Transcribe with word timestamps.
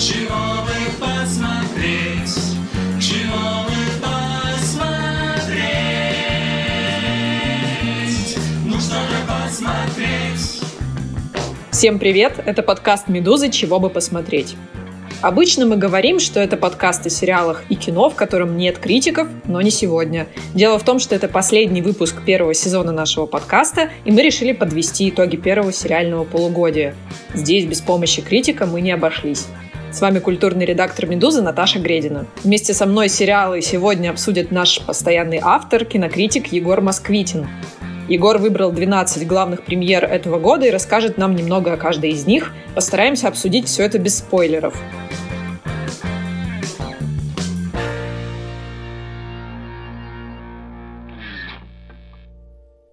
Чего 0.00 0.62
бы 0.64 0.72
посмотреть? 0.98 2.34
Чего 2.98 3.64
бы 3.66 3.76
посмотреть? 4.00 5.58
Ну 8.64 8.76
посмотреть? 9.28 10.62
Всем 11.70 11.98
привет! 11.98 12.42
Это 12.46 12.62
подкаст 12.62 13.08
«Медузы. 13.08 13.50
Чего 13.50 13.78
бы 13.78 13.90
посмотреть». 13.90 14.56
Обычно 15.20 15.66
мы 15.66 15.76
говорим, 15.76 16.18
что 16.18 16.40
это 16.40 16.56
подкаст 16.56 17.04
о 17.04 17.10
сериалах 17.10 17.64
и 17.68 17.74
кино, 17.74 18.08
в 18.08 18.14
котором 18.14 18.56
нет 18.56 18.78
критиков, 18.78 19.28
но 19.44 19.60
не 19.60 19.70
сегодня. 19.70 20.28
Дело 20.54 20.78
в 20.78 20.82
том, 20.82 20.98
что 20.98 21.14
это 21.14 21.28
последний 21.28 21.82
выпуск 21.82 22.24
первого 22.24 22.54
сезона 22.54 22.90
нашего 22.90 23.26
подкаста, 23.26 23.90
и 24.06 24.12
мы 24.12 24.22
решили 24.22 24.52
подвести 24.52 25.10
итоги 25.10 25.36
первого 25.36 25.74
сериального 25.74 26.24
полугодия. 26.24 26.94
Здесь 27.34 27.66
без 27.66 27.82
помощи 27.82 28.22
критика 28.22 28.64
мы 28.64 28.80
не 28.80 28.92
обошлись. 28.92 29.46
С 29.92 30.00
вами 30.00 30.20
культурный 30.20 30.64
редактор 30.64 31.06
«Медузы» 31.06 31.42
Наташа 31.42 31.80
Гредина. 31.80 32.26
Вместе 32.44 32.72
со 32.72 32.86
мной 32.86 33.08
сериалы 33.08 33.60
сегодня 33.60 34.10
обсудит 34.10 34.52
наш 34.52 34.80
постоянный 34.82 35.40
автор, 35.42 35.84
кинокритик 35.84 36.52
Егор 36.52 36.80
Москвитин. 36.80 37.48
Егор 38.08 38.38
выбрал 38.38 38.70
12 38.70 39.26
главных 39.26 39.64
премьер 39.64 40.04
этого 40.04 40.38
года 40.38 40.64
и 40.64 40.70
расскажет 40.70 41.18
нам 41.18 41.34
немного 41.34 41.72
о 41.72 41.76
каждой 41.76 42.10
из 42.10 42.24
них. 42.24 42.52
Постараемся 42.76 43.26
обсудить 43.26 43.66
все 43.66 43.82
это 43.82 43.98
без 43.98 44.18
спойлеров. 44.18 44.80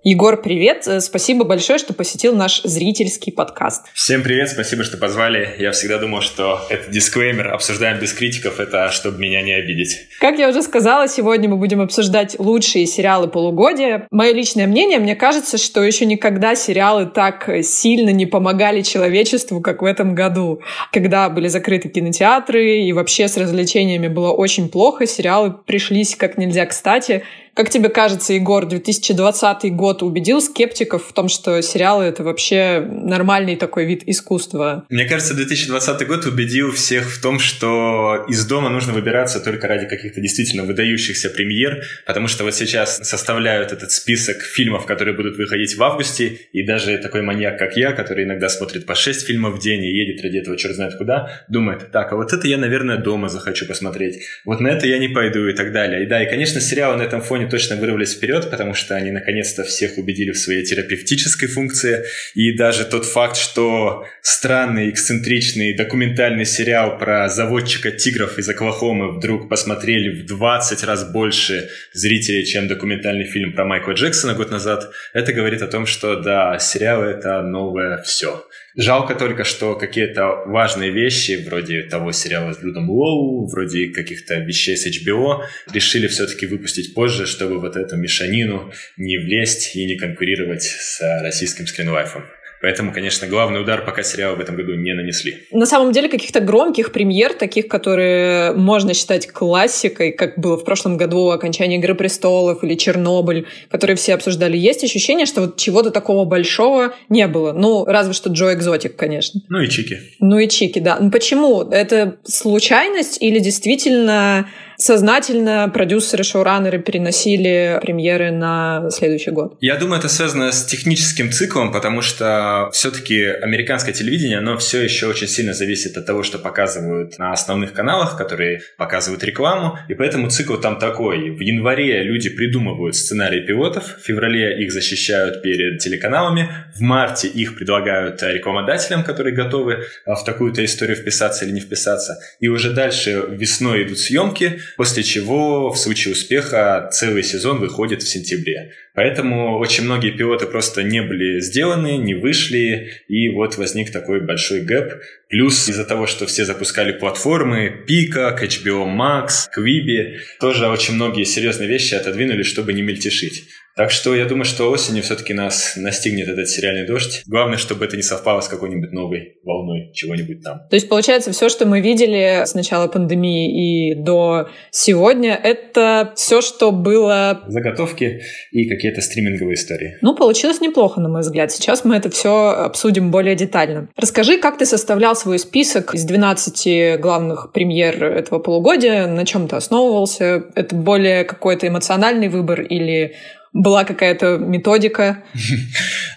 Егор, 0.10 0.42
привет! 0.42 0.88
Э, 0.88 1.02
спасибо 1.02 1.44
большое, 1.44 1.80
что 1.80 1.94
посетил 1.94 2.34
наш 2.34 2.62
зрительский 2.64 3.34
подкаст. 3.34 3.88
Всем 3.94 4.24
привет, 4.24 4.50
спасибо, 4.50 4.86
что 4.86 4.96
позвали. 4.96 5.58
Я 5.60 5.74
всегда 5.74 5.98
думал, 5.98 6.22
что 6.22 6.62
это 6.70 6.90
дисклеймер, 6.90 7.50
обсуждаем 7.50 8.00
без 8.00 8.14
критиков, 8.14 8.62
это 8.62 8.90
чтобы 8.90 9.20
меня 9.20 9.42
не 9.42 9.52
обидеть. 9.52 10.08
Как 10.22 10.40
я 10.40 10.48
уже 10.48 10.62
сказала, 10.62 11.10
сегодня 11.10 11.50
мы 11.50 11.58
будем 11.58 11.82
обсуждать 11.82 12.40
лучшие 12.40 12.86
сериалы 12.86 13.28
полугодия. 13.28 14.08
Мое 14.10 14.32
личное 14.32 14.66
мнение, 14.66 15.00
мне 15.00 15.18
кажется, 15.18 15.58
что 15.58 15.84
еще 15.84 16.06
никогда 16.06 16.56
сериалы 16.56 17.08
так 17.08 17.50
сильно 17.64 18.12
не 18.12 18.26
помогали 18.26 18.84
человечеству, 18.84 19.60
как 19.60 19.82
в 19.82 19.86
этом 19.86 20.16
году. 20.16 20.62
Когда 20.94 21.30
были 21.30 21.50
закрыты 21.50 21.90
кинотеатры 21.90 22.78
и 22.78 22.94
вообще 22.94 23.28
с 23.28 23.36
развлечениями 23.36 24.08
было 24.08 24.32
очень 24.32 24.70
плохо, 24.70 25.06
сериалы 25.06 25.54
пришлись 25.66 26.16
как 26.16 26.38
нельзя 26.38 26.66
кстати. 26.66 27.24
Как 27.58 27.72
тебе 27.72 27.90
кажется, 27.90 28.34
Егор, 28.34 28.68
2020 28.68 29.76
год 29.76 30.04
убедил 30.04 30.42
скептиков 30.42 31.08
в 31.08 31.12
том, 31.12 31.28
что 31.28 31.60
сериалы— 31.62 32.04
это 32.06 32.24
вообще 32.24 32.88
нормальный 32.88 33.56
такой 33.56 33.86
вид 33.86 34.04
искусства? 34.06 34.86
Мне 34.92 35.06
кажется, 35.06 35.34
2020 35.34 36.06
год 36.06 36.28
убедил 36.28 36.72
всех 36.72 37.10
в 37.10 37.20
том, 37.20 37.40
что 37.40 38.28
из 38.30 38.46
дома 38.46 38.70
нужно 38.70 38.94
выбираться 38.94 39.40
только 39.40 39.68
ради 39.68 39.88
каких-то 39.88 40.22
действительно 40.22 40.66
выдающихся 40.66 41.32
премьер, 41.32 41.82
потому 42.06 42.28
что 42.28 42.44
вот 42.44 42.54
сейчас 42.54 43.00
составляют 43.00 43.72
этот 43.72 43.90
список 43.92 44.44
фильмов, 44.44 44.86
которые 44.86 45.16
будут 45.16 45.40
выходить 45.40 45.76
в 45.76 45.84
августе, 45.84 46.38
и 46.54 46.62
даже 46.62 47.00
такой 47.00 47.24
маньяк, 47.24 47.58
как 47.58 47.76
я, 47.76 47.92
который 47.92 48.26
иногда 48.26 48.50
смотрит 48.50 48.86
по 48.86 48.94
6 48.94 49.26
фильмов 49.26 49.56
в 49.56 49.60
день 49.60 49.84
и 49.84 49.90
едет 49.90 50.24
ради 50.24 50.38
этого 50.38 50.58
черт 50.58 50.76
знает 50.76 50.96
куда, 50.96 51.32
думает, 51.48 51.92
так, 51.92 52.14
а 52.14 52.18
вот 52.18 52.34
это 52.34 52.48
я, 52.48 52.58
наверное, 52.58 52.98
дома 52.98 53.30
захочу 53.30 53.66
посмотреть, 53.66 54.20
вот 54.46 54.60
на 54.60 54.68
это 54.68 54.86
я 54.86 55.00
не 55.00 55.08
пойду 55.08 55.48
и 55.48 55.54
так 55.54 55.74
далее. 55.74 56.04
И 56.04 56.06
да, 56.06 56.22
и, 56.22 56.30
конечно, 56.30 56.62
сериалы 56.62 56.98
на 56.98 57.02
этом 57.02 57.24
фоне 57.24 57.47
точно 57.50 57.76
вырвались 57.76 58.14
вперед, 58.14 58.50
потому 58.50 58.74
что 58.74 58.96
они 58.96 59.12
наконец-то 59.12 59.64
всех 59.64 59.98
убедили 59.98 60.32
в 60.32 60.38
своей 60.38 60.64
терапевтической 60.64 61.48
функции. 61.48 62.04
И 62.36 62.56
даже 62.56 62.86
тот 62.86 63.06
факт, 63.06 63.38
что 63.38 64.06
странный, 64.22 64.90
эксцентричный 64.90 65.76
документальный 65.76 66.46
сериал 66.46 66.98
про 66.98 67.30
заводчика 67.30 67.92
тигров 67.92 68.38
из 68.38 68.48
Оклахомы 68.50 69.18
вдруг 69.18 69.50
посмотрели 69.50 70.22
в 70.22 70.26
20 70.26 70.84
раз 70.84 71.10
больше 71.12 71.70
зрителей, 71.94 72.46
чем 72.46 72.68
документальный 72.68 73.26
фильм 73.26 73.54
про 73.54 73.66
Майкла 73.66 73.94
Джексона 73.94 74.34
год 74.34 74.52
назад, 74.52 74.92
это 75.14 75.34
говорит 75.34 75.62
о 75.62 75.68
том, 75.68 75.86
что 75.86 76.22
да, 76.22 76.58
сериалы— 76.60 77.06
это 77.08 77.42
новое 77.42 78.02
все. 78.04 78.46
Жалко 78.80 79.16
только, 79.16 79.44
что 79.44 79.76
какие-то 79.76 80.44
важные 80.46 80.92
вещи, 80.92 81.44
вроде 81.44 81.82
того 81.82 82.12
сериала 82.12 82.54
с 82.54 82.60
Блюдом 82.60 82.92
Лоу, 82.92 83.48
вроде 83.48 83.88
каких-то 83.88 84.36
вещей 84.36 84.78
с 84.78 84.86
HBO, 84.86 85.42
решили 85.74 86.06
все-таки 86.08 86.46
выпустить 86.46 86.94
позже, 86.94 87.26
чтобы 87.26 87.60
вот 87.60 87.76
эту 87.76 87.98
мешанину 87.98 88.72
не 88.96 89.18
влезть 89.18 89.76
и 89.76 89.84
не 89.84 89.98
конкурировать 89.98 90.62
с 90.62 91.00
российским 91.24 91.66
скринлайфом. 91.66 92.26
Поэтому, 92.62 92.92
конечно, 92.92 93.28
главный 93.28 93.62
удар 93.62 93.86
пока 93.86 94.04
сериалы 94.04 94.38
в 94.38 94.40
этом 94.40 94.56
году 94.56 94.74
не 94.74 94.94
нанесли. 94.94 95.48
На 95.52 95.66
самом 95.66 95.92
деле 95.92 96.10
каких-то 96.10 96.40
громких 96.40 96.92
премьер, 96.92 97.34
таких, 97.34 97.68
которые 97.68 98.54
можно 98.54 98.94
считать 98.94 99.28
классикой, 99.28 100.12
как 100.12 100.40
было 100.40 100.58
в 100.58 100.66
прошлом 100.66 100.98
году 100.98 101.30
окончание 101.30 101.78
«Игры 101.80 101.96
престолов» 101.96 102.64
или 102.64 102.76
«Чернобыль», 102.76 103.46
которые 103.70 103.96
все 103.96 104.16
обсуждали, 104.16 104.58
есть 104.58 104.84
ощущение, 104.84 105.26
что 105.26 105.42
вот 105.42 105.58
чего-то 105.58 105.92
такого 105.92 106.26
большого 106.26 106.96
не 107.10 107.28
было. 107.28 107.54
Ну, 107.54 107.86
разве 107.86 108.14
что 108.14 108.30
Джо 108.30 108.54
Экзотик, 108.54 108.96
конечно. 108.96 109.42
Ну 109.50 109.62
и 109.62 109.70
Чики. 109.70 110.00
Ну 110.20 110.40
и 110.40 110.48
Чики, 110.48 110.80
да. 110.80 110.98
Ну 111.00 111.12
почему? 111.12 111.62
Это 111.64 112.18
случайность 112.24 113.22
или 113.22 113.40
действительно 113.40 114.50
сознательно 114.78 115.70
продюсеры, 115.74 116.24
шоураннеры 116.24 116.80
переносили 116.80 117.80
премьеры 117.82 118.32
на 118.32 118.90
следующий 118.92 119.32
год? 119.32 119.58
Я 119.60 119.76
думаю, 119.76 120.00
это 120.00 120.10
связано 120.10 120.52
с 120.52 120.66
техническим 120.66 121.32
циклом, 121.32 121.72
потому 121.72 122.02
что 122.02 122.70
все-таки 122.74 123.24
американское 123.24 123.94
телевидение, 123.94 124.38
оно 124.38 124.58
все 124.58 124.82
еще 124.84 125.08
очень 125.08 125.28
сильно 125.28 125.54
зависит 125.54 125.98
от 125.98 126.06
того, 126.06 126.24
что 126.24 126.38
показывают 126.38 127.18
на 127.18 127.32
основных 127.32 127.74
каналах, 127.74 128.18
которые 128.18 128.62
показывают 128.78 129.24
рекламу, 129.24 129.78
и 129.90 129.96
поэтому 129.96 130.30
цикл 130.30 130.56
там 130.56 130.80
такой. 130.80 131.32
В 131.32 131.40
январе 131.40 132.04
люди 132.04 132.30
придумывают 132.30 132.96
сценарии 132.96 133.42
пилотов, 133.42 133.98
в 133.98 134.06
феврале 134.06 134.64
их 134.64 134.72
защищают 134.72 135.42
перед 135.42 135.80
телеканалами, 135.80 136.50
в 136.76 136.82
марте 136.82 137.28
их 137.28 137.56
предлагают 137.56 138.22
рекламодателям, 138.22 139.04
которые 139.04 139.36
готовы 139.36 139.86
в 140.06 140.24
такую-то 140.24 140.64
историю 140.64 140.96
вписаться 140.96 141.46
или 141.46 141.52
не 141.52 141.62
вписаться, 141.62 142.20
и 142.40 142.48
уже 142.48 142.72
дальше 142.72 143.24
весной 143.30 143.84
идут 143.84 144.00
съемки, 144.00 144.60
после 144.76 145.04
чего 145.04 145.72
в 145.72 145.78
случае 145.78 146.14
успеха 146.14 146.90
целый 146.92 147.24
сезон 147.24 147.60
выходит 147.60 148.04
в 148.04 148.08
сентябре. 148.08 148.74
Поэтому 148.94 149.60
очень 149.60 149.84
многие 149.84 150.10
пилоты 150.10 150.48
просто 150.48 150.84
не 150.84 151.02
были 151.02 151.40
сделаны, 151.40 151.98
не 151.98 152.16
вышли, 152.16 152.92
и 153.08 153.30
вот 153.30 153.56
возник 153.58 153.92
такой 153.92 154.22
большой 154.22 154.62
гэп. 154.62 154.94
Плюс 155.30 155.70
из-за 155.70 155.86
того, 155.86 156.08
что 156.08 156.26
все 156.26 156.46
запускали 156.46 156.92
платформы, 156.92 157.84
Пика, 157.86 158.36
HBO 158.42 158.88
Max, 158.88 159.50
Quibi, 159.56 160.18
тоже 160.40 160.68
очень 160.68 160.96
многие 160.96 161.26
серьезные 161.26 161.70
вещи 161.70 161.94
отодвинули, 161.94 162.44
чтобы 162.44 162.74
не 162.74 162.82
мельтешить. 162.82 163.44
Так 163.78 163.92
что 163.92 164.16
я 164.16 164.26
думаю, 164.26 164.46
что 164.46 164.72
осенью 164.72 165.04
все-таки 165.04 165.34
нас 165.34 165.74
настигнет 165.76 166.28
этот 166.28 166.50
сериальный 166.50 166.88
дождь. 166.88 167.22
Главное, 167.28 167.58
чтобы 167.60 167.86
это 167.86 167.96
не 167.96 168.02
совпало 168.02 168.42
с 168.42 168.48
какой-нибудь 168.48 168.92
новой 168.92 169.38
волной 169.44 169.92
чего-нибудь 169.94 170.44
там. 170.44 170.62
То 170.70 170.76
есть, 170.76 170.90
получается, 170.90 171.32
все, 171.32 171.48
что 171.48 171.68
мы 171.68 171.80
видели 171.80 172.44
с 172.46 172.56
начала 172.56 172.88
пандемии 172.88 173.92
и 173.92 173.94
до 173.94 174.50
сегодня, 174.72 175.40
это 175.42 176.12
все, 176.16 176.42
что 176.42 176.72
было... 176.72 177.44
Заготовки 177.48 178.22
и 178.52 178.68
какие-то 178.68 179.02
стриминговые 179.02 179.54
истории. 179.54 179.98
Ну, 180.02 180.16
получилось 180.16 180.60
неплохо, 180.60 181.00
на 181.00 181.10
мой 181.10 181.22
взгляд. 181.22 181.52
Сейчас 181.52 181.86
мы 181.86 181.96
это 181.96 182.10
все 182.10 182.50
обсудим 182.50 183.12
более 183.12 183.36
детально. 183.36 183.90
Расскажи, 183.96 184.40
как 184.40 184.58
ты 184.58 184.66
составлял 184.66 185.16
свой 185.16 185.38
список 185.38 185.94
из 185.94 186.04
12 186.04 187.00
главных 187.00 187.52
премьер 187.54 188.04
этого 188.04 188.40
полугодия, 188.40 189.06
на 189.06 189.24
чем 189.24 189.48
ты 189.48 189.56
основывался? 189.56 190.46
Это 190.56 190.76
более 190.76 191.24
какой-то 191.26 191.68
эмоциональный 191.68 192.28
выбор 192.28 192.62
или 192.62 193.16
была 193.54 193.84
какая-то 193.84 194.38
методика. 194.38 195.24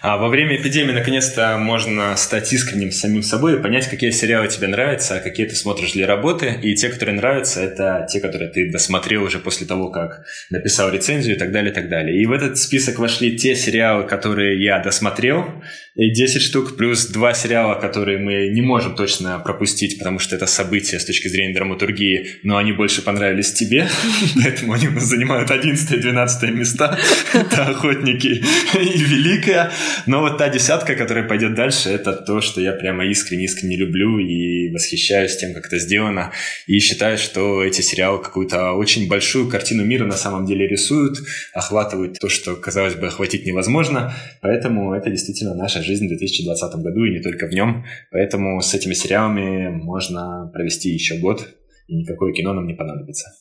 А 0.03 0.17
во 0.17 0.29
время 0.29 0.55
эпидемии 0.59 0.93
наконец-то 0.93 1.59
можно 1.59 2.15
стать 2.15 2.51
искренним 2.51 2.91
самим 2.91 3.21
собой 3.21 3.59
и 3.59 3.61
понять, 3.61 3.87
какие 3.87 4.09
сериалы 4.09 4.47
тебе 4.47 4.67
нравятся, 4.67 5.17
а 5.17 5.19
какие 5.19 5.45
ты 5.45 5.55
смотришь 5.55 5.91
для 5.91 6.07
работы. 6.07 6.57
И 6.63 6.73
те, 6.73 6.89
которые 6.89 7.15
нравятся, 7.15 7.61
это 7.61 8.07
те, 8.11 8.19
которые 8.19 8.49
ты 8.49 8.71
досмотрел 8.71 9.21
уже 9.21 9.37
после 9.37 9.67
того, 9.67 9.91
как 9.91 10.23
написал 10.49 10.89
рецензию 10.89 11.35
и 11.35 11.37
так 11.37 11.51
далее, 11.51 11.71
и 11.71 11.75
так 11.75 11.87
далее. 11.87 12.19
И 12.19 12.25
в 12.25 12.31
этот 12.31 12.57
список 12.57 12.97
вошли 12.97 13.37
те 13.37 13.53
сериалы, 13.53 14.07
которые 14.07 14.63
я 14.63 14.79
досмотрел, 14.79 15.45
и 15.93 16.09
10 16.09 16.41
штук, 16.41 16.77
плюс 16.77 17.07
два 17.07 17.33
сериала, 17.33 17.75
которые 17.75 18.17
мы 18.17 18.49
не 18.49 18.61
можем 18.61 18.95
точно 18.95 19.37
пропустить, 19.39 19.99
потому 19.99 20.19
что 20.19 20.37
это 20.37 20.45
события 20.45 20.99
с 20.99 21.05
точки 21.05 21.27
зрения 21.27 21.53
драматургии, 21.53 22.39
но 22.43 22.57
они 22.57 22.71
больше 22.71 23.01
понравились 23.01 23.51
тебе, 23.51 23.87
поэтому 24.43 24.73
они 24.73 24.87
занимают 24.99 25.51
11 25.51 25.91
и 25.91 25.97
12 25.97 26.49
места. 26.51 26.97
это 27.33 27.65
охотники 27.67 28.27
и 28.27 29.03
великая. 29.03 29.71
Но 30.05 30.21
вот 30.21 30.37
та 30.37 30.49
десятка, 30.49 30.95
которая 30.95 31.27
пойдет 31.27 31.55
дальше, 31.55 31.89
это 31.89 32.13
то, 32.13 32.41
что 32.41 32.61
я 32.61 32.73
прямо 32.73 33.05
искренне-искренне 33.05 33.77
люблю 33.77 34.19
и 34.19 34.71
восхищаюсь 34.71 35.37
тем, 35.37 35.53
как 35.53 35.67
это 35.67 35.79
сделано. 35.79 36.31
И 36.67 36.79
считаю, 36.79 37.17
что 37.17 37.63
эти 37.63 37.81
сериалы 37.81 38.21
какую-то 38.21 38.73
очень 38.73 39.07
большую 39.07 39.49
картину 39.49 39.85
мира 39.85 40.05
на 40.05 40.15
самом 40.15 40.45
деле 40.45 40.67
рисуют, 40.67 41.19
охватывают 41.53 42.19
то, 42.19 42.29
что, 42.29 42.55
казалось 42.55 42.95
бы, 42.95 43.07
охватить 43.07 43.45
невозможно. 43.45 44.13
Поэтому 44.41 44.93
это 44.93 45.09
действительно 45.09 45.53
наша 45.53 45.81
жизнь 45.81 46.05
в 46.05 46.09
2020 46.09 46.75
году 46.75 47.05
и 47.05 47.11
не 47.11 47.21
только 47.21 47.47
в 47.47 47.51
нем. 47.51 47.85
Поэтому 48.11 48.61
с 48.61 48.73
этими 48.73 48.93
сериалами 48.93 49.69
можно 49.69 50.49
провести 50.53 50.89
еще 50.89 51.17
год, 51.17 51.47
и 51.87 51.95
никакое 51.95 52.33
кино 52.33 52.53
нам 52.53 52.67
не 52.67 52.73
понадобится. 52.73 53.31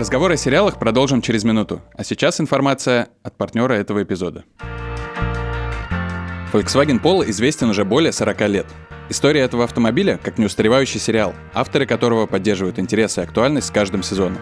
Разговор 0.00 0.32
о 0.32 0.36
сериалах 0.38 0.78
продолжим 0.78 1.20
через 1.20 1.44
минуту. 1.44 1.82
А 1.94 2.04
сейчас 2.04 2.40
информация 2.40 3.10
от 3.22 3.36
партнера 3.36 3.74
этого 3.74 4.02
эпизода. 4.02 4.44
Volkswagen 6.54 7.02
Polo 7.02 7.28
известен 7.28 7.68
уже 7.68 7.84
более 7.84 8.10
40 8.10 8.48
лет. 8.48 8.66
История 9.10 9.42
этого 9.42 9.64
автомобиля 9.64 10.16
как 10.16 10.38
неустаревающий 10.38 10.98
сериал, 10.98 11.34
авторы 11.52 11.84
которого 11.84 12.24
поддерживают 12.24 12.78
интерес 12.78 13.18
и 13.18 13.20
актуальность 13.20 13.66
с 13.66 13.70
каждым 13.70 14.02
сезоном. 14.02 14.40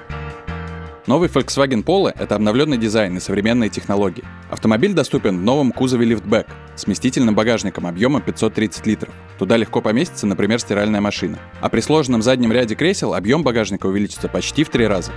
Новый 1.09 1.31
Volkswagen 1.31 1.83
Polo— 1.83 2.13
это 2.19 2.35
обновленный 2.35 2.77
дизайн 2.77 3.17
и 3.17 3.21
современные 3.21 3.71
технологии. 3.71 4.25
Автомобиль 4.51 4.93
доступен 4.93 5.39
в 5.39 5.43
новом 5.43 5.73
кузове 5.73 6.05
лифтбэк 6.05 6.47
с 6.77 6.85
вместительным 6.85 7.35
багажником 7.35 7.87
объемом 7.87 8.21
530 8.21 8.87
литров. 8.87 9.15
Туда 9.39 9.57
легко 9.57 9.81
поместится, 9.81 10.27
например, 10.27 10.59
стиральная 10.59 11.01
машина. 11.01 11.39
А 11.63 11.71
при 11.71 11.81
сложенном 11.81 12.21
заднем 12.21 12.53
ряде 12.53 12.75
кресел 12.75 13.15
объем 13.15 13.43
багажника 13.43 13.87
увеличится 13.87 14.29
почти 14.29 14.65
в 14.65 14.69
три 14.69 14.87
раза. 14.87 15.13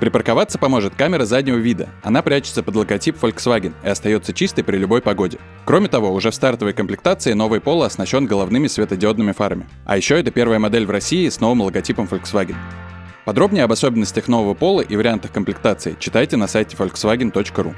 Припарковаться 0.00 0.58
поможет 0.58 0.96
камера 0.96 1.24
заднего 1.24 1.56
вида. 1.56 1.88
Она 2.02 2.22
прячется 2.22 2.64
под 2.64 2.74
логотип 2.74 3.16
Volkswagen 3.22 3.74
и 3.84 3.88
остается 3.88 4.32
чистой 4.32 4.64
при 4.64 4.76
любой 4.76 5.02
погоде. 5.02 5.38
Кроме 5.64 5.86
того, 5.86 6.12
уже 6.12 6.32
в 6.32 6.34
стартовой 6.34 6.72
комплектации 6.72 7.34
новый 7.34 7.60
Polo 7.60 7.84
оснащен 7.84 8.26
головными 8.26 8.66
светодиодными 8.66 9.30
фарами. 9.30 9.68
А 9.86 9.96
еще 9.96 10.18
это 10.18 10.32
первая 10.32 10.58
модель 10.58 10.84
в 10.84 10.90
России 10.90 11.28
с 11.28 11.38
новым 11.38 11.60
логотипом 11.60 12.08
Volkswagen. 12.10 12.56
Подробнее 13.28 13.64
об 13.64 13.72
особенностях 13.72 14.26
нового 14.26 14.54
пола 14.54 14.80
и 14.80 14.96
вариантах 14.96 15.32
комплектации 15.32 15.96
читайте 16.00 16.38
на 16.38 16.48
сайте 16.48 16.78
volkswagen.ru. 16.78 17.74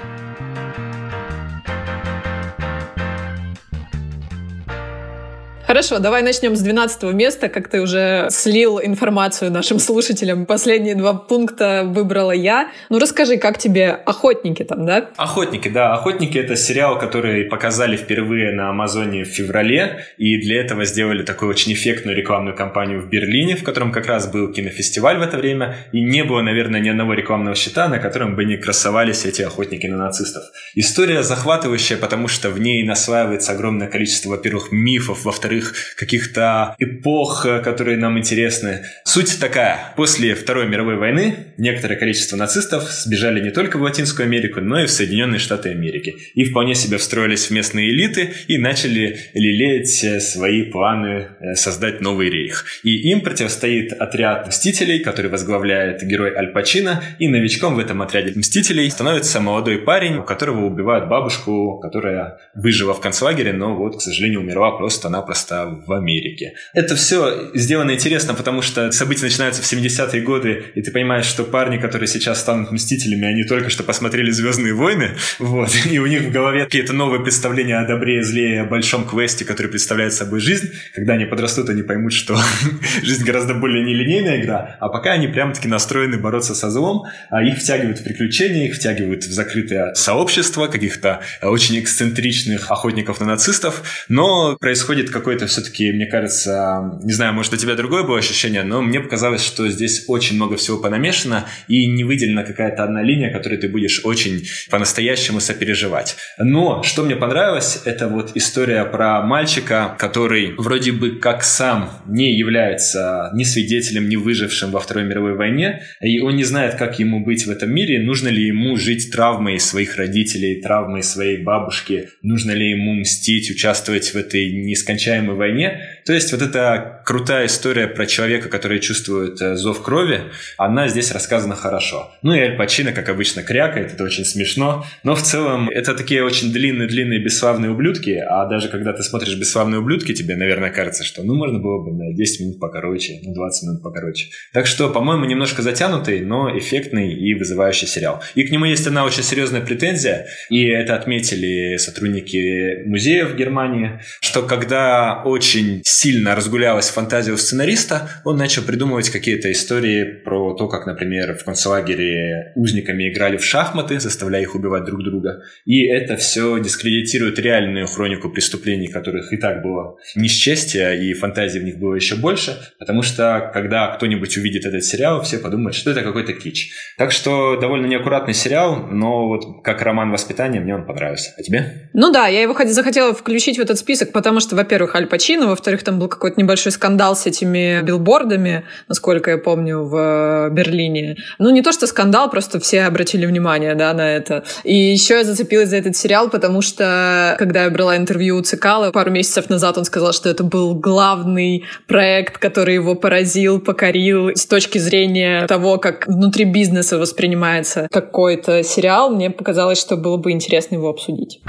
Хорошо, 5.71 6.01
давай 6.01 6.23
начнем 6.23 6.57
с 6.57 6.63
12 6.63 7.15
места. 7.15 7.49
Как 7.49 7.69
ты 7.69 7.81
уже 7.81 8.27
слил 8.31 8.81
информацию 8.83 9.53
нашим 9.53 9.79
слушателям, 9.79 10.45
последние 10.45 10.97
два 10.97 11.15
пункта 11.15 11.85
выбрала 11.87 12.33
я. 12.33 12.73
Ну 12.89 12.99
расскажи, 12.99 13.37
как 13.37 13.57
тебе 13.57 13.91
«Охотники» 13.91 14.65
там, 14.65 14.85
да? 14.85 15.11
«Охотники», 15.17 15.69
да. 15.69 15.95
«Охотники»— 15.95 16.37
это 16.39 16.57
сериал, 16.57 16.99
который 16.99 17.45
показали 17.45 17.97
впервые 17.97 18.51
на 18.51 18.71
Амазоне 18.71 19.23
в 19.23 19.29
феврале, 19.29 20.07
и 20.19 20.41
для 20.41 20.61
этого 20.61 20.85
сделали 20.85 21.23
такую 21.23 21.53
очень 21.53 21.73
эффектную 21.73 22.17
рекламную 22.17 22.57
кампанию 22.57 23.01
в 23.01 23.09
Берлине, 23.09 23.55
в 23.55 23.63
котором 23.63 23.93
как 23.93 24.07
раз 24.07 24.27
был 24.27 24.53
кинофестиваль 24.53 25.19
в 25.19 25.23
это 25.23 25.37
время, 25.37 25.77
и 25.93 26.03
не 26.03 26.25
было, 26.25 26.43
наверное, 26.43 26.81
ни 26.81 26.89
одного 26.89 27.15
рекламного 27.15 27.55
щита, 27.55 27.87
на 27.87 28.01
котором 28.01 28.35
бы 28.35 28.45
не 28.45 28.57
красовались 28.57 29.25
эти 29.25 29.43
охотники 29.43 29.87
на 29.87 29.99
нацистов. 29.99 30.43
История 30.75 31.23
захватывающая, 31.23 31.97
потому 31.97 32.27
что 32.27 32.51
в 32.51 32.59
ней 32.59 32.83
насваивается 32.83 33.53
огромное 33.53 33.87
количество, 33.87 34.31
во-первых, 34.31 34.73
мифов, 34.73 35.25
во-вторых, 35.25 35.60
исторических 35.61 35.97
каких-то 35.97 36.75
эпох, 36.79 37.47
э, 37.47 37.61
которые 37.61 37.97
нам 37.97 38.19
интересны. 38.19 38.83
Суть 39.05 39.39
такая. 39.41 39.93
После 39.97 40.35
Второй 40.35 40.67
мировой 40.67 40.97
войны 40.97 41.55
некоторое 41.59 41.97
количество 41.97 42.37
нацистов 42.37 42.85
сбежали 42.91 43.41
не 43.41 43.51
только 43.51 43.77
в 43.77 43.83
Латинскую 43.83 44.27
Америку, 44.27 44.61
но 44.61 44.83
и 44.83 44.87
в 44.87 44.91
Соединенные 44.91 45.39
Штаты 45.39 45.71
Америки. 45.71 46.17
И 46.35 46.45
вполне 46.45 46.75
себе 46.75 46.97
встроились 46.97 47.47
в 47.47 47.51
местные 47.51 47.91
элиты 47.91 48.31
и 48.49 48.59
начали 48.59 49.19
лелеять 49.35 50.05
э, 50.05 50.21
свои 50.21 50.63
планы 50.63 51.29
э, 51.41 51.55
создать 51.55 52.01
новый 52.01 52.31
рейх. 52.31 52.65
И 52.83 53.11
им 53.11 53.21
противостоит 53.21 53.93
отряд 53.93 54.49
мстителей, 54.49 55.01
который 55.01 55.31
возглавляет 55.31 56.03
герой 56.03 56.35
Аль 56.35 56.53
Пачино, 56.53 57.03
и 57.19 57.29
новичком 57.29 57.75
в 57.75 57.79
этом 57.79 58.03
отряде 58.03 58.39
мстителей 58.39 58.91
становится 58.91 59.41
молодой 59.41 59.79
парень, 59.79 60.17
у 60.17 60.23
которого 60.23 60.67
убивают 60.67 61.09
бабушку, 61.09 61.79
которая 61.81 62.39
выжила 62.55 62.95
в 62.95 63.01
концлагере, 63.01 63.53
но 63.53 63.77
вот, 63.77 63.99
к 63.99 64.01
сожалению, 64.01 64.41
умерла 64.41 64.71
просто-напросто 64.73 65.50
места 65.51 65.67
в 65.87 65.93
Америке. 65.93 66.55
Это 66.75 66.97
все 66.97 67.51
сделано 67.55 67.93
интересно, 67.93 68.35
потому 68.35 68.63
что 68.63 68.91
события 68.93 69.25
начинаются 69.25 69.63
в 69.63 69.73
70-е 69.73 70.23
годы, 70.23 70.65
и 70.75 70.83
ты 70.83 70.91
понимаешь, 70.91 71.27
что 71.27 71.45
парни, 71.45 71.79
которые 71.79 72.09
сейчас 72.09 72.41
станут 72.41 72.71
мстителями, 72.71 73.27
они 73.27 73.45
только 73.45 73.71
что 73.71 73.83
посмотрели 73.83 74.31
«Звездные 74.31 74.75
войны», 74.75 75.11
вот, 75.39 75.71
и 75.91 75.99
у 75.99 76.07
них 76.07 76.23
в 76.23 76.31
голове 76.31 76.65
какие-то 76.65 76.93
новые 76.93 77.23
представления 77.23 77.79
о 77.79 77.87
добре 77.87 78.19
и 78.19 78.23
зле, 78.23 78.63
о 78.63 78.65
большом 78.65 79.07
квесте, 79.07 79.45
который 79.45 79.69
представляет 79.69 80.13
собой 80.13 80.41
жизнь. 80.41 80.71
Когда 80.95 81.15
они 81.15 81.25
подрастут, 81.25 81.69
они 81.69 81.83
поймут, 81.83 82.13
что 82.13 82.39
жизнь 83.03 83.25
гораздо 83.25 83.55
более 83.55 83.85
нелинейная 83.85 84.41
игра, 84.41 84.77
а 84.81 84.89
пока 84.89 85.13
они 85.13 85.29
прям-таки 85.29 85.69
настроены 85.69 86.19
бороться 86.19 86.55
со 86.55 86.71
злом, 86.71 87.05
а 87.31 87.43
их 87.43 87.59
втягивают 87.59 88.01
в 88.01 88.05
приключения, 88.05 88.67
их 88.67 88.77
втягивают 88.77 89.25
в 89.25 89.33
закрытое 89.33 89.95
сообщество 89.95 90.67
каких-то 90.67 91.21
очень 91.43 91.79
эксцентричных 91.81 92.71
охотников 92.71 93.21
на 93.21 93.27
нацистов, 93.27 93.83
но 94.09 94.57
происходит 94.61 95.11
какой-то 95.11 95.40
это 95.41 95.47
все-таки, 95.47 95.91
мне 95.91 96.07
кажется, 96.07 97.01
не 97.03 97.13
знаю, 97.13 97.33
может, 97.33 97.55
у 97.55 97.57
тебя 97.57 97.75
другое 97.75 98.03
было 98.03 98.19
ощущение, 98.19 98.63
но 98.63 98.83
мне 98.83 99.01
показалось, 99.01 99.43
что 99.43 99.69
здесь 99.69 100.05
очень 100.07 100.37
много 100.37 100.57
всего 100.57 100.77
понамешано 100.77 101.47
и 101.67 101.87
не 101.87 102.05
выделена 102.05 102.45
какая-то 102.45 102.85
одна 102.85 103.03
линия, 103.03 103.33
которую 103.33 103.59
ты 103.59 103.69
будешь 103.69 104.03
очень 104.05 104.47
по-настоящему 104.71 105.41
сопереживать. 105.41 106.17
Но 106.39 106.83
что 106.83 107.05
мне 107.05 107.17
понравилось, 107.17 107.81
это 107.87 108.09
вот 108.09 108.33
история 108.35 108.85
про 108.85 109.23
мальчика, 109.23 109.97
который 109.99 110.55
вроде 110.59 110.93
бы 110.93 111.19
как 111.19 111.43
сам 111.43 111.91
не 112.07 112.37
является 112.37 113.31
ни 113.35 113.45
свидетелем, 113.45 114.09
ни 114.09 114.17
выжившим 114.17 114.71
во 114.71 114.81
Второй 114.81 115.05
мировой 115.05 115.35
войне, 115.35 115.83
и 116.03 116.21
он 116.21 116.37
не 116.37 116.45
знает, 116.45 116.75
как 116.75 116.99
ему 116.99 117.25
быть 117.25 117.47
в 117.47 117.51
этом 117.51 117.73
мире, 117.73 118.03
нужно 118.03 118.29
ли 118.29 118.47
ему 118.47 118.77
жить 118.77 119.11
травмой 119.11 119.59
своих 119.59 119.97
родителей, 119.97 120.61
травмой 120.61 121.03
своей 121.03 121.43
бабушки, 121.43 122.11
нужно 122.23 122.51
ли 122.51 122.71
ему 122.71 122.95
мстить, 122.95 123.51
участвовать 123.51 124.13
в 124.13 124.17
этой 124.17 124.53
нескончаемой 124.53 125.30
необъяснимой 125.31 125.37
войне. 125.37 125.81
То 126.05 126.13
есть 126.13 126.33
вот 126.33 126.43
эта 126.43 127.03
крутая 127.05 127.47
история 127.47 127.87
про 127.87 128.07
человека, 128.07 128.49
который 128.49 128.81
чувствует 128.81 129.41
э, 129.41 129.57
зов 129.57 129.83
крови, 129.83 130.23
она 130.57 130.89
здесь 130.89 131.13
рассказана 131.13 131.55
хорошо. 131.57 132.11
Ну 132.23 132.35
и 132.35 132.41
Аль 132.41 132.57
Пачино, 132.57 132.93
как 132.93 133.09
обычно, 133.09 133.43
крякает, 133.43 133.93
это 133.93 134.05
очень 134.05 134.25
смешно. 134.25 134.85
Но 135.03 135.15
в 135.15 135.23
целом 135.23 135.69
это 135.71 135.95
такие 135.95 136.25
очень 136.25 136.53
длинные-длинные 136.53 137.23
бесславные 137.23 137.71
ублюдки, 137.71 138.11
а 138.11 138.47
даже 138.47 138.69
когда 138.69 138.93
ты 138.93 139.03
смотришь 139.03 139.37
бесславные 139.37 139.81
ублюдки, 139.81 140.15
тебе, 140.15 140.37
наверное, 140.37 140.71
кажется, 140.71 141.05
что 141.05 141.23
ну 141.23 141.35
можно 141.35 141.59
было 141.59 141.85
бы 141.85 141.93
на 141.93 142.15
10 142.15 142.41
минут 142.41 142.61
покороче, 142.61 143.21
на 143.23 143.35
20 143.35 143.69
минут 143.69 143.83
покороче. 143.83 144.29
Так 144.53 144.67
что, 144.67 144.89
по-моему, 144.89 145.25
немножко 145.25 145.63
затянутый, 145.63 146.21
но 146.21 146.57
эффектный 146.57 147.13
и 147.13 147.35
вызывающий 147.35 147.87
сериал. 147.87 148.23
И 148.35 148.45
к 148.45 148.51
нему 148.51 148.65
есть 148.65 148.87
одна 148.87 149.05
очень 149.05 149.23
серьезная 149.23 149.61
претензия, 149.61 150.27
и 150.49 150.65
это 150.67 150.95
отметили 150.95 151.77
сотрудники 151.77 152.85
музея 152.87 153.27
в 153.27 153.37
Германии, 153.37 154.01
что 154.21 154.43
когда 154.43 155.23
очень 155.25 155.83
сильно 155.91 156.35
разгулялась 156.35 156.89
фантазия 156.89 157.33
у 157.33 157.37
сценариста, 157.37 158.09
он 158.25 158.37
начал 158.37 158.63
придумывать 158.63 159.11
какие-то 159.11 159.51
истории 159.51 160.05
про 160.05 160.55
то, 160.55 160.69
как, 160.69 160.87
например, 160.87 161.37
в 161.37 161.45
концлагере 161.45 162.53
узниками 162.55 163.11
играли 163.11 163.37
в 163.37 163.45
шахматы, 163.45 164.01
заставляя 164.01 164.43
их 164.43 164.55
убивать 164.55 164.85
друг 164.85 165.03
друга. 165.03 165.43
И 165.65 165.87
это 165.87 166.17
все 166.17 166.59
дискредитирует 166.59 167.39
реальную 167.39 167.87
хронику 167.87 168.31
преступлений, 168.31 168.89
которых 168.89 169.33
и 169.33 169.37
так 169.37 169.63
было 169.63 169.97
несчастье, 170.15 171.05
и 171.05 171.13
фантазии 171.15 171.59
в 171.59 171.65
них 171.65 171.79
было 171.79 171.95
еще 171.95 172.17
больше, 172.17 172.57
потому 172.79 173.03
что, 173.03 173.51
когда 173.53 173.89
кто-нибудь 173.89 174.37
увидит 174.37 174.65
этот 174.65 174.85
сериал, 174.85 175.23
все 175.23 175.39
подумают, 175.39 175.75
что 175.75 175.91
это 175.91 176.03
какой-то 176.03 176.33
кич. 176.33 176.73
Так 176.97 177.13
что 177.13 177.59
довольно 177.61 177.87
неаккуратный 177.87 178.35
сериал, 178.35 178.87
но 178.87 179.29
вот 179.29 179.63
как 179.65 179.83
роман 179.83 180.11
воспитания 180.11 180.61
мне 180.61 180.75
он 180.75 180.87
понравился. 180.87 181.35
А 181.37 181.43
тебе? 181.43 181.91
Ну 181.93 182.13
да, 182.13 182.29
я 182.29 182.43
его 182.43 182.57
захотела 182.67 183.15
включить 183.15 183.59
в 183.59 183.61
этот 183.61 183.79
список, 183.79 184.13
потому 184.13 184.41
что, 184.41 184.55
во-первых, 184.57 184.95
Аль 184.95 185.07
Пачино, 185.07 185.49
во-вторых, 185.49 185.80
там 185.85 185.99
был 185.99 186.09
какой-то 186.09 186.41
небольшой 186.41 186.73
скандал 186.73 187.17
с 187.17 187.27
этими 187.27 187.81
билбордами, 187.83 188.65
насколько 188.89 189.31
я 189.31 189.39
помню, 189.39 189.83
в 189.85 189.97
э, 189.97 190.51
Берлине. 190.51 191.17
Ну, 191.39 191.51
не 191.51 191.63
то, 191.63 191.73
что 191.73 191.87
скандал, 191.87 192.31
просто 192.31 192.61
все 192.61 192.83
обратили 192.83 193.27
внимание, 193.27 193.75
да, 193.75 193.93
на 193.93 194.09
это. 194.09 194.45
И 194.65 194.75
еще 194.75 195.15
я 195.15 195.25
зацепилась 195.25 195.69
за 195.71 195.77
этот 195.77 195.97
сериал, 195.97 196.31
потому 196.31 196.63
что, 196.63 197.37
когда 197.39 197.65
я 197.65 197.71
брала 197.71 197.97
интервью 197.97 198.37
у 198.39 198.43
Цикала 198.43 198.91
пару 198.91 199.11
месяцев 199.11 199.51
назад, 199.51 199.79
он 199.79 199.85
сказал, 199.85 200.13
что 200.13 200.29
это 200.29 200.45
был 200.45 200.75
главный 200.75 201.65
проект, 201.87 202.39
который 202.39 202.75
его 202.75 202.95
поразил, 202.95 203.61
покорил 203.61 204.31
с 204.35 204.47
точки 204.47 204.79
зрения 204.79 205.47
того, 205.47 205.79
как 205.79 206.07
внутри 206.07 206.45
бизнеса 206.45 206.99
воспринимается 206.99 207.89
какой-то 207.91 208.63
сериал. 208.63 209.11
Мне 209.11 209.31
показалось, 209.31 209.81
что 209.81 209.97
было 209.97 210.17
бы 210.17 210.33
интересно 210.33 210.77
его 210.77 210.89
обсудить. 210.89 211.41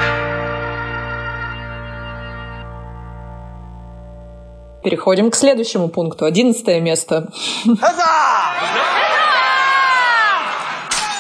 Переходим 4.83 5.29
к 5.29 5.35
следующему 5.35 5.89
пункту. 5.89 6.25
Одиннадцатое 6.25 6.79
место. 6.79 7.31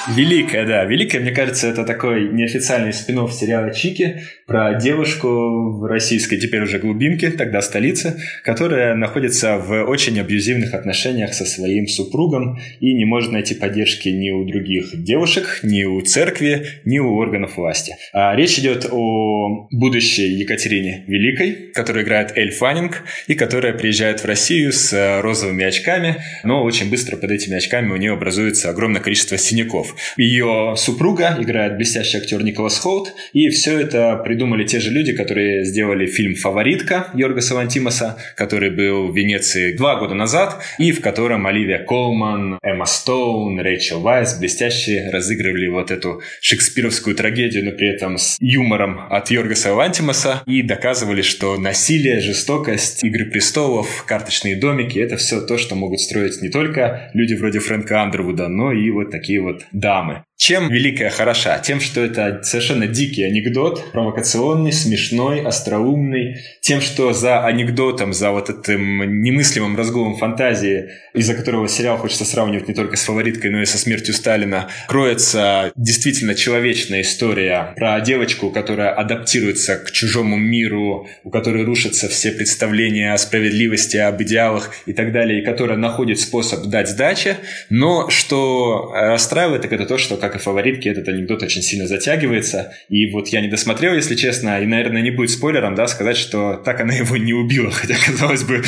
Великая, 0.07 0.65
да. 0.65 0.83
Великая, 0.83 1.19
мне 1.19 1.31
кажется, 1.31 1.67
это 1.67 1.85
такой 1.85 2.29
неофициальный 2.29 2.91
спин 2.91 3.27
сериала 3.29 3.71
Чики 3.71 4.23
про 4.51 4.73
девушку 4.73 5.71
в 5.79 5.85
российской, 5.85 6.35
теперь 6.35 6.63
уже 6.63 6.77
глубинке, 6.77 7.29
тогда 7.29 7.61
столице, 7.61 8.17
которая 8.43 8.95
находится 8.95 9.57
в 9.57 9.85
очень 9.85 10.19
абьюзивных 10.19 10.73
отношениях 10.73 11.33
со 11.33 11.45
своим 11.45 11.87
супругом 11.87 12.59
и 12.81 12.93
не 12.93 13.05
может 13.05 13.31
найти 13.31 13.55
поддержки 13.55 14.09
ни 14.09 14.29
у 14.29 14.43
других 14.43 14.89
девушек, 15.05 15.61
ни 15.63 15.85
у 15.85 16.01
церкви, 16.01 16.81
ни 16.83 16.99
у 16.99 17.15
органов 17.15 17.55
власти. 17.55 17.95
А 18.11 18.35
речь 18.35 18.59
идет 18.59 18.87
о 18.91 19.69
будущей 19.71 20.27
Екатерине 20.33 21.05
Великой, 21.07 21.71
которую 21.73 22.03
играет 22.03 22.33
Эль 22.35 22.51
Фаннинг, 22.51 23.03
и 23.27 23.35
которая 23.35 23.71
приезжает 23.71 24.19
в 24.19 24.25
Россию 24.25 24.73
с 24.73 25.21
розовыми 25.21 25.63
очками, 25.63 26.17
но 26.43 26.65
очень 26.65 26.89
быстро 26.89 27.15
под 27.15 27.31
этими 27.31 27.55
очками 27.55 27.93
у 27.93 27.95
нее 27.95 28.11
образуется 28.11 28.69
огромное 28.69 28.99
количество 28.99 29.37
синяков. 29.37 29.95
Ее 30.17 30.73
супруга 30.75 31.37
играет 31.39 31.77
блестящий 31.77 32.17
актер 32.17 32.43
Николас 32.43 32.77
Холт, 32.77 33.13
и 33.31 33.47
все 33.47 33.79
это 33.79 34.17
придумали 34.41 34.63
те 34.63 34.79
же 34.79 34.89
люди, 34.89 35.13
которые 35.13 35.63
сделали 35.65 36.07
фильм 36.07 36.33
«Фаворитка» 36.33 37.11
Йоргаса 37.13 37.53
Лантимаса, 37.53 38.17
который 38.35 38.71
был 38.71 39.11
в 39.11 39.15
Венеции 39.15 39.77
два 39.77 39.97
года 39.97 40.15
назад, 40.15 40.63
и 40.79 40.91
в 40.91 40.99
котором 40.99 41.45
Оливия 41.45 41.77
Колман, 41.77 42.57
Эмма 42.63 42.85
Стоун, 42.85 43.59
Рэйчел 43.59 43.99
Вайс 43.99 44.39
блестяще 44.39 45.11
разыгрывали 45.11 45.67
вот 45.67 45.91
эту 45.91 46.23
шекспировскую 46.41 47.15
трагедию, 47.15 47.65
но 47.65 47.71
при 47.71 47.93
этом 47.93 48.17
с 48.17 48.37
юмором 48.39 49.01
от 49.11 49.29
Йоргаса 49.29 49.75
Лантимаса, 49.75 50.41
и 50.47 50.63
доказывали, 50.63 51.21
что 51.21 51.59
насилие, 51.59 52.19
жестокость, 52.19 53.03
Игры 53.03 53.25
престолов, 53.25 54.05
карточные 54.07 54.55
домики— 54.55 54.97
это 55.05 55.17
все 55.17 55.39
то, 55.41 55.59
что 55.59 55.75
могут 55.75 55.99
строить 55.99 56.41
не 56.41 56.49
только 56.49 57.11
люди 57.13 57.35
вроде 57.35 57.59
Фрэнка 57.59 58.01
Андервуда, 58.01 58.47
но 58.47 58.71
и 58.71 58.89
вот 58.89 59.11
такие 59.11 59.39
вот 59.39 59.61
дамы. 59.71 60.23
Чем 60.41 60.69
Великая 60.69 61.11
хороша? 61.11 61.59
Тем, 61.59 61.79
что 61.79 62.01
это 62.01 62.41
совершенно 62.41 62.87
дикий 62.87 63.21
анекдот, 63.21 63.91
провокационный, 63.91 64.71
смешной, 64.71 65.39
остроумный. 65.39 66.37
Тем, 66.61 66.81
что 66.81 67.13
за 67.13 67.45
анекдотом, 67.45 68.11
за 68.11 68.31
вот 68.31 68.49
этим 68.49 69.21
немыслимым 69.21 69.77
разгулом 69.77 70.17
фантазии, 70.17 70.89
из-за 71.13 71.35
которого 71.35 71.67
сериал 71.67 71.99
хочется 71.99 72.25
сравнивать 72.25 72.67
не 72.67 72.73
только 72.73 72.97
с 72.97 73.03
«Фавориткой», 73.03 73.51
но 73.51 73.61
и 73.61 73.65
со 73.65 73.77
«Смертью 73.77 74.15
Сталина», 74.15 74.67
кроется 74.87 75.71
действительно 75.75 76.33
человечная 76.33 77.01
история 77.01 77.75
про 77.75 78.01
девочку, 78.01 78.49
которая 78.49 78.89
адаптируется 78.89 79.75
к 79.75 79.91
чужому 79.91 80.37
миру, 80.37 81.07
у 81.23 81.29
которой 81.29 81.65
рушатся 81.65 82.09
все 82.09 82.31
представления 82.31 83.13
о 83.13 83.17
справедливости, 83.19 83.97
об 83.97 84.19
идеалах 84.23 84.73
и 84.87 84.93
так 84.93 85.11
далее, 85.11 85.43
и 85.43 85.45
которая 85.45 85.77
находит 85.77 86.19
способ 86.19 86.63
дать 86.65 86.89
сдачи. 86.89 87.35
Но 87.69 88.09
что 88.09 88.91
расстраивает, 88.91 89.61
так 89.61 89.73
это 89.73 89.85
то, 89.85 89.99
что 89.99 90.17
как 90.17 90.30
как 90.31 90.41
и 90.41 90.43
фаворитки, 90.43 90.87
этот 90.87 91.07
анекдот 91.07 91.43
очень 91.43 91.61
сильно 91.61 91.87
затягивается. 91.87 92.73
И 92.89 93.09
вот 93.11 93.27
я 93.29 93.41
не 93.41 93.47
досмотрел, 93.47 93.93
если 93.93 94.15
честно, 94.15 94.61
и, 94.61 94.65
наверное, 94.65 95.01
не 95.01 95.11
будет 95.11 95.29
спойлером, 95.29 95.75
да, 95.75 95.87
сказать, 95.87 96.17
что 96.17 96.55
так 96.55 96.79
она 96.79 96.93
его 96.93 97.17
не 97.17 97.33
убила. 97.33 97.71
Хотя, 97.71 97.95
казалось 98.05 98.43
бы, 98.43 98.63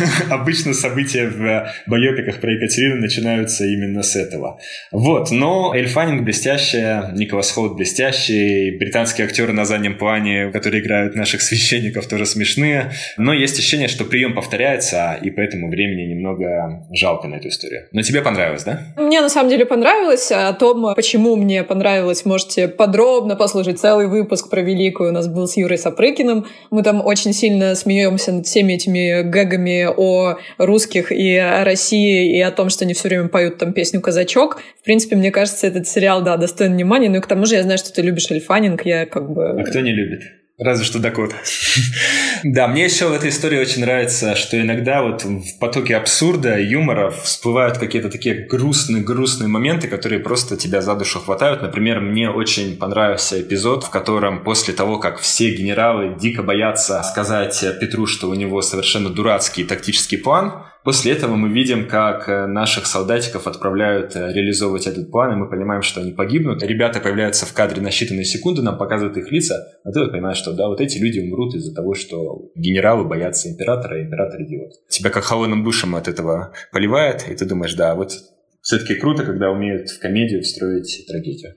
обычно 0.30 0.74
события 0.74 1.28
в 1.28 1.72
байопиках 1.86 2.40
про 2.40 2.52
Екатерину 2.52 2.96
начинаются 2.96 3.64
именно 3.64 4.02
с 4.02 4.16
этого. 4.16 4.58
Вот, 4.90 5.30
но 5.30 5.74
Эль 5.74 5.86
Фаннинг 5.86 6.22
блестящая, 6.22 7.12
Николас 7.12 7.50
Холт 7.50 7.76
блестящий, 7.76 8.76
британские 8.78 9.26
актеры 9.26 9.52
на 9.52 9.64
заднем 9.64 9.96
плане, 9.96 10.50
которые 10.50 10.82
играют 10.82 11.14
наших 11.14 11.42
священников, 11.42 12.06
тоже 12.06 12.26
смешные. 12.26 12.92
Но 13.16 13.32
есть 13.32 13.58
ощущение, 13.58 13.88
что 13.88 14.04
прием 14.04 14.34
повторяется, 14.34 15.18
и 15.20 15.30
поэтому 15.30 15.70
времени 15.70 16.12
немного 16.12 16.86
жалко 16.92 17.28
на 17.28 17.36
эту 17.36 17.48
историю. 17.48 17.86
Но 17.92 18.02
тебе 18.02 18.22
понравилось, 18.22 18.64
да? 18.64 18.80
Мне 18.96 19.20
на 19.20 19.28
самом 19.28 19.50
деле 19.50 19.64
понравилось. 19.66 20.30
О 20.32 20.52
том, 20.52 20.94
почему 20.94 21.36
мне 21.36 21.64
понравилось, 21.64 22.24
можете 22.24 22.68
подробно 22.68 23.36
послушать 23.36 23.78
целый 23.78 24.06
выпуск 24.08 24.50
про 24.50 24.60
Великую. 24.60 25.10
У 25.10 25.12
нас 25.12 25.28
был 25.28 25.46
с 25.46 25.56
Юрой 25.56 25.78
Сапрыкиным. 25.78 26.46
Мы 26.70 26.82
там 26.82 27.04
очень 27.04 27.32
сильно 27.32 27.74
смеемся 27.74 28.32
над 28.32 28.46
всеми 28.46 28.74
этими 28.74 29.22
гэгами 29.22 29.86
о 29.92 30.38
русских 30.58 31.12
и 31.12 31.36
о 31.36 31.64
России, 31.64 32.36
и 32.36 32.40
о 32.40 32.50
том, 32.50 32.68
что 32.70 32.84
они 32.84 32.94
все 32.94 33.08
время 33.08 33.28
поют 33.28 33.58
там 33.58 33.72
песню 33.72 34.00
«Казачок». 34.00 34.60
В 34.80 34.84
принципе, 34.84 35.16
мне 35.16 35.30
кажется, 35.30 35.66
этот 35.66 35.86
сериал, 35.86 36.22
да, 36.22 36.36
достоин 36.36 36.72
внимания. 36.72 37.08
Ну 37.08 37.18
и 37.18 37.20
к 37.20 37.26
тому 37.26 37.46
же 37.46 37.54
я 37.54 37.62
знаю, 37.62 37.78
что 37.78 37.92
ты 37.92 38.02
любишь 38.02 38.30
Эльфанинг. 38.30 38.84
Я 38.84 39.06
как 39.06 39.30
бы... 39.30 39.60
А 39.60 39.64
кто 39.64 39.80
не 39.80 39.92
любит? 39.92 40.22
Разве 40.58 40.84
что 40.84 40.98
Дакота. 40.98 41.36
Да, 42.44 42.66
мне 42.66 42.84
еще 42.84 43.06
в 43.06 43.12
этой 43.12 43.30
истории 43.30 43.58
очень 43.58 43.82
нравится, 43.82 44.34
что 44.34 44.60
иногда 44.60 45.02
вот 45.02 45.24
в 45.24 45.58
потоке 45.58 45.96
абсурда, 45.96 46.58
юмора 46.58 47.10
всплывают 47.10 47.78
какие-то 47.78 48.10
такие 48.10 48.46
грустные-грустные 48.46 49.48
моменты, 49.48 49.88
которые 49.88 50.18
просто 50.20 50.56
тебя 50.56 50.80
за 50.80 50.94
душу 50.94 51.20
хватают. 51.20 51.62
Например, 51.62 52.00
мне 52.00 52.30
очень 52.30 52.76
понравился 52.76 53.40
эпизод, 53.40 53.84
в 53.84 53.90
котором 53.90 54.42
после 54.42 54.74
того, 54.74 54.98
как 54.98 55.18
все 55.20 55.54
генералы 55.54 56.16
дико 56.18 56.42
боятся 56.42 57.02
сказать 57.02 57.64
Петру, 57.80 58.06
что 58.06 58.28
у 58.28 58.34
него 58.34 58.60
совершенно 58.62 59.10
дурацкий 59.10 59.64
тактический 59.64 60.18
план, 60.18 60.64
После 60.84 61.12
этого 61.12 61.36
мы 61.36 61.48
видим, 61.48 61.86
как 61.86 62.28
э, 62.28 62.46
наших 62.46 62.86
солдатиков 62.86 63.46
отправляют 63.46 64.16
э, 64.16 64.32
реализовывать 64.32 64.88
этот 64.88 65.12
план, 65.12 65.32
и 65.32 65.36
мы 65.36 65.48
понимаем, 65.48 65.82
что 65.82 66.00
они 66.00 66.10
погибнут. 66.10 66.64
Ребята 66.64 66.98
появляются 66.98 67.46
в 67.46 67.52
кадре 67.52 67.80
на 67.80 67.88
считанные 67.88 68.24
секунды, 68.24 68.62
нам 68.62 68.76
показывают 68.76 69.16
их 69.16 69.30
лица, 69.30 69.64
а 69.84 69.92
ты 69.92 70.00
вот 70.00 70.10
понимаешь, 70.10 70.38
что 70.38 70.52
да, 70.52 70.66
вот 70.66 70.80
эти 70.80 70.98
люди 70.98 71.20
умрут 71.20 71.54
из-за 71.54 71.72
того, 71.72 71.94
что 71.94 72.31
генералы 72.54 73.04
боятся 73.04 73.48
императора, 73.48 74.00
и 74.00 74.04
император 74.04 74.42
идиот. 74.42 74.88
Тебя 74.88 75.10
как 75.10 75.24
холодным 75.24 75.64
душем 75.64 75.96
от 75.96 76.08
этого 76.08 76.52
поливает, 76.72 77.28
и 77.28 77.34
ты 77.34 77.44
думаешь, 77.44 77.74
да, 77.74 77.94
вот 77.94 78.12
все-таки 78.60 78.94
круто, 78.94 79.24
когда 79.24 79.50
умеют 79.50 79.90
в 79.90 79.98
комедию 79.98 80.42
встроить 80.42 81.04
трагедию. 81.08 81.54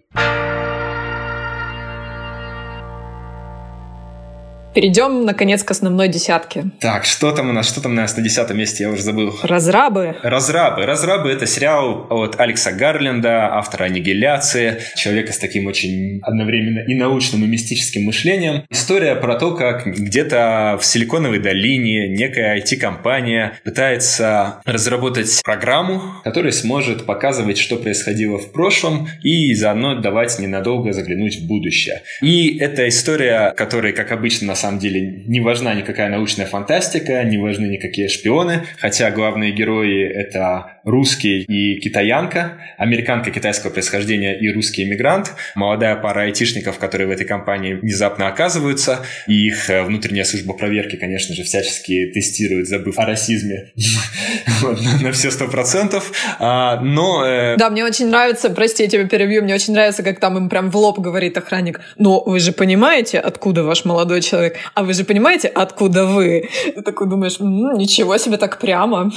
Перейдем, 4.76 5.24
наконец, 5.24 5.64
к 5.64 5.72
основной 5.72 6.10
десятке. 6.10 6.66
Так, 6.82 7.06
что 7.06 7.32
там 7.32 7.50
у 7.50 7.54
нас? 7.54 7.66
Что 7.66 7.80
там 7.80 7.94
у 7.94 7.96
нас 7.96 8.18
на 8.18 8.22
десятом 8.22 8.58
месте? 8.58 8.84
Я 8.84 8.90
уже 8.90 9.04
забыл. 9.04 9.34
Разрабы. 9.42 10.18
Разрабы. 10.22 10.86
Разрабы— 10.86 11.30
это 11.32 11.46
сериал 11.46 12.08
от 12.10 12.38
Алекса 12.42 12.74
Гарленда, 12.74 13.56
автора 13.56 13.86
«Аннигиляции», 13.86 14.82
человека 14.98 15.32
с 15.32 15.38
таким 15.38 15.68
очень 15.68 16.20
одновременно 16.24 16.80
и 16.80 16.94
научным, 16.94 17.46
и 17.46 17.48
мистическим 17.48 18.04
мышлением. 18.04 18.66
История 18.70 19.16
про 19.16 19.36
то, 19.36 19.56
как 19.56 19.86
где-то 19.86 20.78
в 20.82 20.86
Силиконовой 20.86 21.40
долине 21.40 22.10
некая 22.10 22.58
IT-компания 22.58 23.54
пытается 23.64 24.60
разработать 24.66 25.42
программу, 25.42 26.02
которая 26.26 26.52
сможет 26.52 27.06
показывать, 27.06 27.58
что 27.58 27.78
происходило 27.78 28.38
в 28.38 28.52
прошлом, 28.52 29.08
и 29.24 29.54
заодно 29.54 30.02
давать 30.02 30.38
ненадолго 30.38 30.92
заглянуть 30.92 31.38
в 31.38 31.48
будущее. 31.48 32.02
И 32.22 32.58
эта 32.58 32.90
история, 32.90 33.54
которая, 33.56 33.94
как 33.94 34.12
обычно, 34.12 34.48
на 34.48 34.56
самом 34.66 34.80
деле 34.80 35.02
не 35.02 35.42
важна 35.42 35.74
никакая 35.74 36.10
научная 36.10 36.46
фантастика, 36.46 37.24
не 37.24 37.38
важны 37.38 37.68
никакие 37.68 38.10
шпионы, 38.10 38.64
хотя 38.80 39.12
главные 39.12 39.52
герои— 39.52 40.04
это 40.04 40.75
русский 40.86 41.42
и 41.42 41.80
китаянка, 41.80 42.54
американка 42.78 43.32
китайского 43.32 43.72
происхождения 43.72 44.40
и 44.40 44.50
русский 44.54 44.84
иммигрант, 44.84 45.34
молодая 45.56 45.96
пара 45.96 46.22
айтишников, 46.22 46.78
которые 46.78 47.08
в 47.08 47.12
этой 47.12 47.26
компании 47.26 47.74
внезапно 47.74 48.28
оказываются, 48.28 49.06
и 49.28 49.48
их 49.48 49.70
э, 49.70 49.84
внутренняя 49.84 50.24
служба 50.24 50.54
проверки, 50.54 50.96
конечно 50.96 51.34
же, 51.34 51.44
всячески 51.44 52.12
тестирует, 52.14 52.68
забыв 52.68 52.98
о 53.00 53.06
расизме 53.06 53.72
на 55.02 55.12
все 55.12 55.32
сто 55.32 55.48
процентов, 55.48 56.12
а, 56.40 56.80
но... 56.82 57.26
Э, 57.26 57.58
да, 57.58 57.70
мне 57.72 57.84
очень 57.84 58.08
нравится, 58.08 58.52
прости, 58.52 58.84
я 58.84 58.90
тебя 58.90 59.08
перебью, 59.08 59.44
мне 59.44 59.56
очень 59.56 59.74
нравится, 59.74 60.04
как 60.04 60.20
там 60.20 60.38
им 60.38 60.50
прям 60.50 60.70
в 60.70 60.78
лоб 60.78 61.00
говорит 61.00 61.36
охранник, 61.38 61.82
но 61.98 62.24
вы 62.24 62.40
же 62.40 62.52
понимаете, 62.52 63.20
откуда 63.20 63.64
ваш 63.64 63.86
молодой 63.86 64.22
человек, 64.22 64.58
а 64.76 64.84
вы 64.84 64.94
же 64.94 65.04
понимаете, 65.04 65.48
откуда 65.48 66.06
вы? 66.06 66.50
Ты 66.76 66.82
такой 66.84 67.10
думаешь, 67.10 67.38
ничего 67.40 68.18
себе 68.18 68.38
так 68.38 68.60
прямо. 68.60 69.12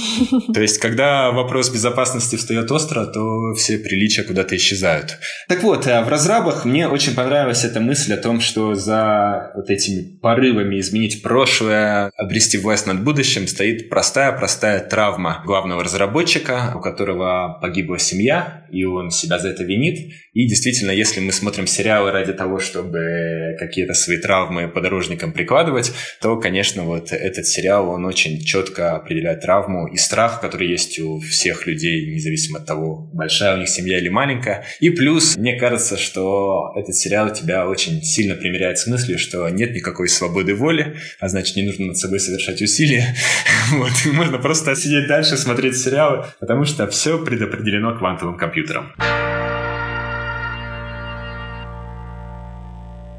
То 0.55 0.61
есть, 0.63 0.79
когда 0.79 1.31
вопрос 1.31 1.58
вопрос 1.59 1.71
безопасности 1.71 2.37
встает 2.37 2.71
остро, 2.71 3.05
то 3.07 3.53
все 3.55 3.79
приличия 3.79 4.23
куда-то 4.23 4.57
исчезают. 4.57 5.19
Так 5.49 5.63
вот, 5.65 5.89
э, 5.89 6.05
в 6.05 6.09
разрабах 6.09 6.65
мне 6.65 6.87
очень 6.87 7.15
понравилась 7.15 7.65
эта 7.65 7.81
мысль 7.81 8.15
о 8.15 8.17
том, 8.17 8.41
что 8.41 8.75
за 8.75 9.51
вот 9.57 9.69
этими 9.71 10.03
порывами 10.23 10.79
изменить 10.79 11.21
прошлое, 11.23 12.13
обрести 12.17 12.59
власть 12.59 12.87
над 12.87 13.03
будущим 13.03 13.49
стоит 13.49 13.91
простая-простая 13.91 14.81
травма 14.81 15.43
главного 15.45 15.83
разработчика, 15.83 16.75
у 16.77 16.81
которого 16.81 17.59
погибла 17.61 17.99
семья, 17.99 18.63
и 18.71 18.85
он 18.85 19.11
себя 19.11 19.39
за 19.39 19.49
это 19.49 19.65
винит. 19.65 20.13
И 20.33 20.47
действительно, 20.47 20.91
если 20.91 21.21
мы 21.21 21.33
смотрим 21.33 21.67
сериалы 21.67 22.11
ради 22.11 22.33
того, 22.33 22.59
чтобы 22.59 23.57
какие-то 23.59 23.95
свои 23.95 24.19
травмы 24.19 24.69
подорожникам 24.69 25.33
прикладывать, 25.33 25.93
то, 26.21 26.37
конечно, 26.37 26.85
вот 26.85 27.13
этот 27.13 27.47
сериал, 27.47 27.91
он 27.91 28.05
очень 28.05 28.41
четко 28.45 28.97
определяет 28.97 29.41
травму 29.41 29.87
и 29.89 29.97
страх, 29.97 30.41
который 30.41 30.69
есть 30.69 30.99
у 30.99 31.21
всех 31.21 31.67
людей, 31.67 32.15
независимо 32.15 32.59
от 32.59 32.67
того, 32.67 33.11
большая 33.13 33.57
у 33.57 33.59
них 33.59 33.69
семья 33.69 33.99
или 33.99 34.09
маленькая. 34.09 34.65
И 34.81 34.91
плюс, 34.91 35.37
мне 35.37 35.59
кажется, 35.59 35.97
что 35.97 36.73
этот 36.77 36.95
сериал 36.95 37.33
тебя 37.33 37.69
очень 37.69 38.03
сильно 38.03 38.35
примеряет 38.35 38.79
с 38.79 38.87
мыслью, 38.87 39.19
что 39.19 39.49
нет 39.49 39.75
никакой 39.75 40.09
свободы 40.09 40.55
воли, 40.55 40.97
а 41.21 41.29
значит, 41.29 41.57
не 41.57 41.63
нужно 41.63 41.87
над 41.87 41.99
собой 41.99 42.21
совершать 42.21 42.63
усилия. 42.63 43.15
Вот, 43.71 43.93
можно 44.15 44.39
просто 44.39 44.75
сидеть 44.75 45.09
дальше, 45.09 45.37
смотреть 45.37 45.77
сериалы, 45.77 46.25
потому 46.41 46.65
что 46.65 46.87
все 46.87 47.23
предопределено 47.23 47.97
квантовым 47.99 48.39
компьютером. 48.39 48.58
Beltrão. 48.63 49.28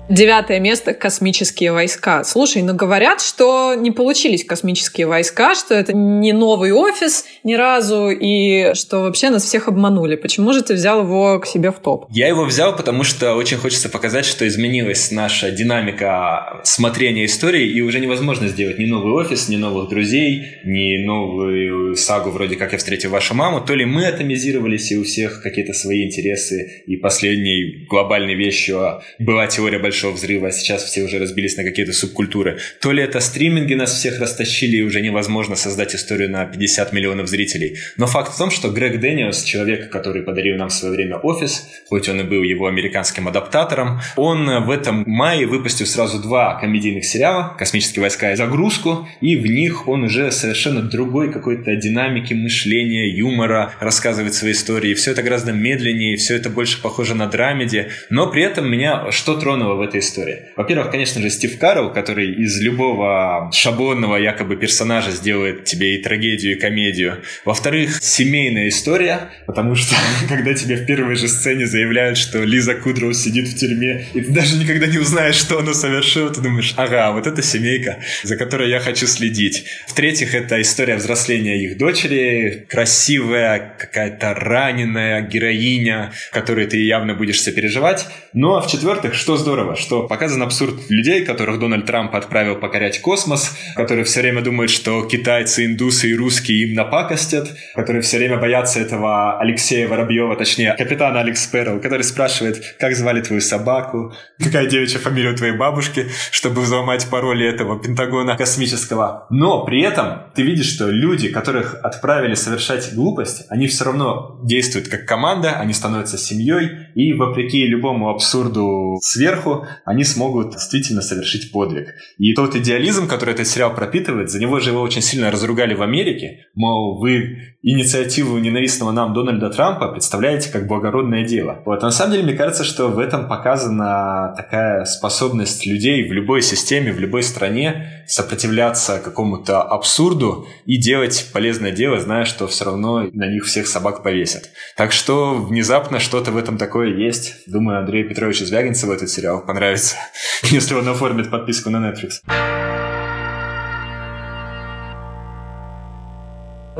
Девятое 0.09 0.59
место— 0.59 0.93
космические 0.95 1.71
войска. 1.71 2.23
Слушай, 2.23 2.63
ну 2.63 2.73
говорят, 2.73 3.21
что 3.21 3.75
не 3.75 3.91
получились 3.91 4.43
космические 4.43 5.05
войска, 5.05 5.53
что 5.53 5.75
это 5.75 5.93
не 5.93 6.33
новый 6.33 6.71
офис 6.71 7.25
ни 7.43 7.53
разу, 7.53 8.09
и 8.09 8.73
что 8.73 9.01
вообще 9.01 9.29
нас 9.29 9.43
всех 9.43 9.67
обманули. 9.67 10.15
Почему 10.15 10.51
же 10.51 10.63
ты 10.63 10.73
взял 10.73 11.03
его 11.03 11.39
к 11.39 11.45
себе 11.45 11.71
в 11.71 11.75
топ? 11.75 12.07
Я 12.09 12.27
его 12.27 12.43
взял, 12.45 12.75
потому 12.75 13.03
что 13.03 13.35
очень 13.35 13.57
хочется 13.57 13.87
показать, 13.87 14.25
что 14.25 14.47
изменилась 14.47 15.11
наша 15.11 15.51
динамика 15.51 16.59
смотрения 16.63 17.25
истории, 17.25 17.67
и 17.67 17.81
уже 17.81 17.99
невозможно 17.99 18.47
сделать 18.47 18.79
ни 18.79 18.85
новый 18.85 19.13
офис, 19.13 19.47
ни 19.47 19.57
новых 19.57 19.89
друзей, 19.89 20.43
ни 20.65 21.05
новую 21.05 21.95
сагу 21.95 22.31
вроде 22.31 22.55
«Как 22.55 22.71
я 22.71 22.79
встретил 22.79 23.11
вашу 23.11 23.35
маму». 23.35 23.61
То 23.61 23.75
ли 23.75 23.85
мы 23.85 24.07
атомизировались, 24.07 24.91
и 24.91 24.97
у 24.97 25.03
всех 25.03 25.43
какие-то 25.43 25.73
свои 25.73 26.03
интересы, 26.03 26.83
и 26.87 26.97
последней 26.97 27.85
глобальной 27.87 28.33
вещью 28.33 29.01
была 29.19 29.45
теория 29.45 29.77
большого 29.77 29.98
большого 29.99 30.15
взрыва, 30.15 30.47
а 30.47 30.51
сейчас 30.51 30.83
все 30.83 31.03
уже 31.03 31.19
разбились 31.19 31.57
на 31.57 31.63
какие-то 31.63 31.91
субкультуры. 31.91 32.57
То 32.79 32.93
ли 32.93 33.03
это 33.03 33.19
стриминги 33.19 33.73
нас 33.73 33.93
всех 33.93 34.19
растащили, 34.19 34.77
и 34.77 34.81
уже 34.81 35.01
невозможно 35.01 35.55
создать 35.55 35.93
историю 35.93 36.29
на 36.31 36.45
50 36.45 36.93
миллионов 36.93 37.27
зрителей. 37.27 37.77
Но 37.97 38.07
факт 38.07 38.33
в 38.33 38.37
том, 38.37 38.49
что 38.49 38.69
Грег 38.69 39.01
Дэниелс, 39.01 39.43
человек, 39.43 39.89
который 39.89 40.21
подарил 40.21 40.55
нам 40.55 40.69
в 40.69 40.73
свое 40.73 40.95
время 40.95 41.17
офис, 41.17 41.67
хоть 41.89 42.07
он 42.07 42.21
и 42.21 42.23
был 42.23 42.43
его 42.43 42.67
американским 42.67 43.27
адаптатором, 43.27 43.99
он 44.15 44.63
в 44.63 44.71
этом 44.71 45.03
мае 45.05 45.45
выпустил 45.45 45.85
сразу 45.85 46.21
два 46.21 46.57
комедийных 46.59 47.03
сериала 47.03 47.55
«Космические 47.57 48.01
войска» 48.01 48.31
и 48.31 48.35
«Загрузку», 48.37 49.09
и 49.19 49.35
в 49.35 49.45
них 49.45 49.89
он 49.89 50.03
уже 50.03 50.31
совершенно 50.31 50.81
другой 50.81 51.33
какой-то 51.33 51.75
динамики 51.75 52.33
мышления, 52.33 53.09
юмора 53.09 53.73
рассказывает 53.81 54.33
свои 54.33 54.53
истории. 54.53 54.93
Все 54.93 55.11
это 55.11 55.23
гораздо 55.23 55.51
медленнее, 55.51 56.15
все 56.15 56.37
это 56.37 56.49
больше 56.49 56.81
похоже 56.81 57.15
на 57.15 57.27
драмеди, 57.27 57.89
но 58.09 58.27
при 58.31 58.43
этом 58.43 58.71
меня 58.71 59.11
что 59.11 59.35
тронуло 59.35 59.75
в 59.75 59.81
этой 59.89 59.99
истории. 59.99 60.43
Во-первых, 60.55 60.91
конечно 60.91 61.21
же, 61.21 61.29
Стив 61.29 61.57
Карл, 61.57 61.91
который 61.91 62.33
из 62.33 62.59
любого 62.61 63.49
шаблонного 63.53 64.15
якобы 64.15 64.55
персонажа 64.55 65.11
сделает 65.11 65.65
тебе 65.65 65.95
и 65.95 66.01
трагедию, 66.01 66.55
и 66.55 66.59
комедию. 66.59 67.21
Во-вторых, 67.45 68.01
семейная 68.01 68.69
история, 68.69 69.29
потому 69.45 69.75
что 69.75 69.95
когда 70.29 70.53
тебе 70.53 70.75
в 70.75 70.85
первой 70.85 71.15
же 71.15 71.27
сцене 71.27 71.65
заявляют, 71.65 72.17
что 72.17 72.43
Лиза 72.43 72.75
Кудроу 72.75 73.13
сидит 73.13 73.47
в 73.47 73.55
тюрьме, 73.55 74.05
и 74.13 74.21
ты 74.21 74.31
даже 74.31 74.57
никогда 74.57 74.87
не 74.87 74.97
узнаешь, 74.97 75.35
что 75.35 75.59
она 75.59 75.73
совершила, 75.73 76.29
ты 76.33 76.41
думаешь, 76.41 76.73
ага, 76.77 77.11
вот 77.11 77.27
это 77.27 77.41
семейка, 77.41 77.99
за 78.23 78.37
которой 78.37 78.69
я 78.69 78.79
хочу 78.79 79.07
следить. 79.07 79.65
В-третьих, 79.87 80.35
это 80.35 80.61
история 80.61 80.95
взросления 80.95 81.63
их 81.63 81.77
дочери, 81.77 82.65
красивая, 82.69 83.75
какая-то 83.77 84.33
раненая 84.33 85.21
героиня, 85.21 86.11
которой 86.31 86.67
ты 86.67 86.77
явно 86.83 87.15
будешь 87.15 87.41
сопереживать. 87.41 88.05
Ну 88.33 88.55
а 88.55 88.61
в-четвертых, 88.61 89.13
что 89.13 89.37
здорово, 89.37 89.75
что 89.79 90.07
показан 90.07 90.43
абсурд 90.43 90.75
людей, 90.89 91.25
которых 91.25 91.59
Дональд 91.59 91.85
Трамп 91.85 92.13
отправил 92.15 92.55
покорять 92.55 93.01
космос, 93.01 93.57
которые 93.75 94.03
все 94.03 94.21
время 94.21 94.41
думают, 94.41 94.71
что 94.71 95.03
китайцы, 95.05 95.65
индусы 95.65 96.09
и 96.11 96.15
русские 96.15 96.67
им 96.67 96.75
напакостят, 96.75 97.55
которые 97.73 98.01
все 98.01 98.17
время 98.17 98.37
боятся 98.37 98.79
этого 98.79 99.39
Алексея 99.39 99.87
Воробьева, 99.87 100.35
точнее, 100.35 100.75
капитана 100.77 101.21
Алекс 101.21 101.45
Перл, 101.47 101.79
который 101.79 102.03
спрашивает, 102.03 102.75
как 102.79 102.95
звали 102.95 103.21
твою 103.21 103.41
собаку, 103.41 104.13
какая 104.37 104.67
девичья 104.67 104.99
фамилия 104.99 105.31
у 105.31 105.35
твоей 105.35 105.55
бабушки, 105.55 106.07
чтобы 106.31 106.61
взломать 106.61 107.07
пароли 107.09 107.47
этого 107.47 107.79
Пентагона 107.79 108.37
космического. 108.37 109.27
Но 109.29 109.65
при 109.65 109.81
этом 109.81 110.23
ты 110.35 110.43
видишь, 110.43 110.67
что 110.73 110.89
люди, 110.89 111.29
которых 111.29 111.75
отправили 111.83 112.35
совершать 112.35 112.93
глупость, 112.93 113.45
они 113.49 113.67
все 113.67 113.85
равно 113.85 114.39
действуют 114.43 114.87
как 114.87 115.05
команда, 115.05 115.59
они 115.59 115.73
становятся 115.73 116.17
семьей, 116.17 116.87
и 116.95 117.13
вопреки 117.13 117.65
любому 117.65 118.09
абсурду 118.09 118.99
сверху, 119.01 119.58
они 119.85 120.03
смогут 120.03 120.51
действительно 120.51 121.01
совершить 121.01 121.51
подвиг. 121.51 121.95
И 122.17 122.33
тот 122.33 122.55
идеализм, 122.55 123.07
который 123.07 123.33
этот 123.33 123.47
сериал 123.47 123.73
пропитывает, 123.73 124.29
за 124.29 124.39
него 124.39 124.59
же 124.59 124.71
его 124.71 124.81
очень 124.81 125.01
сильно 125.01 125.31
разругали 125.31 125.73
в 125.73 125.81
Америке. 125.81 126.45
Мол, 126.55 126.99
вы 126.99 127.55
инициативу 127.61 128.37
ненавистного 128.37 128.91
нам 128.91 129.13
Дональда 129.13 129.49
Трампа 129.49 129.89
представляете 129.89 130.49
как 130.49 130.67
благородное 130.67 131.25
дело. 131.25 131.61
Вот. 131.65 131.81
На 131.81 131.91
самом 131.91 132.13
деле, 132.13 132.23
мне 132.23 132.33
кажется, 132.33 132.63
что 132.63 132.87
в 132.87 132.99
этом 132.99 133.27
показана 133.27 134.33
такая 134.37 134.85
способность 134.85 135.65
людей 135.65 136.07
в 136.07 136.13
любой 136.13 136.41
системе, 136.41 136.93
в 136.93 136.99
любой 136.99 137.23
стране 137.23 138.03
сопротивляться 138.07 138.99
какому-то 139.03 139.61
абсурду 139.61 140.47
и 140.65 140.77
делать 140.77 141.29
полезное 141.33 141.71
дело, 141.71 141.99
зная, 141.99 142.25
что 142.25 142.47
все 142.47 142.65
равно 142.65 143.01
на 143.13 143.27
них 143.27 143.45
всех 143.45 143.67
собак 143.67 144.03
повесят. 144.03 144.49
Так 144.77 144.91
что 144.91 145.35
внезапно 145.35 145.99
что-то 145.99 146.31
в 146.31 146.37
этом 146.37 146.57
такое 146.57 146.95
есть. 146.95 147.43
Думаю, 147.45 147.79
Андрею 147.79 148.07
Петровичу 148.07 148.45
Звягинцеву 148.45 148.93
этот 148.93 149.09
сериал 149.09 149.45
понравится, 149.49 149.95
если 150.43 150.75
он 150.75 150.87
оформит 150.87 151.31
подписку 151.31 151.71
на 151.71 151.77
Netflix. 151.77 152.58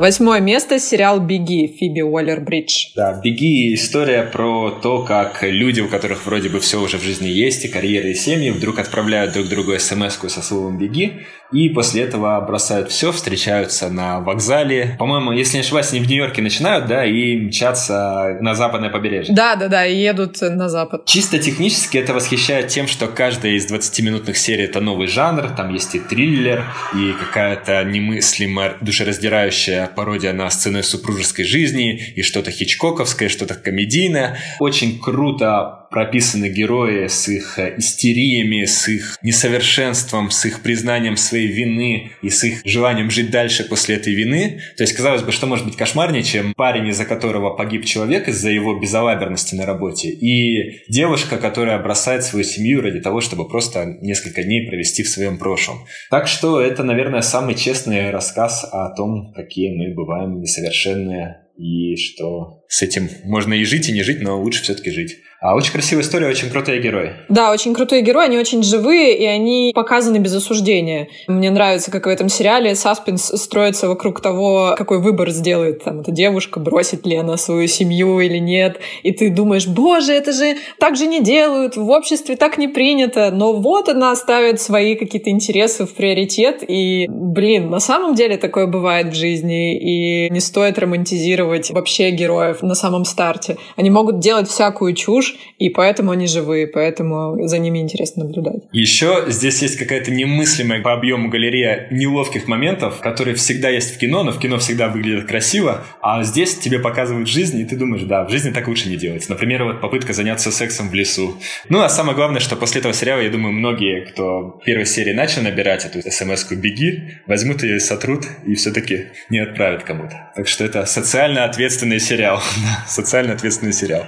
Восьмое 0.00 0.40
место— 0.40 0.78
сериал 0.80 1.20
«Беги» 1.20 1.66
Фиби 1.78 2.00
Уоллер-Бридж. 2.00 2.92
Да, 2.96 3.20
«Беги»— 3.22 3.74
история 3.74 4.22
про 4.22 4.70
то, 4.70 5.02
как 5.02 5.42
люди, 5.42 5.82
у 5.82 5.88
которых 5.88 6.24
вроде 6.24 6.48
бы 6.48 6.58
все 6.58 6.80
уже 6.80 6.96
в 6.96 7.02
жизни 7.02 7.28
есть, 7.28 7.66
и 7.66 7.68
карьеры, 7.68 8.12
и 8.12 8.14
семьи, 8.14 8.48
вдруг 8.48 8.78
отправляют 8.78 9.34
друг 9.34 9.48
другу 9.48 9.78
смс 9.78 10.16
со 10.16 10.40
словом 10.40 10.78
«Беги», 10.78 11.26
и 11.52 11.68
после 11.68 12.02
этого 12.02 12.40
бросают 12.40 12.90
все, 12.90 13.12
встречаются 13.12 13.90
на 13.90 14.20
вокзале. 14.20 14.96
По-моему, 14.98 15.32
если 15.32 15.56
не 15.56 15.62
ошибаюсь, 15.62 15.90
они 15.90 16.00
в 16.00 16.08
Нью-Йорке 16.08 16.40
начинают, 16.40 16.86
да, 16.86 17.04
и 17.04 17.36
мчатся 17.36 18.38
на 18.40 18.54
западное 18.54 18.88
побережье. 18.88 19.34
Да-да-да, 19.34 19.84
и 19.84 19.96
едут 19.96 20.40
на 20.40 20.68
запад. 20.70 21.04
Чисто 21.04 21.38
технически 21.38 21.98
это 21.98 22.14
восхищает 22.14 22.68
тем, 22.68 22.86
что 22.86 23.06
каждая 23.06 23.52
из 23.52 23.70
20-минутных 23.70 24.38
серий— 24.38 24.64
это 24.64 24.80
новый 24.80 25.08
жанр, 25.08 25.50
там 25.56 25.74
есть 25.74 25.94
и 25.94 25.98
триллер, 25.98 26.64
и 26.94 27.12
какая-то 27.12 27.84
немыслимая, 27.84 28.76
душераздирающая 28.80 29.89
пародия 29.94 30.32
на 30.32 30.50
сцены 30.50 30.82
супружеской 30.82 31.44
жизни, 31.44 32.12
и 32.16 32.22
что-то 32.22 32.50
хичкоковское, 32.50 33.28
что-то 33.28 33.54
комедийное. 33.54 34.38
Очень 34.58 34.98
круто 35.00 35.79
прописаны 35.90 36.48
герои 36.48 37.08
с 37.08 37.28
их 37.28 37.58
э, 37.58 37.74
истериями, 37.78 38.64
с 38.64 38.88
их 38.88 39.18
несовершенством, 39.22 40.30
с 40.30 40.44
их 40.46 40.62
признанием 40.62 41.16
своей 41.16 41.48
вины 41.48 42.12
и 42.22 42.30
с 42.30 42.44
их 42.44 42.62
желанием 42.64 43.10
жить 43.10 43.30
дальше 43.30 43.64
после 43.64 43.96
этой 43.96 44.14
вины. 44.14 44.60
То 44.76 44.84
есть, 44.84 44.94
казалось 44.94 45.22
бы, 45.22 45.32
что 45.32 45.46
может 45.46 45.66
быть 45.66 45.76
кошмарнее, 45.76 46.22
чем 46.22 46.54
парень, 46.54 46.88
из-за 46.88 47.04
которого 47.04 47.56
погиб 47.56 47.84
человек 47.84 48.28
из-за 48.28 48.50
его 48.50 48.78
безалаберности 48.78 49.54
на 49.54 49.66
работе, 49.66 50.10
и 50.10 50.82
девушка, 50.88 51.38
которая 51.38 51.78
бросает 51.82 52.22
свою 52.22 52.44
семью 52.44 52.80
ради 52.80 53.00
того, 53.00 53.20
чтобы 53.20 53.48
просто 53.48 53.98
несколько 54.00 54.42
дней 54.42 54.68
провести 54.68 55.02
в 55.02 55.08
своем 55.08 55.38
прошлом. 55.38 55.86
Так 56.10 56.28
что 56.28 56.60
это, 56.60 56.84
наверное, 56.84 57.22
самый 57.22 57.54
честный 57.54 58.10
рассказ 58.10 58.64
о 58.70 58.94
том, 58.94 59.32
какие 59.34 59.74
мы 59.74 59.92
бываем 59.92 60.40
несовершенные, 60.40 61.40
и 61.60 61.96
что 61.96 62.64
с 62.68 62.80
этим 62.82 63.10
можно 63.24 63.52
и 63.52 63.64
жить, 63.64 63.88
и 63.88 63.92
не 63.92 64.02
жить, 64.02 64.22
но 64.22 64.40
лучше 64.40 64.62
все-таки 64.62 64.90
жить. 64.90 65.18
А 65.42 65.54
очень 65.54 65.72
красивая 65.72 66.02
история, 66.02 66.28
очень 66.28 66.50
крутые 66.50 66.82
герои. 66.82 67.14
Да, 67.30 67.50
очень 67.50 67.72
крутые 67.72 68.02
герои, 68.02 68.26
они 68.26 68.36
очень 68.36 68.62
живые, 68.62 69.16
и 69.16 69.24
они 69.24 69.72
показаны 69.74 70.18
без 70.18 70.34
осуждения. 70.34 71.08
Мне 71.28 71.50
нравится, 71.50 71.90
как 71.90 72.04
в 72.04 72.10
этом 72.10 72.28
сериале 72.28 72.74
саспенс 72.74 73.24
строится 73.24 73.88
вокруг 73.88 74.20
того, 74.20 74.74
какой 74.76 75.00
выбор 75.00 75.30
сделает 75.30 75.82
там 75.82 76.00
эта 76.00 76.10
девушка, 76.10 76.60
бросит 76.60 77.06
ли 77.06 77.16
она 77.16 77.38
свою 77.38 77.68
семью 77.68 78.20
или 78.20 78.36
нет. 78.36 78.80
И 79.02 79.12
ты 79.12 79.30
думаешь, 79.30 79.66
боже, 79.66 80.12
это 80.12 80.32
же 80.32 80.56
так 80.78 80.96
же 80.96 81.06
не 81.06 81.22
делают, 81.22 81.74
в 81.74 81.88
обществе 81.88 82.36
так 82.36 82.58
не 82.58 82.68
принято. 82.68 83.30
Но 83.30 83.54
вот 83.54 83.88
она 83.88 84.14
ставит 84.16 84.60
свои 84.60 84.94
какие-то 84.94 85.30
интересы 85.30 85.86
в 85.86 85.94
приоритет, 85.94 86.62
и, 86.68 87.06
блин, 87.08 87.70
на 87.70 87.80
самом 87.80 88.14
деле 88.14 88.36
такое 88.36 88.66
бывает 88.66 89.06
в 89.06 89.14
жизни, 89.14 89.78
и 89.78 90.28
не 90.28 90.40
стоит 90.40 90.78
романтизировать 90.78 91.70
вообще 91.70 92.10
героев 92.10 92.60
на 92.60 92.74
самом 92.74 93.06
старте. 93.06 93.56
Они 93.76 93.88
могут 93.88 94.18
делать 94.18 94.46
всякую 94.46 94.92
чушь, 94.92 95.29
чушь, 95.30 95.38
и 95.58 95.68
поэтому 95.68 96.10
они 96.10 96.26
живые, 96.26 96.66
поэтому 96.66 97.46
за 97.46 97.58
ними 97.58 97.78
интересно 97.78 98.24
наблюдать. 98.24 98.62
Еще 98.72 99.24
здесь 99.28 99.62
есть 99.62 99.76
какая-то 99.76 100.10
немыслимая 100.10 100.80
по 100.82 100.92
объему 100.92 101.28
галерея 101.28 101.88
неловких 101.90 102.48
моментов, 102.48 103.00
которые 103.00 103.34
всегда 103.34 103.68
есть 103.68 103.94
в 103.94 103.98
кино, 103.98 104.22
но 104.22 104.32
в 104.32 104.38
кино 104.38 104.58
всегда 104.58 104.88
выглядят 104.88 105.26
красиво, 105.26 105.84
а 106.00 106.22
здесь 106.22 106.56
тебе 106.56 106.78
показывают 106.78 107.28
жизнь, 107.28 107.60
и 107.60 107.64
ты 107.64 107.76
думаешь, 107.76 108.02
да, 108.02 108.24
в 108.24 108.30
жизни 108.30 108.50
так 108.50 108.68
лучше 108.68 108.88
не 108.88 108.96
делать. 108.96 109.28
Например, 109.28 109.64
вот 109.64 109.80
попытка 109.80 110.12
заняться 110.12 110.50
сексом 110.50 110.88
в 110.88 110.94
лесу. 110.94 111.36
Ну, 111.68 111.80
а 111.80 111.88
самое 111.88 112.16
главное, 112.16 112.40
что 112.40 112.56
после 112.56 112.80
этого 112.80 112.94
сериала, 112.94 113.20
я 113.20 113.30
думаю, 113.30 113.52
многие, 113.52 114.06
кто 114.06 114.60
первой 114.64 114.86
серии 114.86 115.12
начал 115.12 115.42
набирать 115.42 115.84
эту 115.84 116.00
смс-ку 116.10 116.54
«беги», 116.54 117.18
возьмут 117.26 117.62
ее 117.62 117.76
и 117.76 117.80
сотрут, 117.80 118.26
и 118.46 118.54
все-таки 118.54 119.06
не 119.28 119.38
отправят 119.38 119.84
кому-то. 119.84 120.32
Так 120.34 120.48
что 120.48 120.64
это 120.64 120.86
социально 120.86 121.44
ответственный 121.44 122.00
сериал. 122.00 122.40
социально 122.88 123.32
ответственный 123.32 123.72
сериал. 123.72 124.06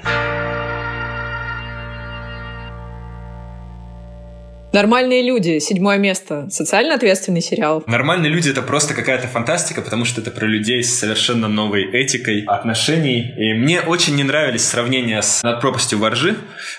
Нормальные 4.73 5.23
люди. 5.23 5.59
Седьмое 5.59 5.99
место. 5.99 6.49
Социально 6.51 6.95
ответственный 6.95 7.43
сериал. 7.43 7.85
Нормальные 7.87 8.33
люди 8.33 8.49
это 8.49 8.63
просто 8.63 8.95
какая-то 8.95 9.29
фантастика, 9.29 9.83
потому 9.83 10.07
что 10.07 10.23
это 10.23 10.31
про 10.31 10.47
людей 10.47 10.83
с 10.83 10.99
совершенно 10.99 11.47
новой 11.47 11.85
этикой 11.85 12.45
отношений. 12.47 13.35
И 13.37 13.53
мне 13.53 13.83
очень 13.83 14.17
не 14.17 14.25
нравились 14.25 14.65
сравнения 14.65 15.21
с 15.21 15.43
«Над 15.43 15.61
пропастью 15.61 15.99
воржи», 15.99 16.37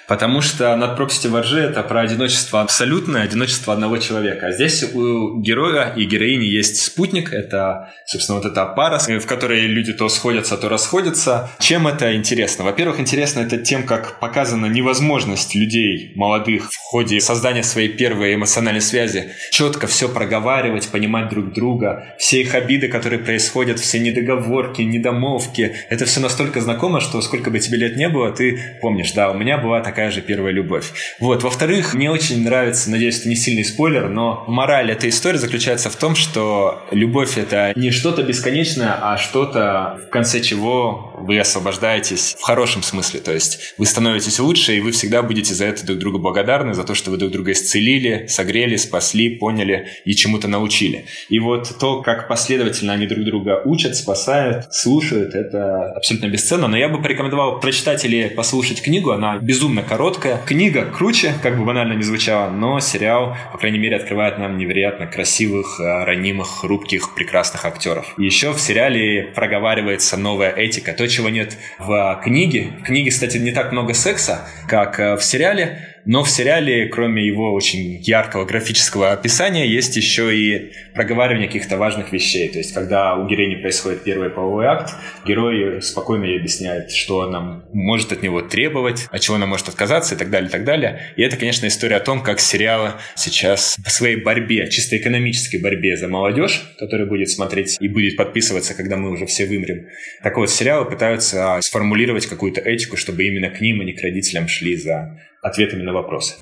потому 0.07 0.41
что 0.41 0.75
«Над 0.75 0.95
пропастью 0.95 1.29
воржи» 1.29 1.59
это 1.59 1.83
про 1.83 2.01
одиночество 2.01 2.61
абсолютное, 2.61 3.21
одиночество 3.21 3.73
одного 3.73 3.97
человека. 3.97 4.47
А 4.47 4.51
здесь 4.51 4.83
у 4.83 5.39
героя 5.39 5.93
и 5.95 6.05
героини 6.05 6.45
есть 6.45 6.81
спутник. 6.81 7.31
Это, 7.31 7.93
собственно, 8.07 8.39
вот 8.39 8.47
эта 8.47 8.65
пара, 8.65 8.97
в 8.97 9.27
которой 9.27 9.67
люди 9.67 9.93
то 9.93 10.09
сходятся, 10.09 10.57
то 10.57 10.67
расходятся. 10.67 11.51
Чем 11.59 11.87
это 11.87 12.15
интересно? 12.15 12.63
Во-первых, 12.63 12.99
интересно 12.99 13.41
это 13.41 13.59
тем, 13.59 13.83
как 13.83 14.19
показана 14.19 14.65
невозможность 14.65 15.53
людей 15.53 16.13
молодых 16.15 16.71
в 16.71 16.77
ходе 16.77 17.21
создания 17.21 17.61
своей 17.61 17.82
своей 17.83 17.89
первой 17.89 18.35
эмоциональной 18.35 18.81
связи, 18.81 19.31
четко 19.51 19.87
все 19.87 20.07
проговаривать, 20.07 20.89
понимать 20.89 21.29
друг 21.29 21.53
друга, 21.53 22.15
все 22.17 22.41
их 22.41 22.55
обиды, 22.55 22.87
которые 22.87 23.19
происходят, 23.19 23.79
все 23.79 23.99
недоговорки, 23.99 24.81
недомовки, 24.81 25.75
это 25.89 26.05
все 26.05 26.19
настолько 26.19 26.61
знакомо, 26.61 26.99
что 26.99 27.21
сколько 27.21 27.51
бы 27.51 27.59
тебе 27.59 27.77
лет 27.77 27.97
не 27.97 28.09
было, 28.09 28.31
ты 28.31 28.77
помнишь, 28.81 29.11
да, 29.11 29.31
у 29.31 29.33
меня 29.33 29.57
была 29.57 29.81
такая 29.81 30.11
же 30.11 30.21
первая 30.21 30.53
любовь. 30.53 30.91
Вот, 31.19 31.43
во-вторых, 31.43 31.93
мне 31.93 32.09
очень 32.09 32.43
нравится, 32.43 32.89
надеюсь, 32.89 33.19
это 33.19 33.29
не 33.29 33.35
сильный 33.35 33.65
спойлер, 33.65 34.09
но 34.09 34.45
мораль 34.47 34.91
этой 34.91 35.09
истории 35.09 35.37
заключается 35.37 35.89
в 35.89 35.95
том, 35.95 36.15
что 36.15 36.85
любовь 36.91 37.37
это 37.37 37.73
не 37.75 37.91
что-то 37.91 38.23
бесконечное, 38.23 38.97
а 39.01 39.17
что-то, 39.17 39.99
в 40.07 40.09
конце 40.09 40.41
чего 40.41 41.13
вы 41.17 41.39
освобождаетесь 41.39 42.35
в 42.39 42.43
хорошем 42.43 42.83
смысле, 42.83 43.19
то 43.19 43.33
есть 43.33 43.73
вы 43.77 43.85
становитесь 43.85 44.39
лучше, 44.39 44.75
и 44.75 44.79
вы 44.79 44.91
всегда 44.91 45.21
будете 45.21 45.53
за 45.53 45.65
это 45.65 45.85
друг 45.85 45.99
другу 45.99 46.19
благодарны, 46.19 46.73
за 46.73 46.83
то, 46.83 46.95
что 46.95 47.11
вы 47.11 47.17
друг 47.17 47.31
друга 47.31 47.51
исцелили 47.51 47.72
исцелили, 47.73 48.25
согрели, 48.27 48.75
спасли, 48.75 49.29
поняли 49.37 49.87
и 50.05 50.13
чему-то 50.15 50.47
научили. 50.47 51.05
И 51.29 51.39
вот 51.39 51.77
то, 51.79 52.01
как 52.01 52.27
последовательно 52.27 52.93
они 52.93 53.07
друг 53.07 53.25
друга 53.25 53.61
учат, 53.65 53.95
спасают, 53.95 54.73
слушают, 54.73 55.33
это 55.33 55.91
абсолютно 55.95 56.27
бесценно. 56.27 56.67
Но 56.67 56.77
я 56.77 56.89
бы 56.89 57.01
порекомендовал 57.01 57.59
прочитать 57.59 58.05
или 58.05 58.29
послушать 58.29 58.81
книгу. 58.81 59.11
Она 59.11 59.37
безумно 59.37 59.81
короткая. 59.81 60.39
Книга 60.45 60.85
круче, 60.85 61.33
как 61.41 61.57
бы 61.57 61.65
банально 61.65 61.93
не 61.93 62.03
звучало, 62.03 62.49
но 62.51 62.79
сериал, 62.79 63.35
по 63.51 63.57
крайней 63.57 63.79
мере, 63.79 63.95
открывает 63.95 64.37
нам 64.37 64.57
невероятно 64.57 65.07
красивых, 65.07 65.79
э, 65.79 66.03
ранимых, 66.05 66.47
хрупких, 66.61 67.15
прекрасных 67.15 67.65
актеров. 67.65 68.13
Еще 68.17 68.51
в 68.53 68.59
сериале 68.59 69.31
проговаривается 69.35 70.17
новая 70.17 70.51
этика. 70.51 70.93
То, 70.93 71.07
чего 71.07 71.29
нет 71.29 71.57
в 71.79 72.21
книге. 72.23 72.73
В 72.81 72.83
книге, 72.83 73.09
кстати, 73.09 73.37
не 73.37 73.51
так 73.51 73.71
много 73.71 73.93
секса, 73.93 74.47
как 74.67 74.99
э, 74.99 75.15
в 75.15 75.23
сериале, 75.23 75.92
но 76.05 76.23
в 76.23 76.29
сериале, 76.29 76.87
кроме 76.87 77.25
его 77.25 77.53
очень 77.53 78.01
яркого 78.01 78.45
графического 78.45 79.11
описания, 79.11 79.67
есть 79.67 79.95
еще 79.95 80.35
и 80.35 80.71
проговаривание 80.93 81.47
каких-то 81.47 81.77
важных 81.77 82.11
вещей. 82.11 82.49
То 82.49 82.57
есть, 82.57 82.73
когда 82.73 83.15
у 83.15 83.27
героини 83.27 83.55
происходит 83.55 84.03
первый 84.03 84.29
половой 84.29 84.65
акт, 84.65 84.93
герой 85.25 85.81
спокойно 85.81 86.25
ей 86.25 86.39
объясняет, 86.39 86.91
что 86.91 87.21
она 87.21 87.63
может 87.73 88.11
от 88.11 88.21
него 88.21 88.41
требовать, 88.41 89.07
от 89.11 89.21
чего 89.21 89.35
она 89.35 89.45
может 89.45 89.69
отказаться 89.69 90.15
и 90.15 90.17
так 90.17 90.29
далее, 90.29 90.49
и 90.49 90.51
так 90.51 90.65
далее. 90.65 91.13
И 91.15 91.21
это, 91.21 91.37
конечно, 91.37 91.67
история 91.67 91.97
о 91.97 92.01
том, 92.01 92.21
как 92.21 92.39
сериалы 92.39 92.93
сейчас 93.15 93.77
в 93.83 93.89
своей 93.89 94.17
борьбе, 94.17 94.69
чисто 94.69 94.97
экономической 94.97 95.57
борьбе 95.57 95.95
за 95.95 96.07
молодежь, 96.07 96.73
которая 96.77 97.07
будет 97.07 97.29
смотреть 97.29 97.77
и 97.79 97.87
будет 97.87 98.17
подписываться, 98.17 98.73
когда 98.73 98.97
мы 98.97 99.09
уже 99.09 99.25
все 99.25 99.45
вымрем. 99.45 99.87
Так 100.21 100.37
вот, 100.37 100.49
сериалы 100.49 100.89
пытаются 100.89 101.59
сформулировать 101.61 102.25
какую-то 102.25 102.61
этику, 102.61 102.97
чтобы 102.97 103.23
именно 103.23 103.49
к 103.49 103.61
ним, 103.61 103.81
а 103.81 103.83
не 103.83 103.93
к 103.93 104.01
родителям 104.01 104.47
шли 104.47 104.75
за 104.75 105.17
ответами 105.43 105.83
на 105.83 105.93
вопросы. 105.93 106.35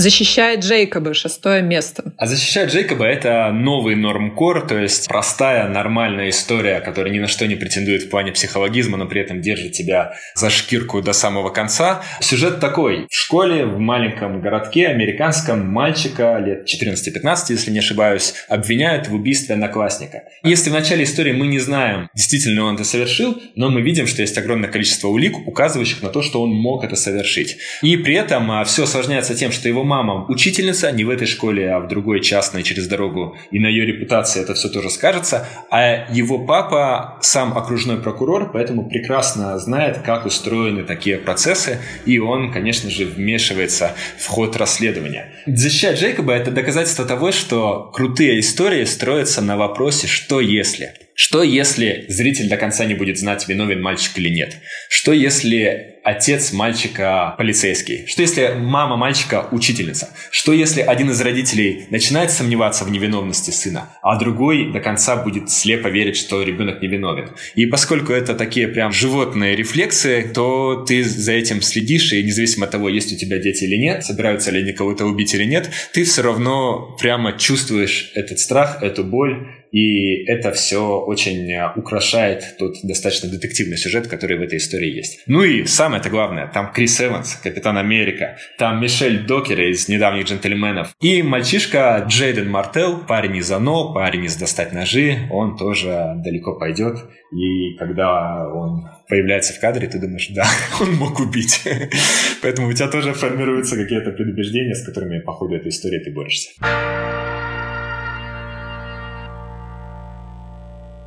Защищает 0.00 0.60
Джейкоба, 0.60 1.12
шестое 1.12 1.60
место. 1.60 2.14
А 2.16 2.26
защищает 2.26 2.70
Джейкоба 2.70 3.04
это 3.04 3.52
новый 3.52 3.96
нормкор, 3.96 4.66
то 4.66 4.78
есть 4.78 5.06
простая, 5.08 5.68
нормальная 5.68 6.30
история, 6.30 6.80
которая 6.80 7.12
ни 7.12 7.18
на 7.18 7.26
что 7.26 7.46
не 7.46 7.54
претендует 7.54 8.04
в 8.04 8.08
плане 8.08 8.32
психологизма, 8.32 8.96
но 8.96 9.04
при 9.04 9.20
этом 9.20 9.42
держит 9.42 9.72
тебя 9.72 10.14
за 10.34 10.48
шкирку 10.48 11.02
до 11.02 11.12
самого 11.12 11.50
конца. 11.50 12.00
Сюжет 12.20 12.60
такой. 12.60 13.08
В 13.10 13.14
школе, 13.14 13.66
в 13.66 13.78
маленьком 13.78 14.40
городке 14.40 14.86
американском 14.86 15.68
мальчика 15.68 16.38
лет 16.38 16.66
14-15, 16.66 17.36
если 17.50 17.70
не 17.70 17.80
ошибаюсь, 17.80 18.32
обвиняют 18.48 19.06
в 19.08 19.14
убийстве 19.14 19.54
одноклассника. 19.54 20.22
Если 20.42 20.70
в 20.70 20.72
начале 20.72 21.04
истории 21.04 21.32
мы 21.32 21.46
не 21.46 21.58
знаем, 21.58 22.08
действительно 22.14 22.64
он 22.64 22.76
это 22.76 22.84
совершил, 22.84 23.38
но 23.54 23.68
мы 23.68 23.82
видим, 23.82 24.06
что 24.06 24.22
есть 24.22 24.38
огромное 24.38 24.70
количество 24.70 25.08
улик, 25.08 25.46
указывающих 25.46 26.00
на 26.00 26.08
то, 26.08 26.22
что 26.22 26.40
он 26.40 26.54
мог 26.54 26.84
это 26.84 26.96
совершить. 26.96 27.58
И 27.82 27.98
при 27.98 28.14
этом 28.14 28.50
а, 28.50 28.64
все 28.64 28.84
осложняется 28.84 29.34
тем, 29.34 29.52
что 29.52 29.68
его 29.68 29.84
мама 29.90 30.24
учительница, 30.28 30.92
не 30.92 31.02
в 31.02 31.10
этой 31.10 31.26
школе, 31.26 31.72
а 31.72 31.80
в 31.80 31.88
другой 31.88 32.20
частной 32.20 32.62
через 32.62 32.86
дорогу, 32.86 33.36
и 33.50 33.58
на 33.58 33.66
ее 33.66 33.84
репутации 33.84 34.40
это 34.40 34.54
все 34.54 34.68
тоже 34.68 34.88
скажется, 34.88 35.48
а 35.68 36.06
его 36.12 36.38
папа 36.46 37.18
сам 37.22 37.58
окружной 37.58 37.96
прокурор, 37.96 38.52
поэтому 38.52 38.88
прекрасно 38.88 39.58
знает, 39.58 39.98
как 39.98 40.26
устроены 40.26 40.84
такие 40.84 41.18
процессы, 41.18 41.80
и 42.06 42.20
он, 42.20 42.52
конечно 42.52 42.88
же, 42.88 43.04
вмешивается 43.04 43.90
в 44.16 44.26
ход 44.28 44.56
расследования. 44.56 45.24
Защищать 45.46 45.98
Джейкоба– 45.98 46.32
это 46.34 46.52
доказательство 46.52 47.04
того, 47.04 47.32
что 47.32 47.90
крутые 47.92 48.38
истории 48.38 48.84
строятся 48.84 49.42
на 49.42 49.56
вопросе 49.56 50.06
«что 50.06 50.40
если?». 50.40 50.94
Что 51.22 51.42
если 51.42 52.06
зритель 52.08 52.48
до 52.48 52.56
конца 52.56 52.86
не 52.86 52.94
будет 52.94 53.18
знать, 53.18 53.46
виновен 53.46 53.82
мальчик 53.82 54.12
или 54.16 54.30
нет? 54.30 54.56
Что 54.88 55.12
если 55.12 55.96
отец 56.02 56.50
мальчика 56.54 57.34
полицейский? 57.36 58.06
Что 58.06 58.22
если 58.22 58.54
мама 58.56 58.96
мальчика 58.96 59.46
учительница? 59.52 60.08
Что 60.30 60.54
если 60.54 60.80
один 60.80 61.10
из 61.10 61.20
родителей 61.20 61.84
начинает 61.90 62.30
сомневаться 62.30 62.86
в 62.86 62.90
невиновности 62.90 63.50
сына, 63.50 63.90
а 64.00 64.18
другой 64.18 64.72
до 64.72 64.80
конца 64.80 65.14
будет 65.16 65.50
слепо 65.50 65.88
верить, 65.88 66.16
что 66.16 66.42
ребенок 66.42 66.80
невиновен? 66.80 67.32
И 67.54 67.66
поскольку 67.66 68.14
это 68.14 68.34
такие 68.34 68.66
прям 68.66 68.90
животные 68.90 69.54
рефлексы, 69.54 70.26
то 70.34 70.86
ты 70.88 71.04
за 71.04 71.32
этим 71.32 71.60
следишь, 71.60 72.14
и 72.14 72.22
независимо 72.22 72.64
от 72.64 72.70
того, 72.70 72.88
есть 72.88 73.12
у 73.12 73.16
тебя 73.16 73.38
дети 73.38 73.64
или 73.64 73.76
нет, 73.76 74.06
собираются 74.06 74.52
ли 74.52 74.60
они 74.60 74.72
кого-то 74.72 75.04
убить 75.04 75.34
или 75.34 75.44
нет, 75.44 75.68
ты 75.92 76.04
все 76.04 76.22
равно 76.22 76.96
прямо 76.98 77.36
чувствуешь 77.36 78.10
этот 78.14 78.38
страх, 78.38 78.82
эту 78.82 79.04
боль, 79.04 79.59
и 79.72 80.24
это 80.24 80.52
все 80.52 81.00
очень 81.00 81.50
э, 81.50 81.72
украшает 81.76 82.56
тот 82.58 82.76
достаточно 82.82 83.30
детективный 83.30 83.76
сюжет, 83.76 84.08
который 84.08 84.38
в 84.38 84.42
этой 84.42 84.58
истории 84.58 84.90
есть. 84.90 85.22
Ну 85.26 85.42
и 85.42 85.64
самое-то 85.64 86.10
главное, 86.10 86.48
там 86.48 86.72
Крис 86.72 87.00
Эванс, 87.00 87.34
Капитан 87.36 87.78
Америка, 87.78 88.36
там 88.58 88.80
Мишель 88.80 89.26
Докер 89.26 89.60
из 89.60 89.88
«Недавних 89.88 90.26
джентльменов», 90.26 90.94
и 91.00 91.22
мальчишка 91.22 92.04
Джейден 92.08 92.50
Мартел, 92.50 92.98
парень 92.98 93.36
из 93.36 93.50
«Оно», 93.50 93.92
парень 93.94 94.24
из 94.24 94.36
«Достать 94.36 94.72
ножи», 94.72 95.28
он 95.30 95.56
тоже 95.56 96.14
далеко 96.16 96.58
пойдет, 96.58 96.96
и 97.32 97.76
когда 97.78 98.48
он 98.48 98.88
появляется 99.08 99.52
в 99.52 99.60
кадре, 99.60 99.88
ты 99.88 99.98
думаешь, 100.00 100.28
да, 100.30 100.46
он 100.80 100.94
мог 100.94 101.20
убить. 101.20 101.62
Поэтому 102.42 102.68
у 102.68 102.72
тебя 102.72 102.88
тоже 102.88 103.12
формируются 103.12 103.76
какие-то 103.76 104.10
предубеждения, 104.10 104.74
с 104.74 104.84
которыми 104.84 105.20
по 105.20 105.32
ходу 105.32 105.54
этой 105.54 105.68
истории 105.68 105.98
ты 105.98 106.10
борешься. 106.12 106.50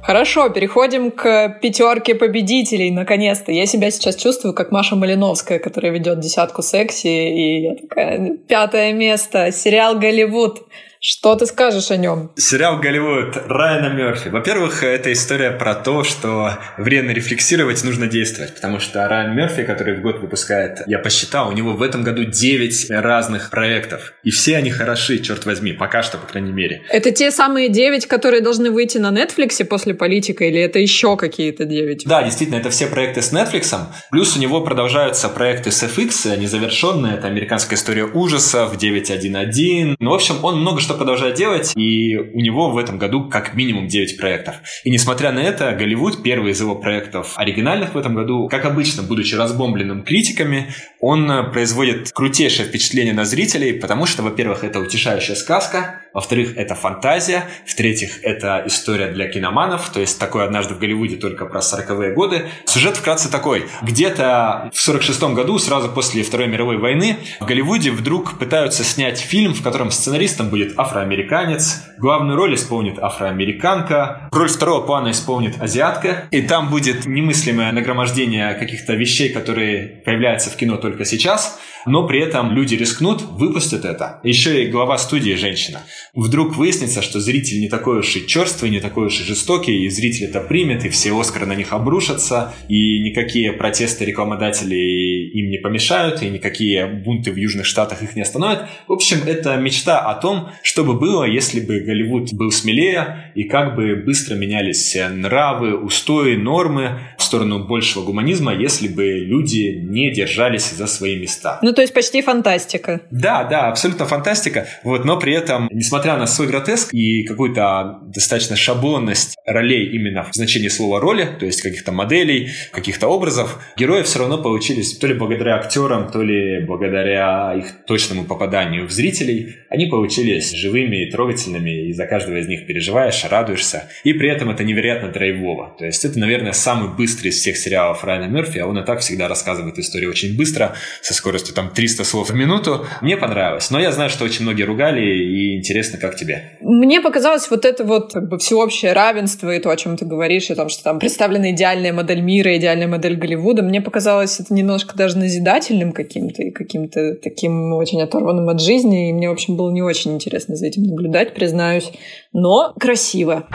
Хорошо, 0.04 0.50
переходим 0.50 1.12
к 1.12 1.60
пятерке 1.62 2.14
победителей, 2.14 2.92
наконец-то. 2.92 3.54
Я 3.54 3.66
себя 3.66 3.90
сейчас 3.90 4.18
чувствую, 4.18 4.54
как 4.54 4.70
Маша 4.70 4.98
Малиновская, 4.98 5.60
которая 5.60 5.94
ведет 5.94 6.20
десятку 6.20 6.62
секси, 6.62 7.08
и 7.08 7.62
я 7.62 7.76
такая, 7.76 8.38
пятое 8.48 8.92
место, 8.92 9.52
сериал 9.54 9.98
«Голливуд». 9.98 10.64
Что 11.06 11.36
ты 11.36 11.46
скажешь 11.48 11.92
о 11.92 11.98
нем? 11.98 12.32
Сериал 12.38 12.80
«Голливуд» 12.80 13.36
Райана 13.48 13.94
Мерфи. 13.94 14.30
Во-первых, 14.30 14.84
это 14.84 15.12
история 15.12 15.52
про 15.52 15.76
то, 15.76 16.06
что 16.06 16.52
время 16.78 17.14
рефлексировать 17.14 17.84
нужно 17.84 18.08
действовать, 18.08 18.56
потому 18.56 18.80
что 18.80 19.06
Райан 19.06 19.36
Мерфи, 19.36 19.64
который 19.64 19.98
в 19.98 20.02
год 20.02 20.22
выпускает, 20.22 20.82
я 20.88 21.00
посчитал, 21.00 21.50
у 21.50 21.52
него 21.52 21.74
в 21.74 21.82
этом 21.82 22.04
году 22.04 22.24
9 22.24 22.90
разных 22.92 23.50
проектов. 23.50 24.14
И 24.24 24.32
все 24.32 24.56
они 24.56 24.70
хороши, 24.70 25.20
черт 25.20 25.46
возьми, 25.46 25.74
пока 25.74 26.04
что, 26.04 26.18
по 26.18 26.26
крайней 26.26 26.54
мере. 26.54 26.84
Это 26.88 27.12
те 27.12 27.32
самые 27.32 27.68
9, 27.68 28.06
которые 28.06 28.40
должны 28.40 28.72
выйти 28.72 28.98
на 28.98 29.12
Netflix 29.12 29.62
после 29.66 29.94
политика, 29.94 30.46
или 30.46 30.62
это 30.62 30.80
еще 30.80 31.18
какие-то 31.18 31.66
9? 31.66 32.06
Да, 32.06 32.24
действительно, 32.24 32.60
это 32.60 32.70
все 32.70 32.88
проекты 32.88 33.22
с 33.22 33.34
Netflix. 33.34 33.78
Плюс 34.10 34.38
у 34.38 34.40
него 34.40 34.62
продолжаются 34.62 35.28
проекты 35.28 35.70
с 35.70 35.84
FX, 35.84 36.38
незавершенные. 36.38 37.16
Это 37.16 37.28
американская 37.28 37.78
история 37.78 38.06
ужасов, 38.06 38.78
911. 38.78 39.98
Ну, 40.00 40.10
в 40.10 40.14
общем, 40.14 40.36
он 40.42 40.62
много 40.62 40.80
что 40.80 40.93
что 40.94 41.00
продолжает 41.00 41.36
делать, 41.36 41.74
и 41.76 42.16
у 42.16 42.40
него 42.40 42.70
в 42.70 42.78
этом 42.78 43.00
году 43.00 43.28
как 43.28 43.56
минимум 43.56 43.88
9 43.88 44.18
проектов. 44.18 44.58
И 44.84 44.92
несмотря 44.92 45.32
на 45.32 45.40
это, 45.40 45.72
Голливуд, 45.72 46.22
первый 46.22 46.52
из 46.52 46.62
его 46.62 46.76
проектов 46.76 47.34
оригинальных 47.36 47.96
в 47.96 47.98
этом 47.98 48.14
году, 48.14 48.48
как 48.48 48.66
обычно, 48.66 49.02
будучи 49.02 49.34
разбомбленным 49.34 50.04
критиками, 50.04 50.68
он 51.00 51.52
производит 51.52 52.12
крутейшее 52.12 52.68
впечатление 52.68 53.14
на 53.14 53.26
зрителей, 53.26 53.74
потому 53.74 54.06
что, 54.06 54.22
во-первых, 54.22 54.64
это 54.64 54.80
утешающая 54.80 55.36
сказка, 55.36 56.03
Во-вторых, 56.14 56.56
это 56.56 56.76
фантазия. 56.76 57.46
В-третьих, 57.66 58.24
это 58.24 58.64
история 58.66 59.08
для 59.08 59.28
киноманов. 59.28 59.90
То 59.90 60.00
есть 60.00 60.20
такой 60.20 60.44
однажды 60.44 60.76
в 60.76 60.80
Голливуде 60.80 61.16
только 61.16 61.46
про 61.46 61.60
40-е 61.60 62.14
годы. 62.14 62.50
Сюжет 62.66 62.98
вкратце 62.98 63.32
такой. 63.32 63.66
Где-то 63.82 64.70
в 64.74 64.80
46 64.80 65.24
году, 65.34 65.58
сразу 65.58 65.90
после 65.90 66.24
Второй 66.24 66.48
мировой 66.48 66.78
войны, 66.78 67.18
в 67.40 67.46
Голливуде 67.46 67.92
вдруг 67.92 68.38
пытаются 68.38 68.84
снять 68.84 69.20
фильм, 69.20 69.54
в 69.54 69.64
котором 69.64 69.90
сценаристом 69.90 70.50
будет 70.50 70.78
афроамериканец, 70.78 71.84
главную 71.98 72.38
роль 72.38 72.56
исполнит 72.56 73.00
афроамериканка, 73.00 74.30
роль 74.32 74.50
второго 74.50 74.86
плана 74.86 75.12
исполнит 75.12 75.62
азиатка, 75.62 76.28
и 76.32 76.42
там 76.42 76.70
будет 76.70 77.06
немыслимое 77.06 77.72
нагромождение 77.72 78.54
каких-то 78.54 78.94
вещей, 78.94 79.30
которые 79.30 80.02
появляются 80.06 80.50
в 80.50 80.56
кино 80.56 80.78
только 80.78 81.06
сейчас, 81.06 81.60
но 81.86 82.08
при 82.08 82.20
этом 82.20 82.52
люди 82.52 82.76
рискнут, 82.76 83.22
выпустят 83.22 83.86
это. 83.86 84.20
Еще 84.24 84.64
и 84.64 84.70
глава 84.70 84.98
студии 84.98 85.34
женщина. 85.34 85.82
Вдруг 86.14 86.56
выяснится, 86.56 87.02
что 87.02 87.20
зритель 87.20 87.60
не 87.60 87.70
такой 87.70 88.00
уж 88.00 88.16
и 88.16 88.28
черствый, 88.28 88.72
не 88.72 88.80
такой 88.80 89.08
уж 89.08 89.20
и 89.20 89.24
жестокий, 89.24 89.84
и 89.84 89.90
зритель 89.90 90.26
это 90.26 90.40
примет, 90.40 90.86
и 90.86 90.90
все 90.90 91.18
Оскары 91.20 91.46
на 91.46 91.56
них 91.56 91.74
обрушатся, 91.74 92.54
и 92.68 93.00
никакие 93.00 93.54
протесты 93.54 94.06
рекламодателей 94.06 95.30
им 95.30 95.50
не 95.50 95.58
помешают, 95.58 96.22
и 96.22 96.30
никакие 96.30 96.86
бунты 96.86 97.32
в 97.32 97.36
Южных 97.36 97.66
Штатах 97.66 98.04
их 98.04 98.16
не 98.16 98.22
остановят. 98.22 98.68
В 98.88 98.94
общем, 98.94 99.18
это 99.26 99.56
мечта 99.58 100.00
о 100.00 100.16
том, 100.16 100.50
что 100.62 100.84
бы 100.84 100.94
было, 100.94 101.24
если 101.24 101.60
бы 101.60 101.80
Голливуд 101.80 102.34
был 102.34 102.52
смелее, 102.52 103.32
и 103.36 103.44
как 103.44 103.76
бы 103.76 103.96
быстро 103.96 104.36
менялись 104.36 104.96
нравы, 105.12 105.76
устои, 105.76 106.36
нормы 106.36 107.00
в 107.18 107.24
сторону 107.24 107.66
большего 107.66 108.04
гуманизма, 108.04 108.54
если 108.54 108.88
бы 108.88 109.06
люди 109.06 109.80
не 109.82 110.12
держались 110.12 110.72
за 110.72 110.88
свои 110.88 111.20
места. 111.20 111.60
Ну, 111.62 111.73
то 111.74 111.82
есть 111.82 111.94
почти 111.94 112.22
фантастика. 112.22 113.02
Да, 113.12 113.44
да, 113.44 113.68
абсолютно 113.68 114.06
фантастика. 114.06 114.68
Вот, 114.84 115.06
но 115.06 115.20
при 115.20 115.34
этом, 115.34 115.70
несмотря 115.72 116.18
на 116.18 116.28
свой 116.28 116.48
гротеск 116.48 116.94
и 116.94 117.24
какую-то 117.24 118.00
достаточно 118.14 118.56
шаблонность 118.56 119.36
ролей 119.46 119.92
именно 119.92 120.24
в 120.24 120.34
значении 120.34 120.70
слова 120.70 121.00
роли, 121.00 121.28
то 121.40 121.46
есть 121.46 121.62
каких-то 121.62 121.92
моделей, 121.92 122.52
каких-то 122.72 123.08
образов, 123.08 123.60
герои 123.78 124.04
все 124.04 124.20
равно 124.20 124.42
получились 124.42 124.98
то 124.98 125.08
ли 125.08 125.14
благодаря 125.14 125.56
актерам, 125.56 126.12
то 126.12 126.22
ли 126.22 126.66
благодаря 126.66 127.54
их 127.58 127.86
точному 127.86 128.26
попаданию 128.26 128.88
в 128.88 128.92
зрителей, 128.92 129.56
они 129.70 129.88
получились 129.88 130.52
живыми 130.52 131.08
и 131.08 131.12
трогательными, 131.12 131.88
и 131.88 131.94
за 131.94 132.06
каждого 132.06 132.38
из 132.38 132.48
них 132.48 132.68
переживаешь, 132.68 133.26
радуешься. 133.30 133.90
И 134.04 134.14
при 134.14 134.30
этом 134.30 134.50
это 134.50 134.64
невероятно 134.64 135.10
драйвово. 135.10 135.76
То 135.78 135.86
есть 135.86 136.06
это, 136.06 136.20
наверное, 136.20 136.54
самый 136.54 136.96
быстрый 136.96 137.30
из 137.30 137.38
всех 137.38 137.58
сериалов 137.58 138.04
Райана 138.04 138.32
Мерфи, 138.32 138.60
а 138.60 138.68
он 138.68 138.78
и 138.78 138.86
так 138.86 139.00
всегда 139.00 139.28
рассказывает 139.28 139.80
историю 139.80 140.10
очень 140.10 140.38
быстро, 140.38 140.76
со 141.02 141.14
скоростью 141.14 141.56
там 141.56 141.63
300 141.70 142.04
слов 142.04 142.30
в 142.30 142.36
минуту. 142.36 142.86
Мне 143.02 143.18
понравилось. 143.18 143.70
Но 143.70 143.80
я 143.80 143.92
знаю, 143.92 144.10
что 144.10 144.24
очень 144.26 144.44
многие 144.44 144.64
ругали, 144.64 145.02
и 145.02 145.58
интересно, 145.58 145.98
как 145.98 146.16
тебе? 146.16 146.58
Мне 146.62 147.02
показалось 147.02 147.50
вот 147.50 147.66
это 147.66 147.84
вот 147.84 148.14
как 148.14 148.30
бы 148.30 148.38
всеобщее 148.38 148.94
равенство 148.94 149.54
и 149.54 149.60
то, 149.60 149.70
о 149.70 149.78
чем 149.78 149.98
ты 149.98 150.06
говоришь, 150.06 150.50
о 150.50 150.56
том, 150.56 150.70
что 150.70 150.84
там 150.84 151.00
представлена 151.00 151.52
идеальная 151.52 151.94
модель 151.94 152.22
мира, 152.22 152.56
идеальная 152.58 152.88
модель 152.88 153.16
Голливуда. 153.16 153.64
Мне 153.64 153.82
показалось 153.82 154.40
это 154.40 154.54
немножко 154.54 154.96
даже 154.96 155.18
назидательным 155.18 155.92
каким-то 155.92 156.44
и 156.44 156.52
каким-то 156.52 157.16
таким 157.16 157.74
очень 157.74 158.02
оторванным 158.02 158.50
от 158.50 158.62
жизни. 158.62 159.10
И 159.10 159.14
мне, 159.14 159.30
в 159.30 159.34
общем, 159.34 159.56
было 159.56 159.72
не 159.72 159.82
очень 159.82 160.14
интересно 160.14 160.56
за 160.56 160.68
этим 160.68 160.84
наблюдать, 160.84 161.34
признаюсь. 161.34 161.92
Но 162.32 162.74
красиво. 162.80 163.48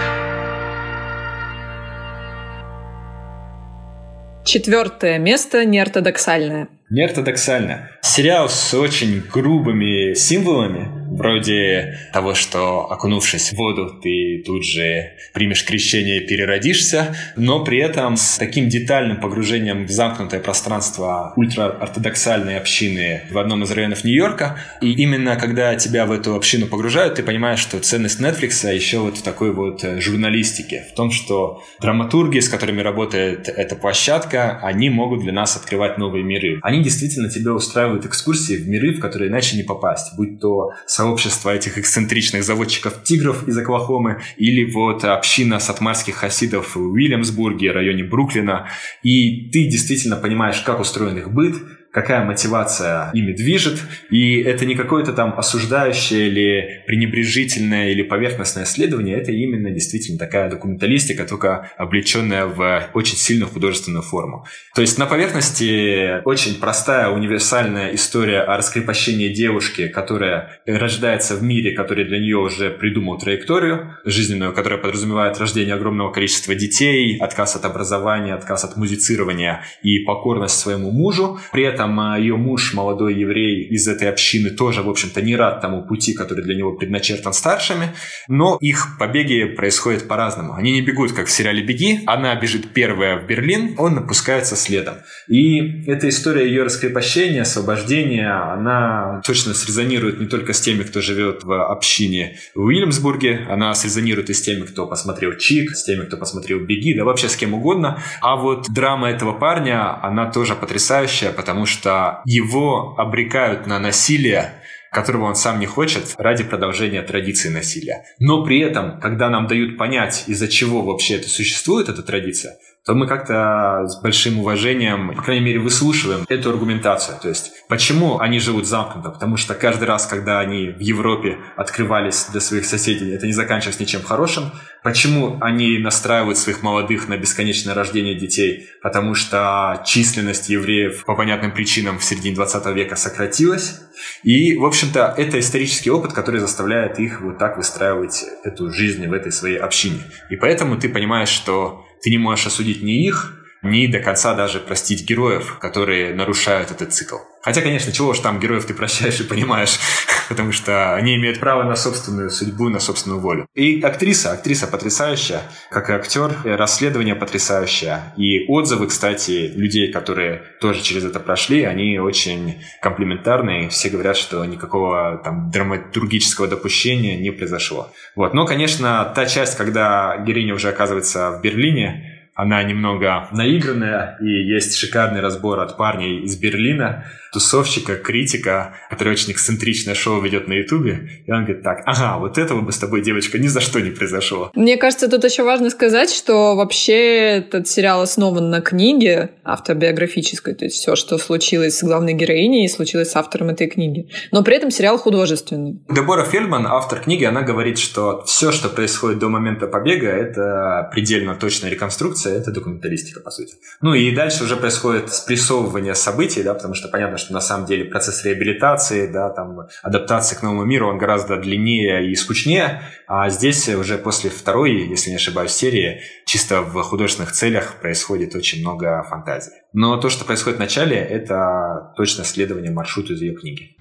Четвертое 4.49 5.19
место 5.19 5.67
неортодоксальное. 5.67 6.69
Неортодоксально. 6.89 7.91
Сериал 8.01 8.49
с 8.49 8.73
очень 8.73 9.21
грубыми 9.21 10.15
символами, 10.15 10.98
вроде 11.19 11.99
того, 12.13 12.35
что 12.35 12.91
окунувшись 12.91 13.53
в 13.53 13.57
воду, 13.57 13.99
ты 14.03 14.43
тут 14.47 14.65
же 14.65 15.13
примешь 15.35 15.65
крещение 15.65 16.23
и 16.23 16.27
переродишься, 16.27 17.15
но 17.37 17.65
при 17.65 17.79
этом 17.79 18.17
с 18.17 18.39
таким 18.39 18.69
детальным 18.69 19.21
погружением 19.21 19.87
в 19.87 19.91
замкнутое 19.91 20.41
пространство 20.41 21.33
ультраортодоксальной 21.37 22.57
общины 22.57 23.23
в 23.31 23.39
одном 23.39 23.65
из 23.65 23.71
районов 23.73 24.05
Нью-Йорка. 24.05 24.59
И 24.81 24.93
именно 24.93 25.37
когда 25.37 25.75
тебя 25.75 26.07
в 26.07 26.13
эту 26.13 26.35
общину 26.35 26.67
погружают, 26.67 27.17
ты 27.17 27.23
понимаешь, 27.23 27.59
что 27.59 27.81
ценность 27.81 28.21
Netflix 28.21 28.73
еще 28.73 28.99
вот 28.99 29.19
в 29.19 29.23
такой 29.23 29.53
вот 29.53 29.83
э, 29.85 30.01
журналистике, 30.01 30.87
в 30.93 30.95
том, 30.95 31.11
что 31.11 31.63
драматурги, 31.81 32.39
с 32.39 32.49
которыми 32.49 32.81
работает 32.81 33.49
эта 33.49 33.75
площадка, 33.77 34.61
они 34.63 34.91
могут 34.91 35.21
для 35.21 35.33
нас 35.33 35.57
открывать 35.57 35.99
новые 35.99 36.23
миры. 36.25 36.61
Они 36.63 36.83
действительно 36.83 37.29
тебя 37.29 37.53
устраивают 37.53 38.07
экскурсии 38.07 38.55
в 38.57 38.69
миры, 38.69 38.95
в 38.95 39.01
которые 39.01 39.31
иначе 39.31 39.57
не 39.57 39.63
попасть, 39.63 40.17
будь 40.17 40.41
то 40.41 40.73
сообщество 41.09 41.55
этих 41.55 41.79
эксцентричных 41.79 42.45
заводчиков 42.45 43.03
тигров 43.03 43.49
из 43.49 43.57
Оклахомы 43.57 44.21
или 44.37 44.71
вот 44.71 45.05
община 45.05 45.59
сатмарских 45.59 46.17
хасидов 46.17 46.77
в 46.77 46.93
Уильямсбурге, 46.93 47.73
районе 47.73 48.05
Бруклина. 48.05 48.69
И 49.03 49.49
ты 49.51 49.65
действительно 49.69 50.17
понимаешь, 50.17 50.61
как 50.61 50.81
устроен 50.81 51.17
их 51.17 51.33
быт, 51.33 51.55
какая 52.01 52.25
мотивация 52.25 53.11
ими 53.13 53.33
движет, 53.33 53.81
и 54.09 54.41
это 54.41 54.65
не 54.67 54.77
какое-то 54.77 55.13
там 55.13 55.37
осуждающее 55.37 56.29
или 56.29 56.83
пренебрежительное 56.87 57.91
или 57.91 58.03
поверхностное 58.03 58.63
исследование, 58.63 59.17
это 59.17 59.33
именно 59.33 59.71
действительно 59.71 60.17
такая 60.17 60.49
документалистика, 60.49 61.25
только 61.25 61.71
облеченная 61.77 62.47
в 62.47 62.85
очень 62.95 63.17
сильную 63.17 63.49
художественную 63.49 64.03
форму. 64.03 64.47
То 64.77 64.81
есть 64.81 64.97
на 64.97 65.07
поверхности 65.07 66.23
очень 66.25 66.61
простая 66.61 67.09
универсальная 67.09 67.93
история 67.95 68.43
о 68.43 68.57
раскрепощении 68.57 69.35
девушки, 69.35 69.89
которая 69.89 70.61
рождается 70.67 71.35
в 71.35 71.43
мире, 71.43 71.73
который 71.73 72.05
для 72.05 72.21
нее 72.21 72.37
уже 72.37 72.71
придумал 72.71 73.19
траекторию 73.19 73.97
жизненную, 74.05 74.53
которая 74.53 74.79
подразумевает 74.79 75.37
рождение 75.39 75.75
огромного 75.75 76.13
количества 76.13 76.55
детей, 76.55 77.19
отказ 77.19 77.57
от 77.57 77.65
образования, 77.65 78.35
отказ 78.35 78.63
от 78.63 78.77
музицирования 78.77 79.65
и 79.83 79.99
покорность 80.05 80.61
своему 80.61 80.93
мужу. 80.93 81.41
При 81.51 81.65
этом 81.65 81.88
этом 81.89 82.01
а, 82.01 82.19
ее 82.19 82.37
муж, 82.37 82.75
молодой 82.75 83.15
еврей 83.15 83.67
из 83.69 83.89
этой 83.89 84.09
общины, 84.09 84.51
тоже, 84.51 84.83
в 84.83 84.89
общем-то, 84.89 85.23
не 85.23 85.37
рад 85.37 85.61
тому 85.61 85.83
пути, 85.83 86.13
который 86.13 86.45
для 86.45 86.55
него 86.55 86.73
предначертан 86.73 87.33
старшими, 87.33 87.95
но 88.29 88.59
их 88.61 88.99
побеги 88.99 89.45
происходят 89.45 90.07
по-разному. 90.09 90.55
Они 90.55 90.73
не 90.73 90.83
бегут, 90.83 91.13
как 91.13 91.27
в 91.27 91.31
сериале 91.31 91.63
«Беги», 91.63 92.01
она 92.07 92.35
бежит 92.35 92.73
первая 92.73 93.19
в 93.19 93.27
Берлин, 93.27 93.75
он 93.79 93.95
напускается 93.95 94.57
следом. 94.57 94.95
И 95.29 95.85
эта 95.87 96.09
история 96.09 96.47
ее 96.47 96.63
раскрепощения, 96.63 97.43
освобождения, 97.43 98.31
она 98.31 99.21
точно 99.25 99.55
срезонирует 99.55 100.21
не 100.21 100.27
только 100.27 100.53
с 100.53 100.61
теми, 100.61 100.83
кто 100.83 101.01
живет 101.01 101.45
в 101.45 101.71
общине 101.71 102.39
в 102.55 102.61
Уильямсбурге, 102.61 103.47
она 103.49 103.75
срезонирует 103.75 104.31
и 104.31 104.35
с 104.35 104.43
теми, 104.43 104.63
кто 104.63 104.87
посмотрел 104.87 105.37
«Чик», 105.37 105.71
с 105.71 105.85
теми, 105.85 106.05
кто 106.05 106.17
посмотрел 106.17 106.61
«Беги», 106.61 106.95
да 106.95 107.05
вообще 107.05 107.29
с 107.29 107.37
кем 107.37 107.55
угодно. 107.55 108.03
А 108.21 108.37
вот 108.37 108.67
драма 108.69 109.11
этого 109.11 109.33
парня, 109.33 110.05
она 110.05 110.31
тоже 110.31 110.55
потрясающая, 110.55 111.33
потому 111.33 111.67
что 111.69 112.23
его 112.25 112.95
обрекают 112.99 113.67
на 113.67 113.79
насилие, 113.79 114.63
которого 114.91 115.25
он 115.25 115.35
сам 115.35 115.61
не 115.61 115.67
хочет 115.67 116.15
ради 116.19 116.45
продолжения 116.45 117.03
традиции 117.03 117.51
насилия. 117.51 118.05
Но 118.19 118.45
при 118.45 118.61
этом, 118.61 119.01
когда 119.01 119.29
нам 119.29 119.47
дают 119.47 119.77
понять, 119.77 120.25
из-за 120.27 120.49
чего 120.49 120.83
вообще 120.83 121.17
это 121.17 121.29
существует, 121.29 121.89
эта 121.89 122.03
традиция, 122.03 122.57
то 122.89 122.95
мы 122.95 123.07
как-то 123.07 123.85
с 123.87 124.01
большим 124.01 124.39
уважением, 124.39 125.15
по 125.15 125.21
крайней 125.21 125.45
мере, 125.45 125.59
выслушиваем 125.59 126.25
эту 126.27 126.49
аргументацию. 126.49 127.19
То 127.21 127.29
есть, 127.29 127.53
почему 127.69 128.19
они 128.19 128.39
живут 128.39 128.67
замкнуто? 128.67 129.11
Потому 129.11 129.37
что 129.37 129.53
каждый 129.53 129.85
раз, 129.85 130.07
когда 130.07 130.41
они 130.41 130.71
в 130.71 130.81
Европе 130.81 131.37
открывались 131.55 132.29
для 132.33 132.41
своих 132.41 132.65
соседей, 132.65 133.13
это 133.13 133.27
не 133.27 133.35
заканчивалось 133.35 133.79
ничем 133.79 134.01
хорошим. 134.03 134.53
Почему 134.83 135.37
они 135.43 135.77
настраивают 135.77 136.39
своих 136.39 136.63
молодых 136.63 137.09
на 137.09 137.19
бесконечное 137.19 137.75
рождение 137.75 138.15
детей? 138.15 138.69
Потому 138.83 139.15
что 139.15 139.83
численность 139.85 140.49
евреев 140.49 141.05
по 141.05 141.15
понятным 141.15 141.53
причинам 141.53 141.99
в 141.99 142.05
середине 142.05 142.37
20 142.37 142.75
века 142.75 142.97
сократилась. 142.97 143.83
И, 144.23 144.57
в 144.57 144.65
общем-то, 144.65 145.13
это 145.15 145.39
исторический 145.39 145.91
опыт, 145.91 146.15
который 146.15 146.41
заставляет 146.41 146.99
их 146.99 147.21
вот 147.21 147.37
так 147.37 147.59
выстраивать 147.59 148.25
эту 148.45 148.73
жизнь 148.73 149.07
в 149.07 149.13
этой 149.13 149.31
своей 149.31 149.59
общине. 149.59 150.01
И 150.31 150.37
поэтому 150.37 150.79
ты 150.79 150.89
понимаешь, 150.89 151.29
что 151.29 151.85
ты 152.03 152.11
не 152.11 152.19
можешь 152.19 152.47
осудить 152.47 152.83
ни 152.83 153.07
их, 153.07 153.48
ни 153.71 153.87
до 153.87 154.01
конца 154.01 154.35
даже 154.35 154.61
простить 154.61 155.09
героев, 155.09 155.59
которые 155.59 156.15
нарушают 156.15 156.71
этот 156.71 156.93
цикл. 156.93 157.17
Хотя, 157.43 157.63
конечно, 157.63 157.93
чего 157.93 158.09
уж 158.09 158.19
там 158.19 158.41
героев 158.41 158.67
ты 158.67 158.75
прощаешь 158.75 159.21
и 159.21 159.25
понимаешь, 159.25 159.79
потому 160.29 160.53
что 160.53 160.95
они 160.95 161.17
имеют 161.17 161.41
право 161.41 161.63
на 161.63 161.77
собственную 161.77 162.31
судьбу, 162.31 162.69
на 162.69 162.81
собственную 162.81 163.21
волю. 163.21 163.47
И 163.55 163.81
актриса, 163.81 164.33
актриса 164.33 164.67
потрясающая, 164.67 165.43
как 165.71 165.89
и 165.89 165.93
актер, 165.93 166.33
расследование 166.45 167.15
потрясающее. 167.15 168.13
И 168.17 168.45
отзывы, 168.49 168.89
кстати, 168.89 169.53
людей, 169.55 169.91
которые 169.93 170.43
тоже 170.61 170.83
через 170.83 171.05
это 171.05 171.21
прошли, 171.21 171.63
они 171.63 171.99
очень 171.99 172.63
комплиментарные. 172.83 173.69
Все 173.69 173.89
говорят, 173.89 174.17
что 174.17 174.45
никакого 174.45 175.21
там 175.25 175.51
драматургического 175.51 176.49
допущения 176.49 177.17
не 177.17 177.31
произошло. 177.31 177.93
Вот. 178.17 178.35
Но, 178.35 178.47
конечно, 178.47 179.11
та 179.15 179.27
часть, 179.27 179.57
когда 179.57 180.17
героиня 180.19 180.55
уже 180.55 180.69
оказывается 180.69 181.31
в 181.31 181.41
Берлине, 181.41 182.18
она 182.39 182.63
немного 182.63 183.27
наигранная, 183.33 184.17
и 184.21 184.29
есть 184.29 184.79
шикарный 184.79 185.21
разбор 185.21 185.59
от 185.59 185.77
парней 185.77 186.21
из 186.21 186.39
Берлина, 186.39 187.05
тусовщика, 187.33 187.97
критика, 187.97 188.75
который 188.91 189.13
очень 189.13 189.33
эксцентричное 189.33 189.95
шоу 189.95 190.21
ведет 190.21 190.49
на 190.49 190.55
Ютубе. 190.55 191.23
И 191.27 191.33
он 191.33 191.45
говорит 191.45 191.63
так, 191.63 191.83
ага, 191.87 192.19
вот 192.19 192.39
этого 192.39 192.61
бы 192.61 192.73
с 192.73 192.79
тобой, 192.79 193.03
девочка, 193.03 193.39
ни 193.39 193.47
за 193.47 193.61
что 193.61 193.81
не 193.81 193.91
произошло. 193.91 194.51
Мне 194.55 194.77
кажется, 194.77 195.09
тут 195.09 195.25
еще 195.25 195.43
важно 195.43 195.71
сказать, 195.71 196.11
что 196.11 196.57
вообще 196.57 197.39
этот 197.39 197.69
сериал 197.69 198.03
основан 198.03 198.51
на 198.51 198.61
книге 198.61 199.31
автобиографической, 199.45 200.55
то 200.55 200.65
есть 200.65 200.77
все, 200.77 200.97
что 200.97 201.19
случилось 201.19 201.79
с 201.79 201.83
главной 201.83 202.15
героиней, 202.15 202.69
случилось 202.69 203.11
с 203.11 203.17
автором 203.17 203.51
этой 203.51 203.67
книги. 203.67 204.09
Но 204.33 204.43
при 204.43 204.57
этом 204.57 204.71
сериал 204.71 204.99
художественный. 204.99 205.81
Дебора 205.89 206.25
Фельдман, 206.25 206.67
автор 206.67 207.01
книги, 207.01 207.25
она 207.25 207.43
говорит, 207.43 207.79
что 207.79 208.25
все, 208.25 208.53
что 208.53 208.69
происходит 208.69 209.19
до 209.19 209.29
момента 209.29 209.67
побега, 209.67 210.09
это 210.09 210.89
предельно 210.93 211.35
точная 211.35 211.71
реконструкция, 211.71 212.37
это 212.39 212.51
документалистика, 212.51 213.21
по 213.21 213.31
сути. 213.31 213.55
Ну 213.81 213.95
и 213.95 214.15
дальше 214.15 214.45
уже 214.45 214.57
происходит 214.57 215.13
спрессовывание 215.13 215.95
событий, 215.95 216.43
да, 216.43 216.55
потому 216.55 216.75
что 216.75 216.89
понятно, 216.89 217.18
что 217.19 217.33
на 217.33 217.41
самом 217.41 217.67
деле 217.67 217.85
процесс 217.85 218.25
реабилитации, 218.25 219.07
да, 219.07 219.31
там, 219.31 219.67
адаптации 219.83 220.37
к 220.37 220.43
новому 220.43 220.65
миру, 220.65 220.89
он 220.89 220.99
гораздо 220.99 221.37
длиннее 221.37 222.11
и 222.11 222.15
скучнее, 222.15 222.83
а 223.07 223.29
здесь 223.29 223.69
уже 223.69 223.99
после 223.99 224.31
второй, 224.31 224.89
если 224.89 225.11
не 225.11 225.17
ошибаюсь, 225.17 225.53
серии, 225.53 226.01
чисто 226.27 226.63
в 226.63 226.83
художественных 226.83 227.33
целях 227.33 227.81
происходит 227.81 228.35
очень 228.35 228.61
много 228.61 229.03
фантазии. 229.09 229.53
Но 229.73 229.97
то, 229.99 230.09
что 230.09 230.25
происходит 230.25 230.57
в 230.57 230.61
начале, 230.61 230.97
это 230.97 231.93
точно 231.97 232.25
следование 232.25 232.71
маршруту 232.71 233.13
из 233.13 233.21
ее 233.21 233.35
книги. 233.35 233.77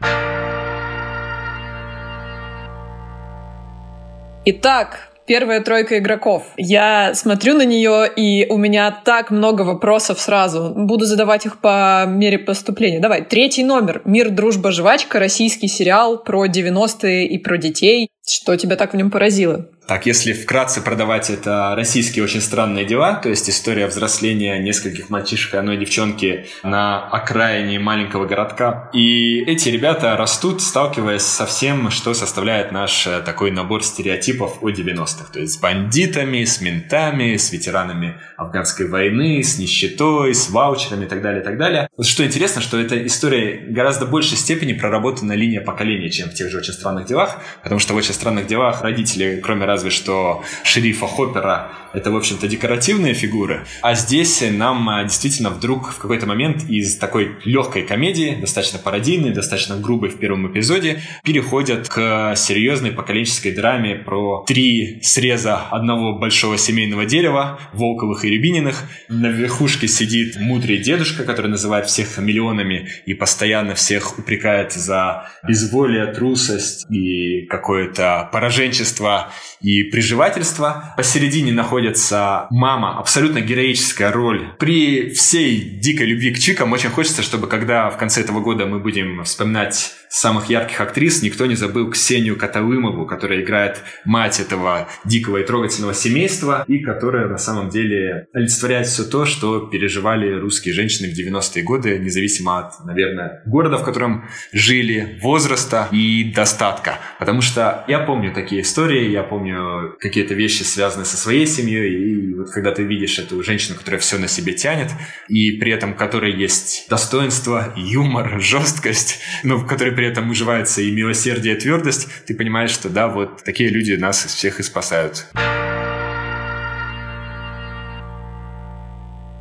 Итак, 4.50 5.10
Первая 5.28 5.60
тройка 5.60 5.98
игроков. 5.98 6.44
Я 6.56 7.14
смотрю 7.14 7.54
на 7.56 7.66
нее, 7.66 8.10
и 8.16 8.48
у 8.50 8.58
меня 8.58 8.98
так 9.04 9.30
много 9.30 9.64
вопросов 9.64 10.22
сразу. 10.22 10.74
Буду 10.74 11.04
задавать 11.04 11.46
их 11.46 11.60
по 11.60 12.06
мере 12.08 12.40
поступления. 12.40 13.02
Давай, 13.02 13.26
третий 13.26 13.66
номер. 13.66 14.02
«Мир, 14.06 14.30
дружба, 14.30 14.72
жвачка». 14.72 15.20
Российский 15.20 15.68
сериал 15.68 16.24
про 16.24 16.46
90-е 16.46 17.28
и 17.28 17.38
про 17.38 17.58
детей. 17.58 18.10
Что 18.30 18.58
тебя 18.58 18.76
так 18.76 18.94
в 18.94 18.98
нем 18.98 19.10
поразило? 19.10 19.70
Так, 19.88 20.06
если 20.06 20.34
вкратце 20.34 20.82
продавать 20.82 21.30
это 21.30 21.74
российские 21.74 22.26
очень 22.26 22.42
странные 22.42 22.84
дела, 22.84 23.14
то 23.14 23.30
есть 23.30 23.50
история 23.50 23.88
взросления 23.88 24.60
нескольких 24.60 25.10
мальчишек 25.10 25.54
и 25.54 25.58
одной 25.58 25.78
девчонки 25.78 26.46
на 26.62 27.08
окраине 27.08 27.80
маленького 27.80 28.26
городка. 28.26 28.90
И 28.92 29.40
эти 29.46 29.70
ребята 29.70 30.18
растут, 30.18 30.62
сталкиваясь 30.62 31.22
со 31.22 31.46
всем, 31.46 31.90
что 31.90 32.14
составляет 32.14 32.74
наш 32.74 33.08
э, 33.08 33.22
такой 33.22 33.52
набор 33.52 33.82
стереотипов 33.82 34.58
о 34.62 34.72
90-х. 34.72 35.32
То 35.32 35.40
есть 35.40 35.54
с 35.54 35.58
бандитами, 35.58 36.44
с 36.44 36.60
ментами, 36.60 37.38
с 37.38 37.54
ветеранами 37.54 38.18
афганской 38.36 38.90
войны, 38.90 39.42
с 39.42 39.58
нищетой, 39.58 40.36
с 40.36 40.50
ваучерами 40.50 41.06
и 41.06 41.08
так 41.08 41.22
далее, 41.22 41.42
и 41.42 41.46
так 41.46 41.58
далее. 41.58 41.88
Вот 41.96 42.06
что 42.06 42.26
интересно, 42.26 42.62
что 42.62 42.78
эта 42.78 43.06
история 43.08 43.66
гораздо 43.70 44.06
большей 44.06 44.36
степени 44.38 44.74
проработана 44.74 45.32
линия 45.32 45.62
поколения, 45.62 46.10
чем 46.10 46.30
в 46.30 46.34
тех 46.34 46.52
же 46.52 46.58
очень 46.58 46.74
странных 46.74 47.06
делах, 47.06 47.38
потому 47.64 47.80
что 47.80 47.94
в 47.94 47.96
очень 47.96 48.17
странных 48.18 48.48
делах 48.48 48.82
родители, 48.82 49.40
кроме 49.44 49.66
разве 49.66 49.90
что 49.90 50.44
шерифа 50.64 51.08
Хоппера 51.08 51.72
это, 51.98 52.12
в 52.12 52.16
общем-то, 52.16 52.48
декоративные 52.48 53.14
фигуры. 53.14 53.66
А 53.82 53.96
здесь 53.96 54.44
нам 54.52 54.88
а, 54.90 55.04
действительно 55.04 55.50
вдруг 55.50 55.92
в 55.92 55.98
какой-то 55.98 56.28
момент 56.28 56.70
из 56.70 56.98
такой 56.98 57.38
легкой 57.44 57.84
комедии, 57.84 58.38
достаточно 58.40 58.78
пародийной, 58.78 59.32
достаточно 59.32 59.78
грубой 59.78 60.10
в 60.10 60.20
первом 60.20 60.52
эпизоде, 60.52 61.02
переходят 61.24 61.90
к 61.90 62.36
серьезной 62.36 62.92
поколенческой 62.92 63.54
драме 63.54 63.96
про 63.96 64.44
три 64.48 65.00
среза 65.02 65.64
одного 65.72 66.20
большого 66.20 66.58
семейного 66.58 67.06
дерева, 67.06 67.60
Волковых 67.74 68.26
и 68.26 68.30
Рябининых. 68.30 68.84
На 69.10 69.28
верхушке 69.28 69.88
сидит 69.88 70.38
мудрый 70.40 70.78
дедушка, 70.78 71.24
который 71.24 71.50
называет 71.50 71.88
всех 71.88 72.18
миллионами 72.18 72.90
и 73.06 73.14
постоянно 73.14 73.76
всех 73.76 74.20
упрекает 74.20 74.74
за 74.74 75.30
безволие, 75.48 76.14
трусость 76.14 76.86
и 76.92 77.46
какое-то 77.48 78.07
пораженчество 78.32 79.32
и 79.62 79.84
приживательство. 79.84 80.94
Посередине 80.98 81.52
находится 81.52 82.48
мама, 82.50 83.00
абсолютно 83.00 83.42
героическая 83.42 84.12
роль. 84.12 84.56
При 84.60 85.10
всей 85.12 85.60
дикой 85.60 86.08
любви 86.08 86.34
к 86.34 86.40
чикам 86.40 86.72
очень 86.74 86.90
хочется, 86.90 87.22
чтобы 87.22 87.48
когда 87.48 87.90
в 87.90 87.98
конце 87.98 88.22
этого 88.22 88.40
года 88.40 88.66
мы 88.66 88.80
будем 88.80 89.24
вспоминать 89.24 89.94
самых 90.10 90.50
ярких 90.50 90.80
актрис, 90.82 91.22
никто 91.22 91.46
не 91.46 91.56
забыл 91.56 91.90
Ксению 91.92 92.38
Каталымову, 92.38 93.06
которая 93.06 93.42
играет 93.42 93.82
мать 94.06 94.40
этого 94.40 94.88
дикого 95.06 95.38
и 95.38 95.46
трогательного 95.46 95.94
семейства, 95.94 96.64
и 96.68 96.80
которая 96.80 97.28
на 97.28 97.38
самом 97.38 97.70
деле 97.70 98.28
олицетворяет 98.34 98.88
все 98.88 99.04
то, 99.04 99.26
что 99.26 99.68
переживали 99.68 100.34
русские 100.40 100.74
женщины 100.74 101.14
в 101.14 101.18
90-е 101.18 101.64
годы, 101.64 102.00
независимо 102.00 102.60
от, 102.60 102.86
наверное, 102.86 103.42
города, 103.46 103.78
в 103.78 103.84
котором 103.84 104.28
жили, 104.54 105.20
возраста 105.22 105.88
и 105.92 106.32
достатка. 106.36 107.00
Потому 107.20 107.42
что 107.42 107.84
я 107.88 108.00
помню 108.00 108.34
такие 108.34 108.62
истории, 108.62 109.10
я 109.10 109.24
помню 109.24 109.96
какие-то 110.00 110.34
вещи, 110.34 110.64
связанные 110.64 111.06
со 111.06 111.18
своей 111.18 111.46
семьей, 111.46 111.94
и 111.94 112.34
вот 112.34 112.52
когда 112.52 112.72
ты 112.72 112.84
видишь 112.84 113.20
эту 113.20 113.44
женщину, 113.44 113.78
которая 113.78 114.00
все 114.00 114.18
на 114.18 114.28
себе 114.28 114.54
тянет, 114.54 114.92
и 115.28 115.52
при 115.52 115.72
этом 115.72 115.94
которой 115.94 116.34
есть 116.34 116.88
достоинство, 116.90 117.74
юмор, 117.76 118.40
жесткость, 118.40 119.20
но 119.44 119.58
в 119.58 119.66
которой 119.66 119.92
при 119.98 120.06
этом 120.06 120.30
уживается 120.30 120.84
и 120.84 120.92
милосердие, 120.92 121.56
и 121.56 121.60
твердость, 121.60 122.08
ты 122.28 122.36
понимаешь, 122.36 122.70
что 122.70 122.88
да, 122.88 123.08
вот 123.08 123.44
такие 123.44 123.70
люди 123.70 123.94
нас 123.94 124.24
всех 124.26 124.60
и 124.60 124.64
спасают. 124.64 125.26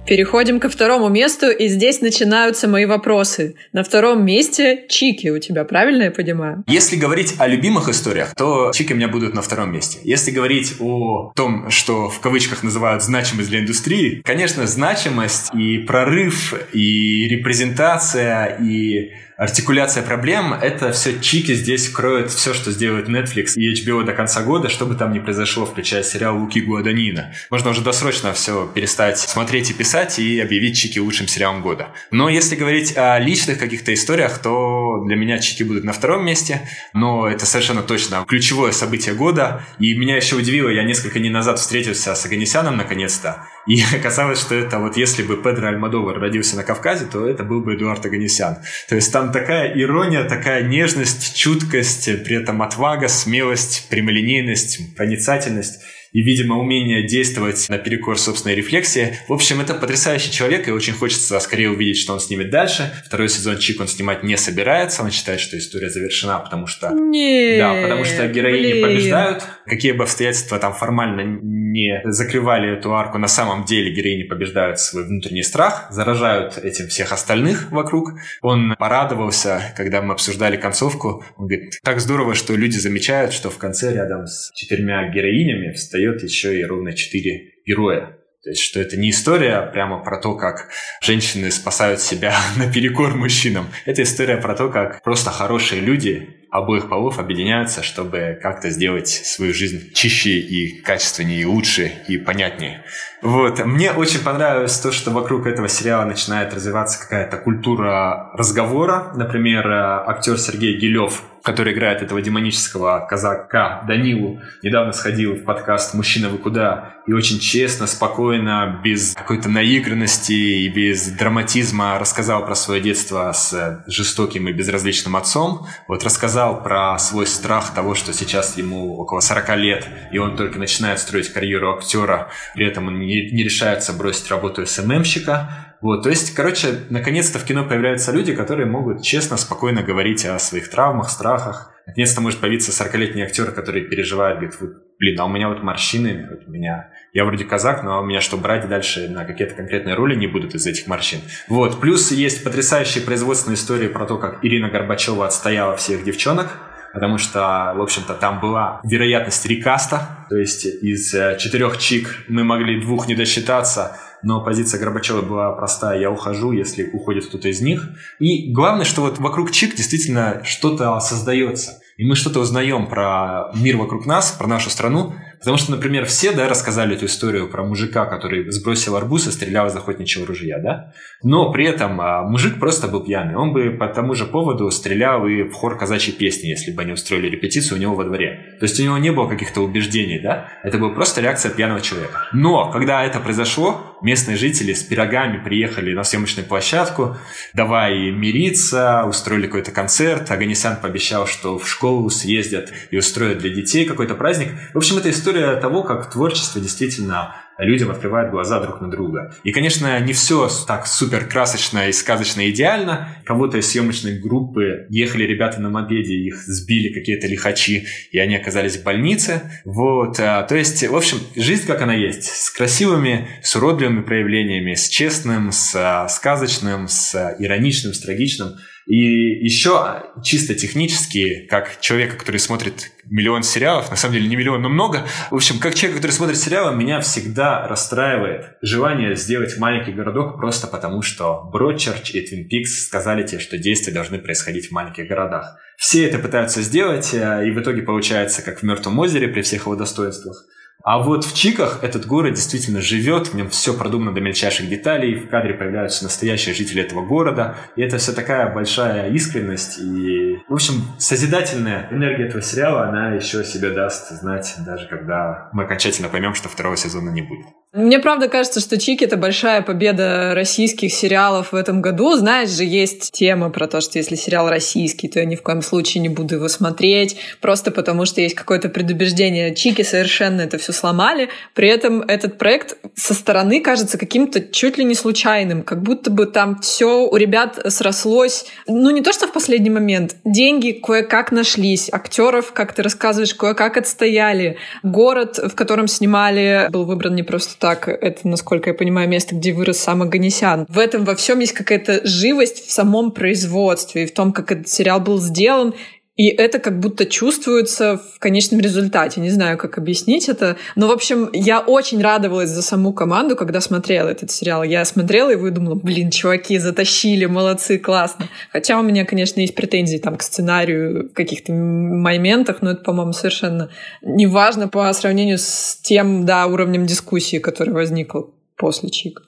Переходим 0.07 0.59
ко 0.59 0.71
второму 0.71 1.11
месту, 1.11 1.51
и 1.51 1.67
здесь 1.67 2.01
начинаются 2.01 2.69
мои 2.69 2.87
вопросы. 2.87 3.57
На 3.75 3.83
втором 3.83 4.25
месте 4.25 4.87
Чики 4.89 5.29
у 5.29 5.39
тебя, 5.39 5.65
правильно 5.65 6.05
я 6.05 6.11
понимаю? 6.11 6.65
Если 6.69 6.97
говорить 6.97 7.35
о 7.39 7.49
любимых 7.49 7.91
историях, 7.91 8.33
то 8.35 8.71
Чики 8.73 8.95
у 8.95 8.97
меня 8.97 9.09
будут 9.09 9.35
на 9.35 9.43
втором 9.43 9.73
месте. 9.73 9.99
Если 10.05 10.31
говорить 10.31 10.77
о 10.79 11.33
том, 11.37 11.71
что 11.71 12.09
в 12.09 12.21
кавычках 12.21 12.63
называют 12.63 13.03
значимость 13.03 13.51
для 13.51 13.61
индустрии, 13.61 14.23
конечно, 14.25 14.67
значимость 14.67 15.53
и 15.55 15.79
прорыв, 15.79 16.55
и 16.73 17.29
репрезентация, 17.29 18.57
и 18.63 19.11
артикуляция 19.37 20.03
проблем, 20.03 20.55
это 20.55 20.93
все 20.93 21.19
чики 21.21 21.55
здесь 21.55 21.89
кроют 21.89 22.31
все, 22.31 22.55
что 22.55 22.71
сделает 22.71 23.09
Netflix 23.09 23.55
и 23.57 23.73
HBO 23.75 24.05
до 24.05 24.13
конца 24.13 24.43
года, 24.43 24.69
что 24.69 24.87
бы 24.87 24.95
там 24.95 25.13
ни 25.13 25.19
произошло, 25.19 25.67
включая 25.67 26.03
сериал 26.03 26.39
Луки 26.39 26.61
Гуаданина. 26.61 27.33
Можно 27.51 27.71
уже 27.71 27.83
досрочно 27.83 28.33
все 28.33 28.67
перестать 28.67 29.19
смотреть 29.19 29.71
и 29.71 29.75
писать 29.75 30.19
и 30.19 30.41
объявить 30.41 30.77
чики 30.77 30.99
лучшим 30.99 31.29
сериалом 31.29 31.63
года. 31.63 31.89
Но 32.11 32.29
если 32.29 32.57
говорить 32.57 32.97
о 32.97 33.19
личных 33.19 33.59
каких-то 33.59 33.93
историях, 33.93 34.39
то 34.39 35.03
для 35.07 35.17
меня 35.17 35.39
чики 35.39 35.63
будут 35.63 35.85
на 35.85 35.93
втором 35.93 36.25
месте, 36.25 36.69
но 36.93 37.29
это 37.29 37.47
совершенно 37.47 37.83
точно 37.83 38.25
ключевое 38.27 38.73
событие 38.73 39.15
года. 39.15 39.63
И 39.79 39.97
меня 39.97 40.17
еще 40.17 40.37
удивило, 40.37 40.69
я 40.69 40.85
несколько 40.85 41.19
дней 41.19 41.31
назад 41.31 41.59
встретился 41.59 42.15
с 42.15 42.25
Аганесяном 42.25 42.77
наконец-то, 42.77 43.47
и 43.67 43.83
оказалось, 43.97 44.41
что 44.41 44.55
это 44.55 44.79
вот 44.79 44.97
если 44.97 45.23
бы 45.23 45.37
Педро 45.37 45.69
Альмадовар 45.69 46.19
родился 46.19 46.57
на 46.57 46.63
Кавказе, 46.63 47.07
то 47.07 47.29
это 47.29 47.45
был 47.45 47.61
бы 47.61 47.75
Эдуард 47.75 48.05
Аганесян. 48.05 48.59
То 48.89 48.95
есть 48.95 49.13
там 49.13 49.33
такая 49.33 49.73
ирония, 49.77 50.25
такая 50.25 50.63
нежность, 50.63 51.37
чуткость, 51.37 52.25
при 52.25 52.37
этом 52.37 52.63
отвага, 52.63 53.09
смелость, 53.09 53.89
прямолинейность, 53.91 54.95
проницательность 54.97 55.81
и, 56.13 56.23
видимо, 56.23 56.59
умение 56.59 57.07
действовать 57.07 57.67
наперекор 57.69 58.19
собственной 58.19 58.55
рефлексии. 58.55 59.19
В 59.29 59.33
общем, 59.33 59.61
это 59.61 59.75
потрясающий 59.75 60.31
человек, 60.31 60.69
и 60.69 60.71
очень 60.71 60.93
хочется 60.93 61.39
скорее 61.41 61.71
увидеть, 61.71 61.99
что 61.99 62.13
он 62.13 62.21
снимет 62.21 62.51
дальше. 62.51 62.93
Второй 63.05 63.29
сезон 63.29 63.59
Чик 63.59 63.81
он 63.81 63.89
снимать 63.89 64.23
не 64.23 64.37
собирается, 64.37 65.03
он 65.03 65.11
считает, 65.11 65.41
что 65.41 65.59
история 65.59 65.91
завершена, 65.91 66.39
потому 66.39 66.67
что... 66.67 66.91
Нет, 66.93 67.59
Да, 67.59 67.83
потому 67.83 68.05
что 68.05 68.27
героини 68.29 68.73
блин. 68.73 68.83
побеждают. 68.85 69.45
Какие 69.67 69.93
бы 69.93 70.05
обстоятельства 70.05 70.59
там 70.59 70.73
формально 70.73 71.23
не 71.43 72.01
закрывали 72.05 72.79
эту 72.79 72.95
арку, 72.95 73.19
на 73.19 73.29
самом 73.29 73.65
деле 73.65 73.93
героини 73.93 74.23
побеждают 74.23 74.79
свой 74.79 75.05
внутренний 75.05 75.43
страх, 75.43 75.89
заражают 75.91 76.59
этим 76.59 76.89
всех 76.89 77.13
остальных 77.13 77.71
вокруг. 77.71 78.13
Он 78.41 78.75
порадовался, 78.79 79.75
когда 79.77 80.01
мы 80.01 80.15
обсуждали 80.15 80.57
концовку. 80.57 81.25
Он 81.37 81.47
говорит, 81.47 81.79
так 81.83 82.01
здорово, 82.01 82.35
что 82.35 82.55
люди 82.55 82.77
замечают, 82.79 83.33
что 83.33 83.51
в 83.51 83.59
конце 83.59 83.93
рядом 83.93 84.27
с 84.27 84.51
четырьмя 84.55 85.11
героинями 85.11 85.73
встает 85.73 85.96
еще 86.23 86.59
и 86.59 86.65
ровно 86.65 86.95
четыре 86.95 87.53
героя. 87.67 88.19
То 88.47 88.51
есть, 88.51 88.63
что 88.63 88.79
это 88.79 88.97
не 88.97 89.11
история 89.11 89.61
прямо 89.73 90.05
про 90.05 90.21
то, 90.21 90.37
как 90.37 90.69
женщины 91.03 91.51
спасают 91.51 92.01
себя 92.01 92.33
наперекор 92.57 93.17
мужчинам. 93.17 93.67
Это 93.87 94.05
история 94.05 94.37
про 94.37 94.55
то, 94.55 94.69
как 94.69 95.03
просто 95.03 95.31
хорошие 95.31 95.81
люди 95.81 96.29
обоих 96.53 96.89
полов 96.89 97.19
объединяются, 97.19 97.83
чтобы 97.83 98.39
как-то 98.41 98.71
сделать 98.71 99.09
свою 99.09 99.53
жизнь 99.53 99.93
чище 99.95 100.39
и 100.39 100.81
качественнее, 100.81 101.41
и 101.41 101.45
лучше, 101.45 101.91
и 102.07 102.19
понятнее. 102.19 102.85
Вот. 103.21 103.65
Мне 103.65 103.91
очень 103.91 104.23
понравилось 104.23 104.79
то, 104.79 104.93
что 104.93 105.11
вокруг 105.11 105.49
этого 105.49 105.69
сериала 105.69 106.05
начинает 106.05 106.55
развиваться 106.55 107.01
какая-то 107.01 107.39
культура 107.39 108.31
разговора. 108.35 109.13
Например, 109.17 109.67
э, 109.67 110.05
актер 110.07 110.39
Сергей 110.39 110.79
Гилев 110.79 111.25
который 111.47 111.75
играет 111.75 112.03
этого 112.03 112.21
демонического 112.21 113.07
казака 113.09 113.85
Данилу, 113.87 114.41
недавно 114.65 114.91
сходил 114.91 115.35
в 115.35 115.45
подкаст 115.45 115.95
«Мужчина, 115.95 116.29
вы 116.29 116.39
куда?» 116.39 116.97
и 117.07 117.13
очень 117.13 117.39
честно, 117.39 117.87
спокойно, 117.87 118.81
без 118.83 119.15
какой-то 119.15 119.49
наигранности 119.49 120.33
и 120.33 120.69
без 120.69 121.07
драматизма 121.13 122.01
рассказал 122.01 122.45
про 122.45 122.57
свое 122.57 122.81
детство 122.81 123.31
с 123.33 123.85
жестоким 123.87 124.49
и 124.49 124.53
безразличным 124.53 125.15
отцом. 125.15 125.69
Вот 125.87 126.03
рассказал 126.03 126.65
про 126.65 126.99
свой 126.99 127.29
страх 127.29 127.73
того, 127.73 127.95
что 127.95 128.13
сейчас 128.13 128.59
ему 128.59 128.97
около 128.97 129.21
40 129.21 129.57
лет, 129.57 129.87
и 130.11 130.19
он 130.19 130.37
только 130.37 130.59
начинает 130.59 130.99
строить 130.99 131.33
карьеру 131.33 131.77
актера, 131.77 132.29
при 132.57 132.67
этом 132.67 132.89
он 132.89 132.99
не, 132.99 133.31
не 133.31 133.45
решается 133.45 133.93
бросить 133.93 134.29
работу 134.29 134.67
СММщика, 134.67 135.76
вот, 135.87 136.03
то 136.03 136.09
есть, 136.09 136.35
короче, 136.35 136.81
наконец-то 136.91 137.39
в 137.39 137.45
кино 137.45 137.65
появляются 137.65 138.11
люди, 138.11 138.35
которые 138.35 138.67
могут 138.67 139.03
честно, 139.03 139.37
спокойно 139.37 139.85
говорить 139.85 140.27
о 140.27 140.37
своих 140.41 140.69
травмах, 140.69 141.09
страхах. 141.11 141.73
Наконец-то 141.87 142.21
может 142.21 142.41
появиться 142.41 142.73
40-летний 142.73 143.23
актер, 143.23 143.53
который 143.53 143.83
переживает, 143.83 144.39
говорит, 144.39 144.61
вот, 144.61 144.71
блин, 144.99 145.21
а 145.21 145.27
у 145.27 145.29
меня 145.29 145.49
вот 145.49 145.63
морщины, 145.63 146.27
вот 146.29 146.49
у 146.49 146.51
меня, 146.51 146.91
я 147.13 147.25
вроде 147.25 147.45
казак, 147.45 147.85
но 147.85 148.03
у 148.03 148.05
меня 148.05 148.21
что 148.21 148.37
брать 148.37 148.69
дальше 148.69 149.09
на 149.09 149.25
какие-то 149.25 149.55
конкретные 149.55 149.95
роли 149.95 150.17
не 150.17 150.27
будут 150.27 150.57
из 150.57 150.67
этих 150.67 150.89
морщин. 150.89 151.21
Вот, 151.47 151.81
плюс 151.81 152.11
есть 152.11 152.43
потрясающие 152.43 153.05
производственные 153.05 153.55
истории 153.55 153.87
про 153.87 154.07
то, 154.07 154.19
как 154.19 154.45
Ирина 154.45 154.69
Горбачева 154.69 155.25
отстояла 155.25 155.77
всех 155.77 156.03
девчонок, 156.03 156.49
потому 156.95 157.19
что, 157.19 157.75
в 157.77 157.81
общем-то, 157.81 158.15
там 158.15 158.41
была 158.41 158.81
вероятность 158.83 159.47
рекаста, 159.47 160.27
то 160.29 160.37
есть 160.37 160.67
из 160.67 161.15
э, 161.15 161.37
четырех 161.39 161.79
чик 161.79 162.25
мы 162.27 162.43
могли 162.43 162.81
двух 162.81 163.07
не 163.07 163.15
досчитаться, 163.15 163.97
но 164.23 164.41
позиция 164.41 164.81
Горбачева 164.81 165.23
была 165.23 165.53
простая, 165.53 166.01
я 166.01 166.11
ухожу, 166.11 166.53
если 166.53 166.91
уходит 166.91 167.27
кто-то 167.27 167.49
из 167.49 167.61
них. 167.61 167.89
И 168.19 168.53
главное, 168.53 168.85
что 168.85 169.03
вот 169.03 169.19
вокруг 169.19 169.51
ЧИК 169.51 169.77
действительно 169.77 170.43
что-то 170.45 170.99
создается. 171.01 171.81
И 171.97 172.05
мы 172.05 172.15
что-то 172.15 172.41
узнаем 172.41 172.89
про 172.89 173.51
мир 173.55 173.77
вокруг 173.77 174.05
нас, 174.05 174.31
про 174.33 174.47
нашу 174.47 174.69
страну, 174.69 175.15
Потому 175.39 175.57
что, 175.57 175.73
например, 175.73 176.07
все, 176.07 176.33
да, 176.33 176.49
рассказали 176.49 176.97
эту 176.97 177.07
историю 177.07 177.49
про 177.49 177.65
мужика, 177.65 178.07
который 178.07 178.51
сбросил 178.51 178.97
арбуз 178.97 179.27
и 179.27 179.31
стрелял 179.31 179.67
из 179.67 179.77
охотничьего 179.77 180.27
ружья, 180.27 180.59
да? 180.59 180.93
Но 181.23 181.53
при 181.53 181.67
этом 181.67 182.01
а, 182.01 182.23
мужик 182.23 182.59
просто 182.59 182.89
был 182.89 183.05
пьяный. 183.05 183.37
Он 183.37 183.53
бы 183.53 183.71
по 183.71 183.89
тому 183.89 184.15
же 184.15 184.25
поводу 184.27 184.71
стрелял 184.71 185.27
и 185.27 185.43
в 185.45 185.53
хор 185.53 185.79
казачьей 185.79 186.17
песни, 186.17 186.49
если 186.49 186.73
бы 186.73 186.83
они 186.83 186.93
устроили 186.93 187.29
репетицию 187.29 187.79
у 187.79 187.81
него 187.81 187.95
во 187.95 188.05
дворе. 188.05 188.57
То 188.59 188.65
есть 188.65 188.79
у 188.81 188.83
него 188.83 188.99
не 188.99 189.11
было 189.11 189.29
каких-то 189.29 189.61
убеждений, 189.61 190.21
да? 190.21 190.49
Это 190.63 190.79
была 190.79 190.91
просто 190.91 191.21
реакция 191.21 191.51
пьяного 191.51 191.81
человека. 191.81 192.29
Но 192.33 192.71
когда 192.71 193.05
это 193.05 193.21
произошло, 193.21 193.97
местные 194.03 194.37
жители 194.37 194.73
с 194.73 194.83
пирогами 194.83 195.43
приехали 195.43 195.95
на 195.95 196.05
съемочную 196.05 196.47
площадку, 196.47 197.17
давай 197.55 198.11
мириться, 198.11 199.05
устроили 199.07 199.47
какой-то 199.47 199.71
концерт. 199.71 200.31
Аганесян 200.31 200.77
пообещал, 200.77 201.27
что 201.27 201.59
в 201.59 201.69
школу 201.69 202.09
съездят 202.11 202.73
и 202.91 202.99
устроят 202.99 203.39
для 203.39 203.51
детей 203.51 203.85
какой-то 203.85 204.15
праздник. 204.15 204.49
В 204.75 204.79
общем, 204.79 204.99
это 204.99 205.11
история 205.11 205.26
история 205.27 205.57
того, 205.57 205.83
как 205.83 206.09
творчество 206.09 206.61
действительно 206.61 207.35
людям 207.59 207.91
открывает 207.91 208.31
глаза 208.31 208.61
друг 208.61 208.81
на 208.81 208.89
друга. 208.89 209.35
И, 209.43 209.51
конечно, 209.51 209.99
не 209.99 210.13
все 210.13 210.49
так 210.69 210.87
супер 210.87 211.27
красочно 211.27 211.89
и 211.89 211.93
сказочно 211.93 212.49
идеально. 212.49 213.09
Кого-то 213.25 213.59
из 213.59 213.69
съемочной 213.69 214.21
группы 214.21 214.87
ехали 214.89 215.25
ребята 215.25 215.61
на 215.61 215.69
мопеде, 215.69 216.15
их 216.15 216.37
сбили 216.45 216.93
какие-то 216.93 217.27
лихачи, 217.27 217.87
и 218.13 218.19
они 218.21 218.37
оказались 218.37 218.77
в 218.77 218.85
больнице. 218.85 219.43
Вот, 219.65 220.21
а, 220.21 220.45
то 220.45 220.55
есть, 220.55 220.87
в 220.87 220.95
общем, 220.95 221.19
жизнь 221.35 221.67
как 221.67 221.83
она 221.83 221.95
есть, 221.95 222.27
с 222.27 222.51
красивыми, 222.51 223.27
с 223.43 223.57
уродливыми 223.57 224.03
проявлениями, 224.03 224.75
с 224.75 224.89
честным, 224.89 225.51
с 225.51 225.75
а, 225.75 226.09
сказочным, 226.09 226.87
с 226.87 227.35
ироничным, 227.41 227.95
с 227.95 228.01
трагичным. 228.01 228.51
И 228.87 229.45
еще 229.45 230.05
чисто 230.23 230.55
технически, 230.55 231.47
как 231.51 231.81
человека, 231.81 232.17
который 232.17 232.39
смотрит 232.39 232.93
миллион 233.05 233.43
сериалов, 233.43 233.91
на 233.91 233.97
самом 233.97 234.15
деле 234.15 234.29
не 234.29 234.37
миллион, 234.37 234.63
но 234.63 234.69
много. 234.69 235.05
В 235.31 235.35
общем, 235.35 235.59
как 235.59 235.75
человек, 235.75 235.97
который 235.97 236.13
смотрит 236.13 236.39
сериалы, 236.39 236.75
меня 236.77 237.01
всегда 237.01 237.67
расстраивает 237.67 238.57
желание 238.63 239.17
сделать 239.17 239.59
маленький 239.59 239.93
городок 239.93 240.37
просто 240.37 240.69
потому, 240.69 241.03
что 241.03 241.51
Бродчерч 241.53 242.15
и 242.15 242.21
Твин 242.21 242.49
Пикс 242.49 242.87
сказали 242.87 243.27
тебе, 243.27 243.41
что 243.41 243.59
действия 243.59 243.93
должны 243.93 244.19
происходить 244.19 244.69
в 244.69 244.73
маленьких 244.73 245.09
городах. 245.09 245.57
Все 245.77 246.07
это 246.07 246.21
пытаются 246.21 246.63
сделать, 246.63 247.13
э, 247.13 247.49
и 247.49 247.51
в 247.51 247.61
итоге 247.61 247.83
получается, 247.83 248.43
как 248.43 248.61
в 248.61 248.63
Мертвом 248.63 248.99
озере 249.01 249.27
при 249.27 249.43
всех 249.43 249.63
его 249.63 249.75
достоинствах. 249.75 250.45
А 250.87 251.01
вот 251.01 251.25
в 251.25 251.35
Чиках 251.35 251.83
этот 251.83 252.07
город 252.07 252.35
действительно 252.35 252.81
живет, 252.81 253.27
в 253.27 253.35
нем 253.35 253.51
все 253.51 253.75
продумано 253.75 254.15
до 254.15 254.21
мельчайших 254.21 254.69
деталей, 254.69 255.17
в 255.17 255.29
кадре 255.29 255.53
появляются 255.53 256.05
настоящие 256.05 256.55
жители 256.55 256.81
этого 256.81 257.05
города, 257.05 257.57
и 257.75 257.83
это 257.83 257.99
все 257.99 258.13
такая 258.13 258.55
большая 258.55 259.11
искренность, 259.11 259.81
и, 259.81 260.39
в 260.49 260.55
общем, 260.55 260.75
созидательная 260.99 261.89
энергия 261.91 262.29
этого 262.29 262.41
сериала, 262.41 262.87
она 262.87 263.15
еще 263.15 263.43
себе 263.43 263.71
даст 263.71 264.13
знать, 264.13 264.55
даже 264.65 264.87
когда 264.87 265.49
мы 265.53 265.65
окончательно 265.65 266.09
поймем, 266.09 266.35
что 266.35 266.49
второго 266.49 266.77
сезона 266.77 267.11
не 267.11 267.23
будет. 267.23 267.47
Мне 267.77 267.99
правда 267.99 268.29
кажется, 268.29 268.61
что 268.61 268.79
Чики— 268.79 269.05
это 269.05 269.19
большая 269.19 269.61
победа 269.61 270.33
российских 270.35 270.95
сериалов 270.95 271.53
в 271.53 271.55
этом 271.55 271.83
году. 271.83 272.17
Знаешь 272.17 272.49
же, 272.49 272.65
есть 272.65 273.13
тема 273.13 273.51
про 273.51 273.67
то, 273.67 273.83
что 273.83 273.99
если 273.99 274.15
сериал 274.15 274.49
российский, 274.49 275.09
то 275.09 275.19
я 275.19 275.27
ни 275.27 275.37
в 275.37 275.43
коем 275.43 275.61
случае 275.61 276.01
не 276.01 276.09
буду 276.09 276.37
его 276.37 276.49
смотреть, 276.49 277.19
просто 277.43 277.71
потому 277.71 278.07
что 278.07 278.23
есть 278.23 278.35
какое-то 278.35 278.71
предубеждение. 278.71 279.55
Чики 279.55 279.83
совершенно 279.83 280.41
это 280.41 280.57
все 280.57 280.73
сломали. 280.73 281.29
При 281.53 281.69
этом 281.69 282.01
этот 282.01 282.39
проект 282.39 282.79
со 282.95 283.13
стороны 283.13 283.61
кажется 283.61 283.99
каким-то 283.99 284.41
чуть 284.41 284.79
ли 284.79 284.85
не 284.85 284.95
случайным, 284.95 285.61
как 285.61 285.83
будто 285.83 286.11
бы 286.11 286.25
там 286.25 286.59
все 286.61 287.07
у 287.07 287.17
ребят 287.17 287.61
срослось. 287.69 288.47
Ну, 288.67 288.89
не 288.89 289.03
то, 289.03 289.13
что 289.13 289.27
в 289.27 289.33
последний 289.33 289.69
момент. 289.69 290.17
Деньги 290.25 290.71
кое-как 290.71 291.31
нашлись, 291.31 291.91
актеров, 291.93 292.53
как 292.55 292.73
ты 292.73 292.83
рассказываешь, 292.83 293.35
кое-как 293.35 293.77
отстояли. 293.77 294.57
Город, 294.83 295.37
в 295.37 295.55
котором 295.55 295.89
снимали, 295.89 296.69
был 296.71 296.87
выбран 296.87 297.15
не 297.15 297.23
просто 297.23 297.66
так. 297.67 297.89
Это, 297.89 298.29
насколько 298.29 298.71
я 298.71 298.75
понимаю, 298.75 299.09
место, 299.09 299.35
где 299.35 299.53
вырос 299.53 299.79
сам 299.79 300.03
Аганесян. 300.03 300.67
В 300.69 300.79
этом 300.79 301.05
во 301.05 301.17
всем 301.17 301.41
есть 301.41 301.53
какая-то 301.53 302.07
живость 302.07 302.65
в 302.65 302.71
самом 302.71 303.11
производстве 303.11 304.05
и 304.05 304.07
в 304.07 304.15
том, 304.15 304.33
как 304.33 304.53
этот 304.53 304.69
сериал 304.69 305.01
был 305.01 305.19
сделан. 305.19 305.75
И 306.17 306.29
это 306.29 306.59
как 306.59 306.81
будто 306.81 307.05
чувствуется 307.05 308.01
в 308.15 308.19
конечном 308.19 308.61
результате. 308.61 309.21
Не 309.21 309.31
знаю, 309.31 309.59
как 309.59 309.77
объяснить 309.77 310.29
это. 310.29 310.57
Но, 310.75 310.89
в 310.89 310.91
общем, 310.91 311.29
я 311.33 311.61
очень 311.61 312.03
радовалась 312.03 312.49
за 312.49 312.63
саму 312.63 312.95
команду, 312.95 313.37
когда 313.37 313.61
смотрела 313.61 314.09
этот 314.09 314.31
сериал. 314.31 314.63
Я 314.63 314.85
смотрела 314.87 315.31
и 315.31 315.37
выдумала, 315.37 315.75
блин, 315.75 316.11
чуваки 316.11 316.59
затащили, 316.59 317.27
молодцы, 317.27 317.79
классно. 317.79 318.29
Хотя 318.51 318.79
у 318.79 318.83
меня, 318.83 319.05
конечно, 319.05 319.41
есть 319.41 319.55
претензии 319.55 319.99
там 319.99 320.17
к 320.17 320.23
сценарию 320.23 321.11
в 321.11 321.13
каких-то 321.13 321.53
моментах, 321.53 322.63
но 322.63 322.71
это, 322.71 322.83
по-моему, 322.83 323.13
совершенно 323.13 323.69
неважно 324.03 324.69
по 324.69 324.91
сравнению 324.95 325.37
с 325.37 325.79
тем, 325.83 326.25
да, 326.25 326.47
уровнем 326.47 326.87
дискуссии, 326.87 327.37
который 327.37 327.75
возникл 327.75 328.23
после 328.57 328.89
Чик. 328.89 329.21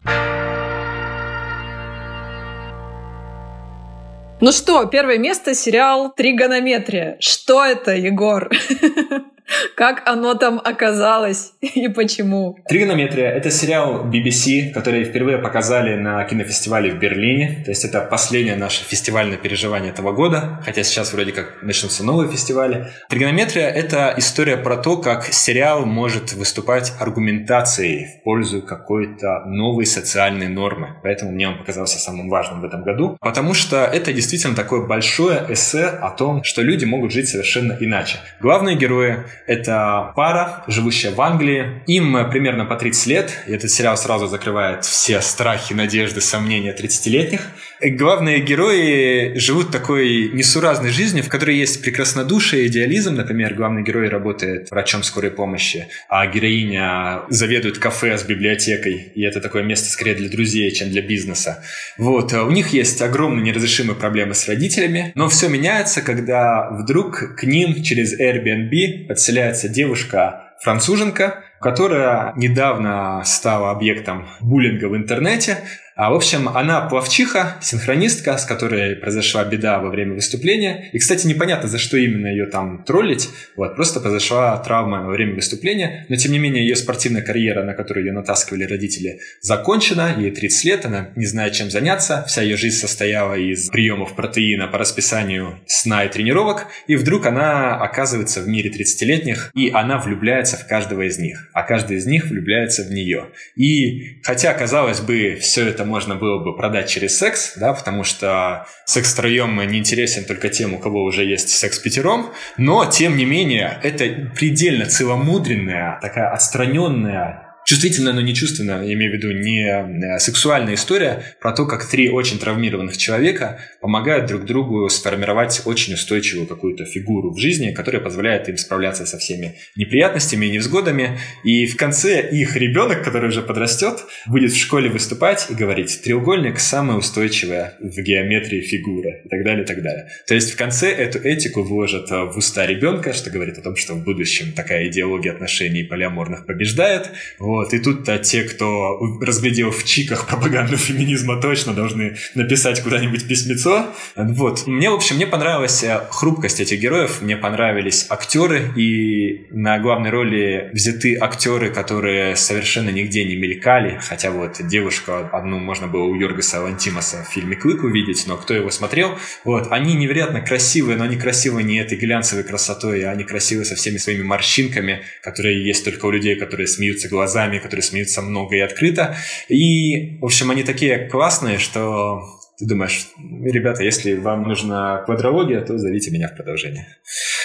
Ну 4.41 4.53
что, 4.53 4.85
первое 4.87 5.19
место 5.19 5.53
сериал 5.53 6.13
«Тригонометрия». 6.15 7.17
Что 7.19 7.65
это, 7.65 7.97
Егор? 7.97 8.49
Как 9.75 10.03
оно 10.07 10.35
там 10.35 10.61
оказалось 10.63 11.53
и 11.61 11.89
почему? 11.89 12.59
«Тригонометрия»— 12.69 13.31
это 13.31 13.51
сериал 13.51 14.07
BBC, 14.07 14.73
который 14.73 15.05
впервые 15.05 15.39
показали 15.39 15.95
на 15.95 16.23
кинофестивале 16.25 16.91
в 16.91 16.99
Берлине. 16.99 17.63
То 17.65 17.71
есть 17.71 17.85
это 17.85 18.01
последнее 18.01 18.57
наше 18.57 18.85
фестивальное 18.85 19.39
переживание 19.39 19.91
этого 19.91 20.13
года, 20.13 20.61
хотя 20.65 20.83
сейчас 20.83 21.13
вроде 21.13 21.33
как 21.33 21.63
начнутся 21.63 22.05
новые 22.05 22.31
фестивали. 22.31 22.89
«Тригонометрия»— 23.09 23.69
это 23.69 24.15
история 24.17 24.57
про 24.57 24.77
то, 24.77 24.97
как 24.97 25.25
сериал 25.27 25.87
может 25.87 26.33
выступать 26.33 26.93
аргументацией 27.01 28.07
в 28.07 28.25
пользу 28.25 28.63
какой-то 28.63 29.45
новой 29.47 29.87
социальной 29.87 30.49
нормы. 30.49 30.97
Поэтому 31.03 31.33
мне 31.33 31.49
он 31.49 31.59
показался 31.59 31.99
самым 31.99 32.29
важным 32.29 32.61
в 32.61 32.65
этом 32.65 32.83
году, 32.83 33.17
потому 33.21 33.55
что 33.55 33.85
это 33.85 34.13
действительно 34.13 34.55
такое 34.55 34.87
большое 34.87 35.47
эссе 35.49 35.87
о 35.87 36.11
том, 36.11 36.45
что 36.45 36.63
люди 36.63 36.85
могут 36.85 37.13
жить 37.13 37.29
совершенно 37.29 37.77
иначе. 37.81 38.19
Главные 38.41 38.77
герои 38.77 39.25
это 39.47 40.13
пара, 40.17 40.65
живущая 40.67 41.13
в 41.13 41.21
Англии. 41.21 41.83
Им 41.87 42.31
примерно 42.31 42.65
по 42.65 42.77
30 42.77 43.07
лет. 43.07 43.45
И 43.47 43.53
этот 43.53 43.71
сериал 43.71 43.97
сразу 43.97 44.27
закрывает 44.27 44.85
все 44.85 45.21
страхи, 45.21 45.73
надежды, 45.73 46.21
сомнения 46.21 46.75
30-летних. 46.75 47.49
Главные 47.81 48.41
герои 48.41 49.39
живут 49.39 49.71
такой 49.71 50.31
несуразной 50.33 50.91
жизнью, 50.91 51.23
в 51.23 51.29
которой 51.29 51.57
есть 51.57 51.81
прекраснодушие, 51.81 52.67
идеализм. 52.67 53.15
Например, 53.15 53.55
главный 53.55 53.85
герой 53.85 54.09
работает 54.09 54.71
врачом 54.71 55.05
скорой 55.05 55.31
помощи, 55.31 55.87
а 56.09 56.27
героиня 56.27 57.23
заведует 57.29 57.79
кафе 57.79 58.19
с 58.19 58.25
библиотекой. 58.25 59.13
И 59.15 59.23
это 59.23 59.41
такое 59.41 59.63
место 59.63 59.91
скорее 59.91 60.15
для 60.15 60.29
друзей, 60.29 60.73
чем 60.73 60.91
для 60.91 61.03
бизнеса. 61.03 61.63
Вот. 61.99 62.33
У 62.33 62.51
них 62.51 62.69
есть 62.69 63.01
огромные 63.01 63.45
неразрешимые 63.45 63.97
проблемы 63.97 64.35
с 64.35 64.49
родителями, 64.49 65.13
но 65.15 65.29
все 65.29 65.49
меняется, 65.49 66.03
когда 66.03 66.71
вдруг 66.71 67.37
к 67.37 67.45
ним 67.45 67.81
через 67.85 68.19
Airbnb 68.19 69.07
подселяется 69.07 69.69
девушка-француженка, 69.69 71.45
которая 71.61 72.33
недавно 72.37 73.23
стала 73.25 73.71
объектом 73.71 74.29
буллинга 74.41 74.87
в 74.87 74.97
интернете, 74.97 75.59
А, 75.99 76.13
в 76.13 76.15
общем, 76.15 76.49
она 76.49 76.83
плавчиха, 76.83 77.57
синхронистка, 77.61 78.39
с 78.39 78.45
которой 78.45 78.95
произошла 78.95 79.45
беда 79.45 79.81
во 79.81 79.91
время 79.91 80.15
выступления. 80.15 80.91
И, 80.93 80.99
кстати, 81.01 81.27
непонятно, 81.27 81.69
за 81.69 81.79
что 81.79 81.97
именно 81.97 82.29
ее 82.29 82.47
там 82.47 82.85
троллить. 82.85 83.29
Вот, 83.57 83.75
просто 83.75 83.99
произошла 83.99 84.57
травма 84.59 85.03
во 85.03 85.11
время 85.11 85.35
выступления. 85.35 86.07
Но, 86.09 86.15
тем 86.15 86.31
не 86.31 86.39
менее, 86.39 86.65
ее 86.65 86.77
спортивная 86.77 87.23
карьера, 87.23 87.65
на 87.65 87.75
которую 87.75 88.07
ее 88.07 88.13
натаскивали 88.13 88.63
родители, 88.63 89.19
закончена. 89.41 90.15
Ей 90.17 90.31
30 90.31 90.65
лет, 90.67 90.87
она 90.87 91.11
не 91.17 91.27
знает, 91.27 91.55
чем 91.55 91.69
заняться. 91.69 92.25
Вся 92.29 92.43
ее 92.43 92.57
жизнь 92.57 92.77
состояла 92.77 93.35
из 93.35 93.69
приемов 93.69 94.15
протеина 94.15 94.69
по 94.69 94.79
расписанию 94.79 95.59
сна 95.67 96.05
и 96.05 96.09
тренировок. 96.09 96.69
И 96.87 96.95
вдруг 96.95 97.27
она 97.27 97.75
оказывается 97.75 98.41
в 98.41 98.47
мире 98.47 98.71
30-летних, 98.71 99.51
и 99.53 99.73
она 99.75 99.99
влюбляется 99.99 100.59
в 100.59 100.69
каждого 100.69 101.09
из 101.09 101.19
них. 101.19 101.51
А 101.55 101.65
каждый 101.65 101.97
из 101.97 102.07
них 102.07 102.27
влюбляется 102.27 102.85
в 102.85 102.93
нее. 102.93 103.31
И 103.57 104.21
хотя, 104.23 104.55
казалось 104.55 105.01
бы, 105.01 105.39
все 105.41 105.67
это 105.67 105.88
можно 105.89 106.15
было 106.15 106.39
бы 106.39 106.57
продать 106.57 106.89
через 106.89 107.19
секс, 107.19 107.55
да, 107.57 107.73
потому 107.73 108.05
что 108.05 108.67
секс 108.85 109.13
втроем 109.13 109.61
не 109.69 109.79
интересен 109.79 110.25
только 110.25 110.49
тем, 110.49 110.75
у 110.75 110.79
кого 110.79 111.03
уже 111.03 111.25
есть 111.25 111.49
секс 111.49 111.79
пятером, 111.79 112.31
но, 112.57 112.85
тем 112.87 113.17
не 113.17 113.25
менее, 113.25 113.81
это 113.83 114.31
предельно 114.37 114.87
целомудренная, 114.87 115.99
такая 116.01 116.33
отстраненная 116.33 117.48
чувствительная, 117.69 118.15
но 118.15 118.23
не 118.23 118.35
чувственная, 118.35 118.83
я 118.83 118.95
имею 118.95 119.13
в 119.13 119.15
виду 119.17 119.31
не 119.31 119.61
э, 119.69 120.19
сексуальная 120.21 120.75
история 120.75 121.23
про 121.39 121.53
то, 121.53 121.67
как 121.67 121.87
три 121.87 122.09
очень 122.09 122.39
травмированных 122.39 122.97
человека 122.97 123.61
помогают 123.83 124.25
друг 124.25 124.47
другу 124.47 124.89
сформировать 124.89 125.61
очень 125.67 125.93
устойчивую 125.93 126.47
какую-то 126.47 126.87
фигуру 126.87 127.31
в 127.31 127.39
жизни, 127.39 127.73
которая 127.73 128.01
позволяет 128.01 128.49
им 128.49 128.57
справляться 128.57 129.05
со 129.05 129.19
всеми 129.19 129.57
неприятностями 129.77 130.47
и 130.47 130.51
невзгодами. 130.53 131.19
И 131.45 131.67
в 131.67 131.77
конце 131.77 132.27
их 132.31 132.57
ребенок, 132.57 133.05
который 133.05 133.29
уже 133.29 133.43
подрастет, 133.43 133.99
будет 134.27 134.53
в 134.53 134.59
школе 134.59 134.89
выступать 134.89 135.49
и 135.51 135.55
говорить, 135.55 136.01
треугольник 136.03 136.61
самая 136.61 136.97
устойчивая 136.97 137.77
в 137.81 138.01
геометрии 138.01 138.63
фигура 138.63 139.21
и 139.27 139.29
так 139.29 139.45
далее, 139.45 139.65
и 139.65 139.67
так 139.67 139.83
далее. 139.83 140.09
То 140.27 140.35
есть 140.35 140.53
в 140.53 140.57
конце 140.57 140.91
эту 140.91 141.19
этику 141.19 141.63
вложат 141.63 142.09
в 142.11 142.33
уста 142.35 142.67
ребенка, 142.67 143.13
что 143.13 143.29
говорит 143.29 143.59
о 143.59 143.61
том, 143.61 143.77
что 143.77 143.93
в 143.93 144.03
будущем 144.03 144.53
такая 144.53 144.89
идеология 144.89 145.33
отношений 145.33 145.83
полиаморных 145.83 146.47
побеждает. 146.47 147.11
Вот 147.39 147.58
вот, 147.59 147.75
и 147.75 147.81
тут-то 147.81 148.19
те, 148.19 148.45
кто 148.45 149.01
разглядел 149.21 149.73
в 149.73 149.83
чиках 149.83 150.29
пропаганду 150.29 150.77
феминизма, 150.89 151.41
точно 151.41 151.75
должны 151.75 152.17
написать 152.37 152.81
куда-нибудь 152.83 153.27
письмецо. 153.27 153.87
Вот. 154.15 154.69
Мне, 154.69 154.91
в 154.91 154.95
общем, 154.95 155.17
мне 155.17 155.27
понравилась 155.27 155.83
э, 155.83 156.01
хрупкость 156.09 156.61
этих 156.61 156.79
героев, 156.79 157.21
мне 157.21 157.37
понравились 157.37 158.07
актеры, 158.11 158.73
и 158.77 159.49
на 159.51 159.81
главной 159.81 160.11
роли 160.11 160.71
взяты 160.73 161.17
актеры, 161.17 161.71
которые 161.71 162.37
совершенно 162.37 162.91
нигде 162.91 163.25
не 163.25 163.35
мелькали, 163.35 163.99
хотя 164.01 164.31
вот 164.31 164.59
девушку 164.61 165.13
одну 165.33 165.59
можно 165.59 165.89
было 165.89 166.05
у 166.05 166.15
Йоргаса 166.15 166.61
Лантимаса 166.61 167.25
в 167.29 167.33
фильме 167.33 167.57
«Клык» 167.57 167.83
увидеть, 167.83 168.25
но 168.29 168.37
кто 168.37 168.55
его 168.55 168.71
смотрел, 168.71 169.19
вот, 169.43 169.67
они 169.73 169.95
невероятно 169.95 170.43
красивые, 170.43 170.97
но 170.97 171.05
они 171.05 171.17
красивые 171.17 171.65
не 171.65 171.79
этой 171.79 171.99
глянцевой 171.99 172.45
красотой, 172.45 173.03
а 173.03 173.11
они 173.11 173.25
красивые 173.25 173.65
со 173.65 173.75
всеми 173.75 173.97
своими 173.97 174.23
морщинками, 174.23 175.03
которые 175.23 175.67
есть 175.67 175.85
только 175.85 176.07
у 176.07 176.13
людей, 176.13 176.37
которые 176.37 176.69
смеются 176.69 177.09
глазами, 177.09 177.48
нами, 177.49 177.59
которые 177.59 177.83
смеются 177.83 178.23
много 178.23 178.57
и 178.57 178.61
открыто. 178.61 179.17
И, 179.49 180.19
в 180.21 180.25
общем, 180.25 180.51
они 180.51 180.63
такие 180.63 181.09
классные, 181.09 181.59
что 181.59 182.23
ты 182.59 182.67
думаешь, 182.67 183.07
ребята, 183.43 183.85
если 183.85 184.15
вам 184.15 184.43
нужна 184.43 185.03
квадрология, 185.05 185.61
то 185.61 185.79
зовите 185.79 186.11
меня 186.11 186.29
в 186.29 186.37
продолжение. 186.37 186.87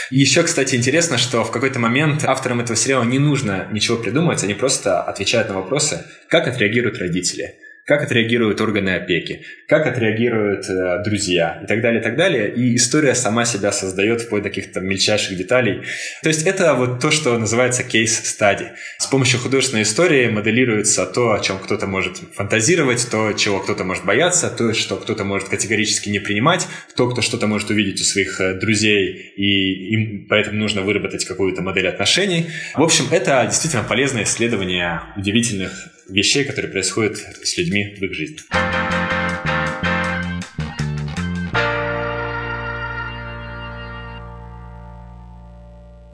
Еще, 0.09 0.43
кстати, 0.43 0.75
интересно, 0.75 1.17
что 1.17 1.43
в 1.43 1.51
какой-то 1.51 1.79
момент 1.79 2.23
авторам 2.25 2.59
этого 2.59 2.75
сериала 2.75 3.03
не 3.03 3.19
нужно 3.19 3.67
ничего 3.71 3.97
придумывать, 3.97 4.43
они 4.43 4.53
просто 4.53 5.01
отвечают 5.01 5.49
на 5.49 5.55
вопросы, 5.55 6.03
как 6.29 6.47
отреагируют 6.47 6.97
родители 6.97 7.55
как 7.85 8.01
отреагируют 8.01 8.61
органы 8.61 8.91
опеки, 8.91 9.41
как 9.67 9.85
отреагируют 9.87 10.69
э, 10.69 11.03
друзья 11.03 11.59
и 11.63 11.67
так 11.67 11.81
далее, 11.81 11.99
и 11.99 12.03
так 12.03 12.15
далее. 12.15 12.53
И 12.53 12.75
история 12.75 13.13
сама 13.13 13.43
себя 13.43 13.73
создает 13.73 14.21
вплоть 14.21 14.43
до 14.43 14.49
каких-то 14.49 14.79
мельчайших 14.79 15.37
деталей. 15.37 15.83
То 16.21 16.29
есть 16.29 16.47
это 16.47 16.75
вот 16.75 17.01
то, 17.01 17.11
что 17.11 17.37
называется 17.37 17.83
кейс-стади. 17.83 18.71
С 18.99 19.07
помощью 19.07 19.39
художественной 19.39 19.83
истории 19.83 20.27
моделируется 20.29 21.05
то, 21.05 21.33
о 21.33 21.39
чем 21.39 21.59
кто-то 21.59 21.85
может 21.87 22.17
фантазировать, 22.33 23.05
то, 23.11 23.33
чего 23.33 23.59
кто-то 23.59 23.83
может 23.83 24.05
бояться, 24.05 24.49
то, 24.49 24.73
что 24.73 24.95
кто-то 24.95 25.25
может 25.25 25.49
категорически 25.49 26.09
не 26.09 26.19
принимать, 26.19 26.67
то, 26.95 27.09
кто 27.09 27.21
что-то 27.21 27.47
может 27.47 27.69
увидеть 27.69 27.99
у 27.99 28.05
своих 28.05 28.39
э, 28.39 28.53
друзей, 28.53 29.33
и 29.35 29.93
им 29.93 30.27
поэтому 30.29 30.57
нужно 30.57 30.83
выработать 30.83 31.25
какую-то 31.25 31.61
модель 31.61 31.89
отношений. 31.89 32.47
В 32.75 32.83
общем, 32.83 33.05
это 33.11 33.45
действительно 33.45 33.83
полезное 33.83 34.23
исследование 34.23 35.01
удивительных 35.17 35.89
вещей, 36.07 36.43
которые 36.43 36.71
происходят 36.71 37.17
с 37.17 37.57
людьми 37.57 37.95
в 37.99 38.03
их 38.03 38.13
жизни. 38.13 38.39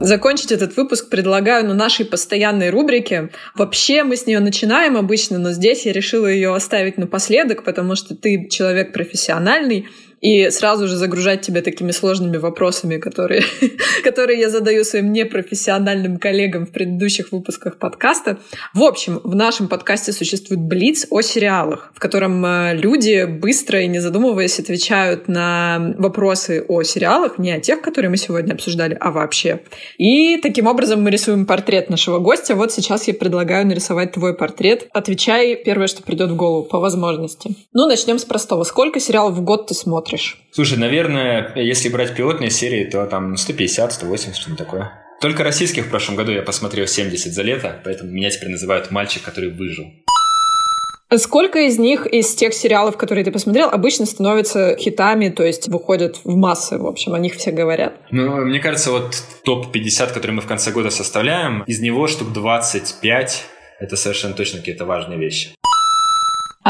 Закончить 0.00 0.50
этот 0.50 0.78
выпуск 0.78 1.10
предлагаю 1.10 1.66
на 1.66 1.74
нашей 1.74 2.06
постоянной 2.06 2.70
рубрике. 2.70 3.28
Вообще 3.54 4.02
мы 4.02 4.16
с 4.16 4.26
нее 4.26 4.40
начинаем 4.40 4.96
обычно, 4.96 5.38
но 5.38 5.52
здесь 5.52 5.84
я 5.84 5.92
решила 5.92 6.26
ее 6.26 6.54
оставить 6.54 6.96
напоследок, 6.96 7.64
потому 7.64 7.96
что 7.96 8.16
ты 8.16 8.48
человек 8.48 8.94
профессиональный, 8.94 9.88
и 10.20 10.50
сразу 10.50 10.86
же 10.86 10.96
загружать 10.96 11.40
тебя 11.40 11.62
такими 11.62 11.90
сложными 11.92 12.36
вопросами, 12.36 12.98
которые, 12.98 13.42
которые 14.04 14.38
я 14.38 14.50
задаю 14.50 14.84
своим 14.84 15.12
непрофессиональным 15.12 16.18
коллегам 16.18 16.66
в 16.66 16.70
предыдущих 16.70 17.32
выпусках 17.32 17.78
подкаста. 17.78 18.38
В 18.74 18.82
общем, 18.82 19.20
в 19.24 19.34
нашем 19.34 19.68
подкасте 19.68 20.12
существует 20.12 20.60
Блиц 20.60 21.06
о 21.10 21.22
сериалах, 21.22 21.92
в 21.94 21.98
котором 21.98 22.44
э, 22.44 22.74
люди 22.74 23.24
быстро 23.24 23.80
и 23.82 23.86
не 23.86 23.98
задумываясь 23.98 24.58
отвечают 24.58 25.28
на 25.28 25.94
вопросы 25.98 26.64
о 26.68 26.82
сериалах, 26.82 27.38
не 27.38 27.52
о 27.52 27.60
тех, 27.60 27.80
которые 27.80 28.10
мы 28.10 28.16
сегодня 28.16 28.52
обсуждали, 28.52 28.96
а 29.00 29.10
вообще. 29.10 29.60
И 29.98 30.36
таким 30.36 30.66
образом 30.66 31.02
мы 31.02 31.10
рисуем 31.10 31.46
портрет 31.46 31.88
нашего 31.88 32.18
гостя. 32.18 32.54
Вот 32.54 32.72
сейчас 32.72 33.08
я 33.08 33.14
предлагаю 33.14 33.66
нарисовать 33.66 34.12
твой 34.12 34.36
портрет. 34.36 34.88
Отвечай 34.92 35.56
первое, 35.56 35.86
что 35.86 36.02
придет 36.02 36.30
в 36.30 36.36
голову, 36.36 36.64
по 36.64 36.78
возможности. 36.78 37.54
Ну, 37.72 37.86
начнем 37.86 38.18
с 38.18 38.24
простого. 38.24 38.64
Сколько 38.64 39.00
сериалов 39.00 39.34
в 39.34 39.42
год 39.42 39.68
ты 39.68 39.74
смотришь? 39.74 40.09
Смотришь? 40.10 40.36
Слушай, 40.50 40.78
наверное, 40.78 41.52
если 41.56 41.88
брать 41.88 42.14
пилотные 42.14 42.50
серии, 42.50 42.84
то 42.84 43.06
там 43.06 43.36
150, 43.36 43.92
180, 43.92 44.36
что-нибудь 44.36 44.58
такое. 44.58 44.92
Только 45.20 45.44
российских 45.44 45.86
в 45.86 45.90
прошлом 45.90 46.16
году 46.16 46.32
я 46.32 46.42
посмотрел 46.42 46.86
70 46.86 47.32
за 47.32 47.42
лето, 47.42 47.80
поэтому 47.84 48.10
меня 48.10 48.30
теперь 48.30 48.50
называют 48.50 48.90
мальчик, 48.90 49.22
который 49.22 49.50
выжил. 49.50 49.86
Сколько 51.16 51.58
из 51.58 51.76
них, 51.76 52.06
из 52.06 52.32
тех 52.34 52.54
сериалов, 52.54 52.96
которые 52.96 53.24
ты 53.24 53.32
посмотрел, 53.32 53.68
обычно 53.68 54.06
становятся 54.06 54.76
хитами, 54.76 55.28
то 55.28 55.44
есть 55.44 55.68
выходят 55.68 56.20
в 56.24 56.36
массы, 56.36 56.78
в 56.78 56.86
общем, 56.86 57.14
о 57.14 57.18
них 57.18 57.34
все 57.34 57.50
говорят? 57.50 57.94
Ну, 58.12 58.44
мне 58.44 58.60
кажется, 58.60 58.92
вот 58.92 59.16
топ-50, 59.44 60.14
который 60.14 60.30
мы 60.30 60.40
в 60.40 60.46
конце 60.46 60.70
года 60.70 60.90
составляем, 60.90 61.64
из 61.64 61.80
него 61.80 62.06
штук 62.06 62.32
25 62.32 63.44
это 63.80 63.96
совершенно 63.96 64.34
точно 64.34 64.58
какие-то 64.58 64.84
важные 64.84 65.18
вещи. 65.18 65.50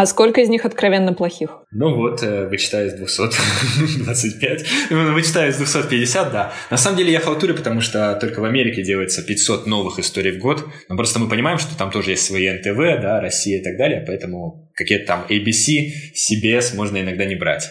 А 0.00 0.06
сколько 0.06 0.40
из 0.40 0.48
них 0.48 0.64
откровенно 0.64 1.12
плохих? 1.12 1.58
Ну 1.72 1.94
вот, 1.94 2.22
э, 2.22 2.48
вычитаю 2.48 2.86
из 2.86 2.94
225. 2.94 4.64
Ну, 4.90 5.12
вычитаю 5.12 5.50
из 5.50 5.58
250, 5.58 6.32
да. 6.32 6.54
На 6.70 6.78
самом 6.78 6.96
деле 6.96 7.12
я 7.12 7.20
халтурю, 7.20 7.54
потому 7.54 7.82
что 7.82 8.14
только 8.14 8.40
в 8.40 8.44
Америке 8.46 8.82
делается 8.82 9.22
500 9.22 9.66
новых 9.66 9.98
историй 9.98 10.30
в 10.30 10.38
год. 10.38 10.64
Но 10.88 10.96
просто 10.96 11.18
мы 11.18 11.28
понимаем, 11.28 11.58
что 11.58 11.76
там 11.76 11.90
тоже 11.90 12.12
есть 12.12 12.24
свои 12.24 12.50
НТВ, 12.50 13.02
да, 13.02 13.20
Россия 13.20 13.60
и 13.60 13.62
так 13.62 13.76
далее, 13.76 14.02
поэтому 14.06 14.70
какие-то 14.72 15.04
там 15.04 15.26
ABC, 15.28 15.90
CBS 16.14 16.74
можно 16.74 16.98
иногда 17.02 17.26
не 17.26 17.34
брать. 17.34 17.68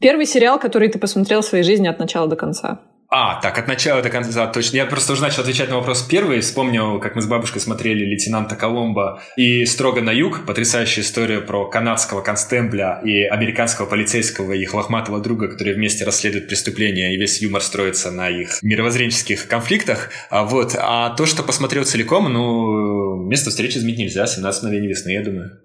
Первый 0.00 0.26
сериал, 0.26 0.58
который 0.58 0.88
ты 0.88 0.98
посмотрел 0.98 1.42
в 1.42 1.44
своей 1.44 1.62
жизни 1.62 1.86
от 1.86 2.00
начала 2.00 2.26
до 2.26 2.34
конца? 2.34 2.80
А, 3.16 3.40
так, 3.40 3.56
от 3.58 3.68
начала 3.68 4.02
до 4.02 4.10
конца, 4.10 4.44
точно. 4.48 4.78
Я 4.78 4.86
просто 4.86 5.12
уже 5.12 5.22
начал 5.22 5.42
отвечать 5.42 5.68
на 5.68 5.76
вопрос 5.76 6.02
первый. 6.02 6.40
Вспомнил, 6.40 6.98
как 6.98 7.14
мы 7.14 7.22
с 7.22 7.26
бабушкой 7.26 7.60
смотрели 7.60 8.04
«Лейтенанта 8.04 8.56
Коломбо» 8.56 9.22
и 9.36 9.64
«Строго 9.66 10.00
на 10.00 10.10
юг». 10.10 10.44
Потрясающая 10.44 11.04
история 11.04 11.40
про 11.40 11.64
канадского 11.68 12.22
констембля 12.22 13.00
и 13.04 13.22
американского 13.22 13.86
полицейского 13.86 14.50
и 14.50 14.62
их 14.62 14.74
лохматого 14.74 15.20
друга, 15.20 15.46
которые 15.46 15.76
вместе 15.76 16.04
расследуют 16.04 16.48
преступления, 16.48 17.14
и 17.14 17.16
весь 17.16 17.40
юмор 17.40 17.62
строится 17.62 18.10
на 18.10 18.28
их 18.28 18.60
мировоззренческих 18.62 19.46
конфликтах. 19.46 20.10
А, 20.28 20.42
вот. 20.42 20.74
а 20.76 21.10
то, 21.10 21.24
что 21.24 21.44
посмотрел 21.44 21.84
целиком, 21.84 22.32
ну, 22.32 23.14
место 23.14 23.50
встречи 23.50 23.78
изменить 23.78 23.98
нельзя. 23.98 24.24
«17 24.24 24.64
мгновений 24.64 24.88
весны», 24.88 25.10
я 25.10 25.22
думаю. 25.22 25.63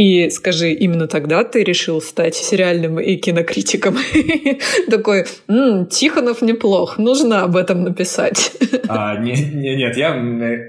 И 0.00 0.30
скажи, 0.30 0.72
именно 0.72 1.08
тогда 1.08 1.44
ты 1.44 1.62
решил 1.62 2.00
стать 2.00 2.34
сериальным 2.34 2.98
и 2.98 3.16
кинокритиком? 3.16 3.98
Такой, 4.90 5.26
Тихонов 5.90 6.40
неплох, 6.40 6.96
нужно 6.96 7.42
об 7.42 7.54
этом 7.54 7.84
написать. 7.84 8.50
А, 8.88 9.18
не, 9.18 9.32
не, 9.32 9.76
нет, 9.76 9.98
я 9.98 10.12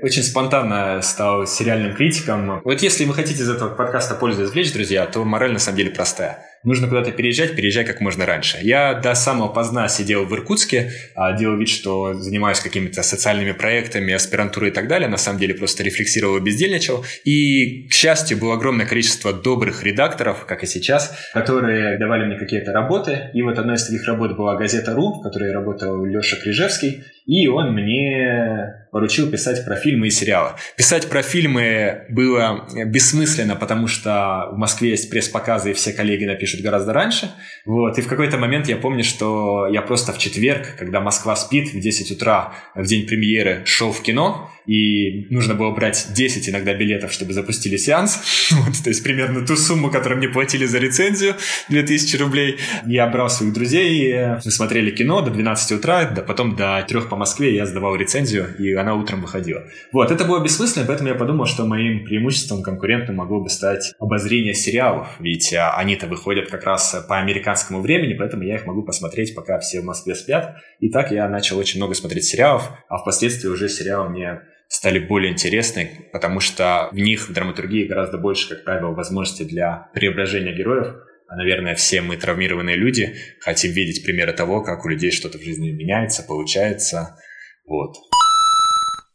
очень 0.01 0.23
спонтанно 0.23 1.01
стал 1.01 1.47
сериальным 1.47 1.95
критиком. 1.95 2.59
Вот 2.65 2.81
если 2.81 3.05
вы 3.05 3.13
хотите 3.13 3.43
из 3.43 3.49
этого 3.49 3.73
подкаста 3.73 4.15
пользу 4.15 4.43
извлечь, 4.43 4.73
друзья, 4.73 5.05
то 5.05 5.23
мораль 5.23 5.53
на 5.53 5.59
самом 5.59 5.77
деле 5.77 5.91
простая. 5.91 6.50
Нужно 6.63 6.87
куда-то 6.87 7.11
переезжать, 7.11 7.55
переезжай 7.55 7.85
как 7.85 8.01
можно 8.01 8.25
раньше. 8.25 8.57
Я 8.61 8.93
до 8.93 9.13
самого 9.15 9.47
поздна 9.47 9.87
сидел 9.87 10.25
в 10.25 10.33
Иркутске, 10.33 10.91
а, 11.15 11.33
делал 11.33 11.57
вид, 11.57 11.69
что 11.69 12.13
занимаюсь 12.13 12.59
какими-то 12.59 13.03
социальными 13.03 13.51
проектами, 13.51 14.13
аспирантурой 14.13 14.69
и 14.69 14.73
так 14.73 14.87
далее. 14.87 15.07
На 15.07 15.17
самом 15.17 15.39
деле 15.39 15.53
просто 15.53 15.83
рефлексировал 15.83 16.37
и 16.37 16.41
бездельничал. 16.41 17.05
И, 17.25 17.87
к 17.87 17.93
счастью, 17.93 18.37
было 18.37 18.53
огромное 18.53 18.85
количество 18.85 19.33
добрых 19.33 19.83
редакторов, 19.83 20.45
как 20.45 20.63
и 20.63 20.67
сейчас, 20.67 21.15
которые 21.33 21.97
давали 21.97 22.25
мне 22.25 22.37
какие-то 22.37 22.71
работы. 22.71 23.29
И 23.33 23.41
вот 23.41 23.57
одной 23.57 23.75
из 23.75 23.85
таких 23.85 24.05
работ 24.07 24.35
была 24.37 24.55
газета 24.55 24.93
«Ру», 24.93 25.19
в 25.19 25.23
которой 25.23 25.51
работал 25.51 26.05
Леша 26.05 26.37
Крижевский. 26.37 27.03
И 27.25 27.47
он 27.47 27.73
мне 27.73 28.73
поручил 28.91 29.31
писать 29.31 29.63
про 29.65 29.75
фильмы 29.75 30.07
и 30.07 30.11
сериалы. 30.11 30.51
Писать 30.75 31.09
про 31.09 31.21
фильмы 31.21 32.05
было 32.09 32.67
бессмысленно, 32.85 33.55
потому 33.55 33.87
что 33.87 34.49
в 34.51 34.57
Москве 34.57 34.89
есть 34.91 35.09
пресс-показы, 35.09 35.71
и 35.71 35.73
все 35.73 35.93
коллеги 35.93 36.25
напишут 36.25 36.61
гораздо 36.61 36.93
раньше. 36.93 37.31
Вот. 37.65 37.97
И 37.97 38.01
в 38.01 38.07
какой-то 38.07 38.37
момент 38.37 38.67
я 38.67 38.75
помню, 38.77 39.03
что 39.03 39.67
я 39.67 39.81
просто 39.81 40.11
в 40.11 40.17
четверг, 40.17 40.75
когда 40.77 40.99
Москва 40.99 41.35
спит, 41.35 41.73
в 41.73 41.79
10 41.79 42.11
утра, 42.11 42.53
в 42.75 42.85
день 42.85 43.07
премьеры, 43.07 43.61
шел 43.65 43.91
в 43.91 44.01
кино, 44.01 44.49
и 44.65 45.27
нужно 45.29 45.55
было 45.55 45.71
брать 45.71 46.07
10 46.13 46.49
иногда 46.49 46.73
билетов, 46.73 47.11
чтобы 47.11 47.33
запустили 47.33 47.77
сеанс. 47.77 48.21
Вот, 48.61 48.83
то 48.83 48.89
есть 48.89 49.01
примерно 49.03 49.45
ту 49.45 49.55
сумму, 49.55 49.89
которую 49.89 50.19
мне 50.19 50.27
платили 50.27 50.65
за 50.65 50.77
рецензию, 50.77 51.35
2000 51.69 52.17
рублей. 52.17 52.57
Я 52.85 53.07
брал 53.07 53.29
своих 53.29 53.53
друзей, 53.53 54.13
мы 54.43 54.51
смотрели 54.51 54.91
кино 54.91 55.21
до 55.21 55.31
12 55.31 55.79
утра, 55.79 56.05
да 56.05 56.21
потом 56.21 56.55
до 56.55 56.85
3 56.87 57.01
по 57.09 57.15
Москве 57.15 57.55
я 57.55 57.65
сдавал 57.65 57.95
рецензию, 57.95 58.55
и 58.59 58.73
она 58.73 58.95
утром 58.95 59.21
выходила. 59.21 59.63
Вот, 59.91 60.11
это 60.11 60.25
было 60.25 60.43
бессмысленно, 60.43 60.85
поэтому 60.85 61.09
я 61.09 61.15
подумал, 61.15 61.45
что 61.45 61.65
моим 61.65 62.03
преимуществом 62.03 62.61
конкурентом 62.61 63.15
могло 63.15 63.41
бы 63.41 63.49
стать 63.49 63.93
обозрение 63.99 64.53
сериалов, 64.53 65.07
ведь 65.19 65.53
а, 65.53 65.75
они-то 65.77 66.07
выходят 66.07 66.49
как 66.49 66.65
раз 66.65 67.03
по 67.07 67.17
американскому 67.17 67.81
времени, 67.81 68.13
поэтому 68.13 68.43
я 68.43 68.55
их 68.55 68.65
могу 68.65 68.83
посмотреть, 68.83 69.33
пока 69.33 69.59
все 69.59 69.81
в 69.81 69.85
Москве 69.85 70.15
спят. 70.15 70.57
И 70.79 70.89
так 70.89 71.11
я 71.11 71.27
начал 71.29 71.57
очень 71.57 71.79
много 71.79 71.93
смотреть 71.93 72.25
сериалов, 72.25 72.69
а 72.89 72.97
впоследствии 72.97 73.47
уже 73.47 73.69
сериалы 73.69 74.09
мне 74.09 74.41
стали 74.81 74.97
более 74.97 75.31
интересны, 75.31 76.09
потому 76.11 76.39
что 76.39 76.89
в 76.91 76.95
них 76.95 77.29
в 77.29 77.33
драматургии 77.33 77.85
гораздо 77.85 78.17
больше, 78.17 78.49
как 78.49 78.63
правило, 78.63 78.95
возможностей 78.95 79.45
для 79.45 79.91
преображения 79.93 80.55
героев. 80.55 80.95
А, 81.27 81.35
наверное, 81.35 81.75
все 81.75 82.01
мы 82.01 82.17
травмированные 82.17 82.75
люди, 82.75 83.13
хотим 83.41 83.73
видеть 83.73 84.03
примеры 84.03 84.33
того, 84.33 84.63
как 84.63 84.83
у 84.83 84.89
людей 84.89 85.11
что-то 85.11 85.37
в 85.37 85.43
жизни 85.43 85.69
меняется, 85.69 86.23
получается. 86.23 87.15
Вот. 87.63 87.95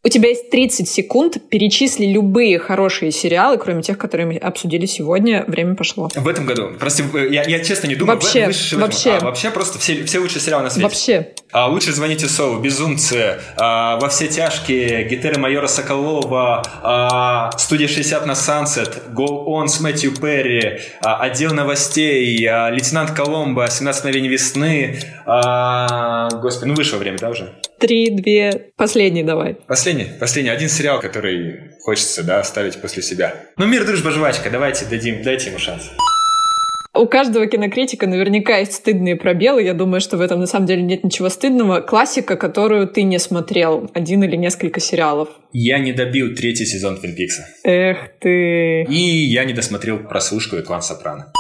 У 0.07 0.09
тебя 0.09 0.28
есть 0.28 0.50
30 0.50 0.88
секунд. 0.88 1.36
Перечисли 1.50 2.07
любые 2.07 2.61
хорошие 2.61 3.11
сериалы, 3.11 3.59
кроме 3.59 3.82
тех, 3.82 3.98
которые 3.98 4.28
мы 4.28 4.36
обсудили 4.36 4.86
сегодня. 4.86 5.42
Время 5.48 5.74
пошло. 5.74 6.09
В 6.14 6.28
этом 6.28 6.46
году. 6.46 6.70
Прости, 6.78 7.02
я, 7.28 7.42
я 7.42 7.59
честно 7.59 7.88
не 7.88 7.96
думаю. 7.96 8.14
Вообще, 8.20 8.52
в, 8.52 8.72
вообще. 8.74 9.14
А, 9.14 9.24
вообще 9.24 9.50
просто 9.50 9.80
все, 9.80 10.04
все 10.04 10.20
лучшие 10.20 10.40
сериалы 10.40 10.62
на 10.62 10.70
свете. 10.70 10.84
Вообще. 10.84 11.32
А, 11.50 11.66
лучше 11.66 11.92
звоните 11.92 12.28
Сову, 12.28 12.61
Безумцы, 12.61 13.40
а, 13.57 13.98
Во 13.98 14.09
все 14.09 14.28
тяжкие, 14.28 15.09
Гитеры 15.09 15.40
майора 15.40 15.66
Соколова, 15.66 16.62
а, 16.82 17.50
Студия 17.59 17.88
60 17.88 18.26
на 18.26 18.32
Sunset, 18.32 19.12
Go 19.12 19.44
On 19.48 19.66
с 19.66 19.80
Мэтью 19.80 20.14
Перри, 20.14 20.82
а, 21.02 21.20
Отдел 21.20 21.52
новостей, 21.52 22.46
а, 22.46 22.70
Лейтенант 22.70 23.11
Коломбо, 23.11 23.66
17 23.68 24.04
мгновений 24.04 24.28
весны. 24.28 25.00
А, 25.24 26.28
господи, 26.30 26.68
ну 26.68 26.74
вышло 26.76 26.98
время, 26.98 27.18
да, 27.18 27.30
уже? 27.30 27.52
Три, 27.78 28.10
две, 28.10 28.70
последний 28.76 29.22
давай. 29.22 29.56
Последний, 29.66 30.06
последний, 30.18 30.50
один 30.50 30.68
сериал, 30.68 31.00
который 31.00 31.72
хочется, 31.80 32.22
да, 32.22 32.40
оставить 32.40 32.80
после 32.80 33.02
себя. 33.02 33.34
Ну, 33.58 33.66
мир, 33.66 33.84
дружба, 33.84 34.10
жвачка, 34.10 34.48
давайте 34.50 34.86
дадим, 34.86 35.22
дайте 35.22 35.50
ему 35.50 35.58
шанс. 35.58 35.90
У 36.94 37.06
каждого 37.06 37.46
кинокритика 37.46 38.06
наверняка 38.06 38.56
есть 38.56 38.72
стыдные 38.72 39.16
пробелы. 39.16 39.62
Я 39.62 39.74
думаю, 39.74 40.00
что 40.00 40.16
в 40.16 40.22
этом 40.22 40.40
на 40.40 40.46
самом 40.46 40.66
деле 40.66 40.80
нет 40.80 41.04
ничего 41.04 41.28
стыдного. 41.28 41.80
Классика, 41.80 42.36
которую 42.36 42.88
ты 42.88 43.02
не 43.02 43.18
смотрел. 43.18 43.90
Один 43.92 44.24
или 44.24 44.36
несколько 44.36 44.80
сериалов. 44.80 45.28
Я 45.52 45.78
не 45.78 45.92
добил 45.92 46.34
третий 46.34 46.64
сезон 46.64 46.98
Твин 46.98 47.14
Пикса. 47.14 47.46
Эх 47.64 47.98
ты. 48.18 48.84
И 48.84 48.94
я 48.94 49.44
не 49.44 49.52
досмотрел 49.52 49.98
прослушку 49.98 50.56
и 50.56 50.62
клан 50.62 50.80
Сопрано. 50.80 51.32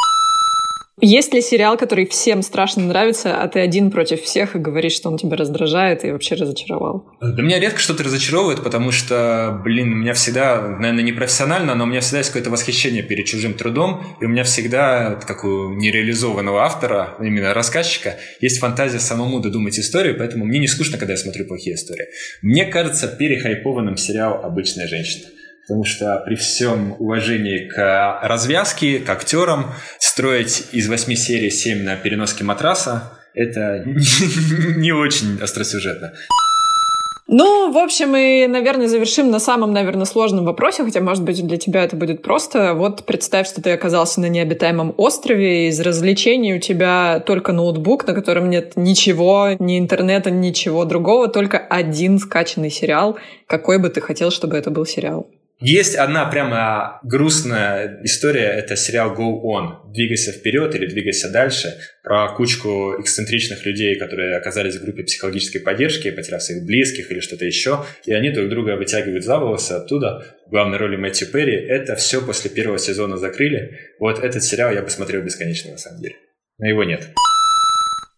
Есть 1.02 1.34
ли 1.34 1.42
сериал, 1.42 1.76
который 1.76 2.06
всем 2.06 2.40
страшно 2.40 2.84
нравится, 2.84 3.38
а 3.38 3.46
ты 3.48 3.60
один 3.60 3.90
против 3.90 4.22
всех 4.22 4.56
и 4.56 4.58
говоришь, 4.58 4.94
что 4.94 5.10
он 5.10 5.18
тебя 5.18 5.36
раздражает 5.36 6.06
и 6.06 6.10
вообще 6.10 6.36
разочаровал? 6.36 7.04
Да 7.20 7.42
меня 7.42 7.60
редко 7.60 7.78
что-то 7.78 8.02
разочаровывает, 8.02 8.64
потому 8.64 8.92
что, 8.92 9.60
блин, 9.62 9.92
у 9.92 9.96
меня 9.96 10.14
всегда, 10.14 10.62
наверное, 10.62 11.04
не 11.04 11.12
профессионально, 11.12 11.74
но 11.74 11.84
у 11.84 11.86
меня 11.86 12.00
всегда 12.00 12.18
есть 12.18 12.30
какое-то 12.30 12.48
восхищение 12.48 13.02
перед 13.02 13.26
чужим 13.26 13.52
трудом, 13.52 14.02
и 14.22 14.24
у 14.24 14.28
меня 14.28 14.42
всегда, 14.44 15.20
как 15.26 15.44
у 15.44 15.74
нереализованного 15.74 16.62
автора, 16.62 17.14
именно 17.20 17.52
рассказчика, 17.52 18.16
есть 18.40 18.58
фантазия 18.58 18.98
самому 18.98 19.40
додумать 19.40 19.78
историю, 19.78 20.16
поэтому 20.16 20.46
мне 20.46 20.58
не 20.58 20.66
скучно, 20.66 20.96
когда 20.96 21.12
я 21.12 21.18
смотрю 21.18 21.44
плохие 21.44 21.76
истории. 21.76 22.06
Мне 22.40 22.64
кажется 22.64 23.06
перехайпованным 23.06 23.98
сериал 23.98 24.40
«Обычная 24.42 24.88
женщина». 24.88 25.26
Потому 25.66 25.84
что 25.84 26.22
при 26.24 26.36
всем 26.36 26.94
уважении 26.98 27.68
к 27.68 28.20
развязке, 28.22 29.00
к 29.00 29.10
актерам, 29.10 29.72
строить 29.98 30.68
из 30.72 30.88
восьми 30.88 31.16
серий 31.16 31.50
семь 31.50 31.82
на 31.82 31.96
переноске 31.96 32.44
матраса– 32.44 33.12
это 33.34 33.82
не 34.76 34.92
очень 34.92 35.40
остросюжетно. 35.42 36.12
Ну, 37.28 37.72
в 37.72 37.78
общем, 37.78 38.14
и, 38.14 38.46
наверное, 38.46 38.86
завершим 38.86 39.32
на 39.32 39.40
самом, 39.40 39.72
наверное, 39.72 40.04
сложном 40.04 40.44
вопросе, 40.44 40.84
хотя, 40.84 41.00
может 41.00 41.24
быть, 41.24 41.44
для 41.44 41.56
тебя 41.56 41.82
это 41.82 41.96
будет 41.96 42.22
просто. 42.22 42.72
Вот 42.74 43.04
представь, 43.04 43.48
что 43.48 43.60
ты 43.60 43.72
оказался 43.72 44.20
на 44.20 44.28
необитаемом 44.28 44.94
острове, 44.96 45.64
и 45.64 45.68
из 45.68 45.80
развлечений 45.80 46.54
у 46.54 46.60
тебя 46.60 47.20
только 47.26 47.52
ноутбук, 47.52 48.06
на 48.06 48.14
котором 48.14 48.48
нет 48.48 48.74
ничего, 48.76 49.50
ни 49.58 49.76
интернета, 49.76 50.30
ничего 50.30 50.84
другого, 50.84 51.26
только 51.26 51.58
один 51.58 52.20
скачанный 52.20 52.70
сериал. 52.70 53.18
Какой 53.48 53.80
бы 53.80 53.88
ты 53.88 54.00
хотел, 54.00 54.30
чтобы 54.30 54.56
это 54.56 54.70
был 54.70 54.86
сериал? 54.86 55.26
Есть 55.58 55.94
одна 55.94 56.26
прямо 56.26 57.00
грустная 57.02 58.00
история, 58.02 58.48
это 58.48 58.76
сериал 58.76 59.14
Go 59.14 59.40
On, 59.42 59.90
«Двигайся 59.90 60.30
вперед» 60.30 60.74
или 60.74 60.86
«Двигайся 60.86 61.30
дальше», 61.30 61.78
про 62.02 62.28
кучку 62.34 62.94
эксцентричных 63.00 63.64
людей, 63.64 63.96
которые 63.96 64.36
оказались 64.36 64.76
в 64.76 64.84
группе 64.84 65.02
психологической 65.02 65.62
поддержки, 65.62 66.10
потеряв 66.10 66.42
своих 66.42 66.66
близких 66.66 67.10
или 67.10 67.20
что-то 67.20 67.46
еще, 67.46 67.86
и 68.04 68.12
они 68.12 68.30
друг 68.30 68.50
друга 68.50 68.76
вытягивают 68.76 69.24
за 69.24 69.38
волосы 69.38 69.72
оттуда. 69.72 70.26
В 70.46 70.50
главной 70.50 70.76
роли 70.76 70.96
Мэтью 70.96 71.28
Перри. 71.28 71.54
Это 71.54 71.96
все 71.96 72.20
после 72.20 72.50
первого 72.50 72.78
сезона 72.78 73.16
закрыли. 73.16 73.78
Вот 73.98 74.22
этот 74.22 74.44
сериал 74.44 74.72
я 74.72 74.82
посмотрел 74.82 75.22
бесконечно, 75.22 75.72
на 75.72 75.78
самом 75.78 76.02
деле. 76.02 76.16
Но 76.58 76.68
его 76.68 76.84
нет. 76.84 77.08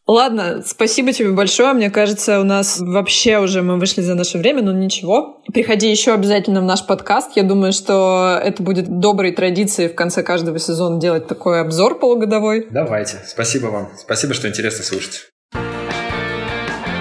Ладно, 0.09 0.63
спасибо 0.65 1.13
тебе 1.13 1.33
большое. 1.33 1.75
Мне 1.75 1.91
кажется, 1.91 2.41
у 2.41 2.45
нас 2.45 2.81
вообще 2.81 3.39
уже 3.41 3.61
мы 3.61 3.79
вышли 3.79 4.01
за 4.01 4.15
наше 4.15 4.39
время, 4.39 4.63
но 4.63 4.73
ничего. 4.73 5.43
Приходи 5.53 5.91
еще 5.91 6.15
обязательно 6.15 6.63
в 6.63 6.65
наш 6.65 6.87
подкаст. 6.87 7.33
Я 7.37 7.43
думаю, 7.43 7.75
что 7.75 8.41
это 8.43 8.63
будет 8.63 9.01
доброй 9.01 9.33
традицией 9.33 9.91
в 9.91 9.95
конце 9.95 10.23
каждого 10.23 10.59
сезона 10.59 10.99
делать 10.99 11.27
такой 11.27 11.61
обзор 11.61 11.99
полугодовой. 11.99 12.67
Давайте. 12.71 13.19
Спасибо 13.27 13.67
вам. 13.67 13.91
Спасибо, 13.99 14.33
что 14.33 14.49
интересно 14.49 14.83
слушать. 14.83 15.29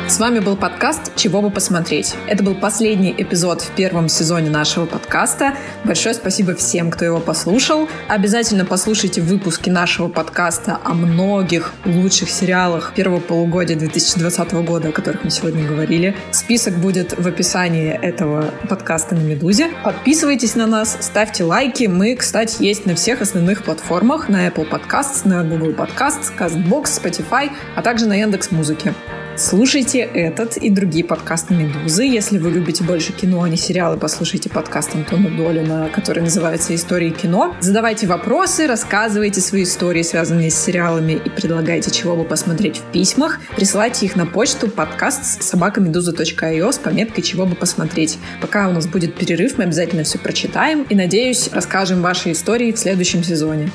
С 0.08 0.20
вами 0.20 0.40
был 0.40 0.56
подкаст 0.56 1.12
«Чего 1.18 1.42
бы 1.42 1.52
посмотреть». 1.52 2.16
Это 2.28 2.42
был 2.42 2.56
последний 2.56 3.14
эпизод 3.16 3.62
в 3.62 3.72
первом 3.72 4.08
сезоне 4.08 4.50
нашего 4.50 4.86
подкаста. 4.86 5.56
Большое 5.84 6.16
спасибо 6.16 6.56
всем, 6.56 6.92
кто 6.92 7.04
его 7.04 7.20
послушал. 7.20 7.90
Обязательно 8.08 8.64
послушайте 8.64 9.22
выпуски 9.22 9.70
нашего 9.70 10.08
подкаста 10.08 10.80
о 10.86 10.94
многих 10.94 11.74
лучших 11.84 12.30
сериалах 12.30 12.94
первого 12.96 13.20
полугодия 13.20 13.76
2020 13.76 14.54
года, 14.66 14.90
о 14.90 14.92
которых 14.94 15.26
мы 15.26 15.30
сегодня 15.30 15.68
говорили. 15.68 16.16
Список 16.32 16.78
будет 16.78 17.14
в 17.20 17.28
описании 17.28 17.92
этого 17.92 18.54
подкаста 18.70 19.14
на 19.14 19.20
«Медузе». 19.20 19.72
Подписывайтесь 19.84 20.56
на 20.56 20.68
нас, 20.68 20.98
ставьте 21.02 21.44
лайки. 21.44 21.84
Мы, 21.84 22.16
кстати, 22.16 22.64
есть 22.64 22.86
на 22.86 22.96
всех 22.96 23.22
основных 23.22 23.66
платформах. 23.66 24.30
На 24.30 24.48
Apple 24.48 24.70
Podcasts, 24.70 25.28
на 25.28 25.44
Google 25.44 25.74
Podcasts, 25.74 26.32
CastBox, 26.40 26.86
Spotify, 26.86 27.52
а 27.76 27.82
также 27.82 28.06
на 28.06 28.14
Яндекс.Музыке. 28.14 28.94
Слушайте 29.38 30.00
этот 30.00 30.58
и 30.58 30.72
другие 30.72 31.06
подкасты 31.06 31.54
«Медузы». 31.54 32.04
Если 32.04 32.40
вы 32.40 32.50
любите 32.50 32.84
больше 32.84 33.14
кино, 33.14 33.44
а 33.44 33.50
не 33.50 33.56
сериалы, 33.56 33.96
послушайте 33.96 34.50
подкаст 34.50 34.96
Антона 34.96 35.30
Долина, 35.30 35.92
который 35.94 36.24
называется 36.24 36.74
«Истории 36.74 37.12
кино». 37.12 37.56
Задавайте 37.60 38.08
вопросы, 38.08 38.66
рассказывайте 38.66 39.40
свои 39.40 39.62
истории, 39.62 40.02
связанные 40.02 40.50
с 40.50 40.56
сериалами, 40.56 41.22
и 41.24 41.30
предлагайте, 41.30 41.92
чего 41.92 42.16
бы 42.16 42.24
посмотреть 42.24 42.78
в 42.78 42.92
письмах. 42.92 43.40
Присылайте 43.56 44.08
их 44.08 44.16
на 44.16 44.26
почту 44.26 44.70
подкаст 44.72 45.44
собакамедуза.io 45.44 46.72
с 46.72 46.80
пометкой 46.80 47.24
«Чего 47.24 47.46
бы 47.46 47.56
посмотреть». 47.56 48.18
Пока 48.42 48.68
у 48.68 48.72
нас 48.72 48.88
будет 48.88 49.14
перерыв, 49.14 49.60
мы 49.60 49.66
обязательно 49.66 50.04
все 50.04 50.18
прочитаем 50.18 50.82
и, 50.90 50.96
надеюсь, 50.96 51.52
расскажем 51.54 52.02
ваши 52.02 52.32
истории 52.32 52.72
в 52.72 52.80
следующем 52.80 53.24
сезоне. 53.24 53.70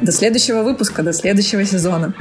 До 0.00 0.12
следующего 0.12 0.62
выпуска, 0.62 1.02
до 1.02 1.12
следующего 1.12 1.64
сезона. 1.64 2.14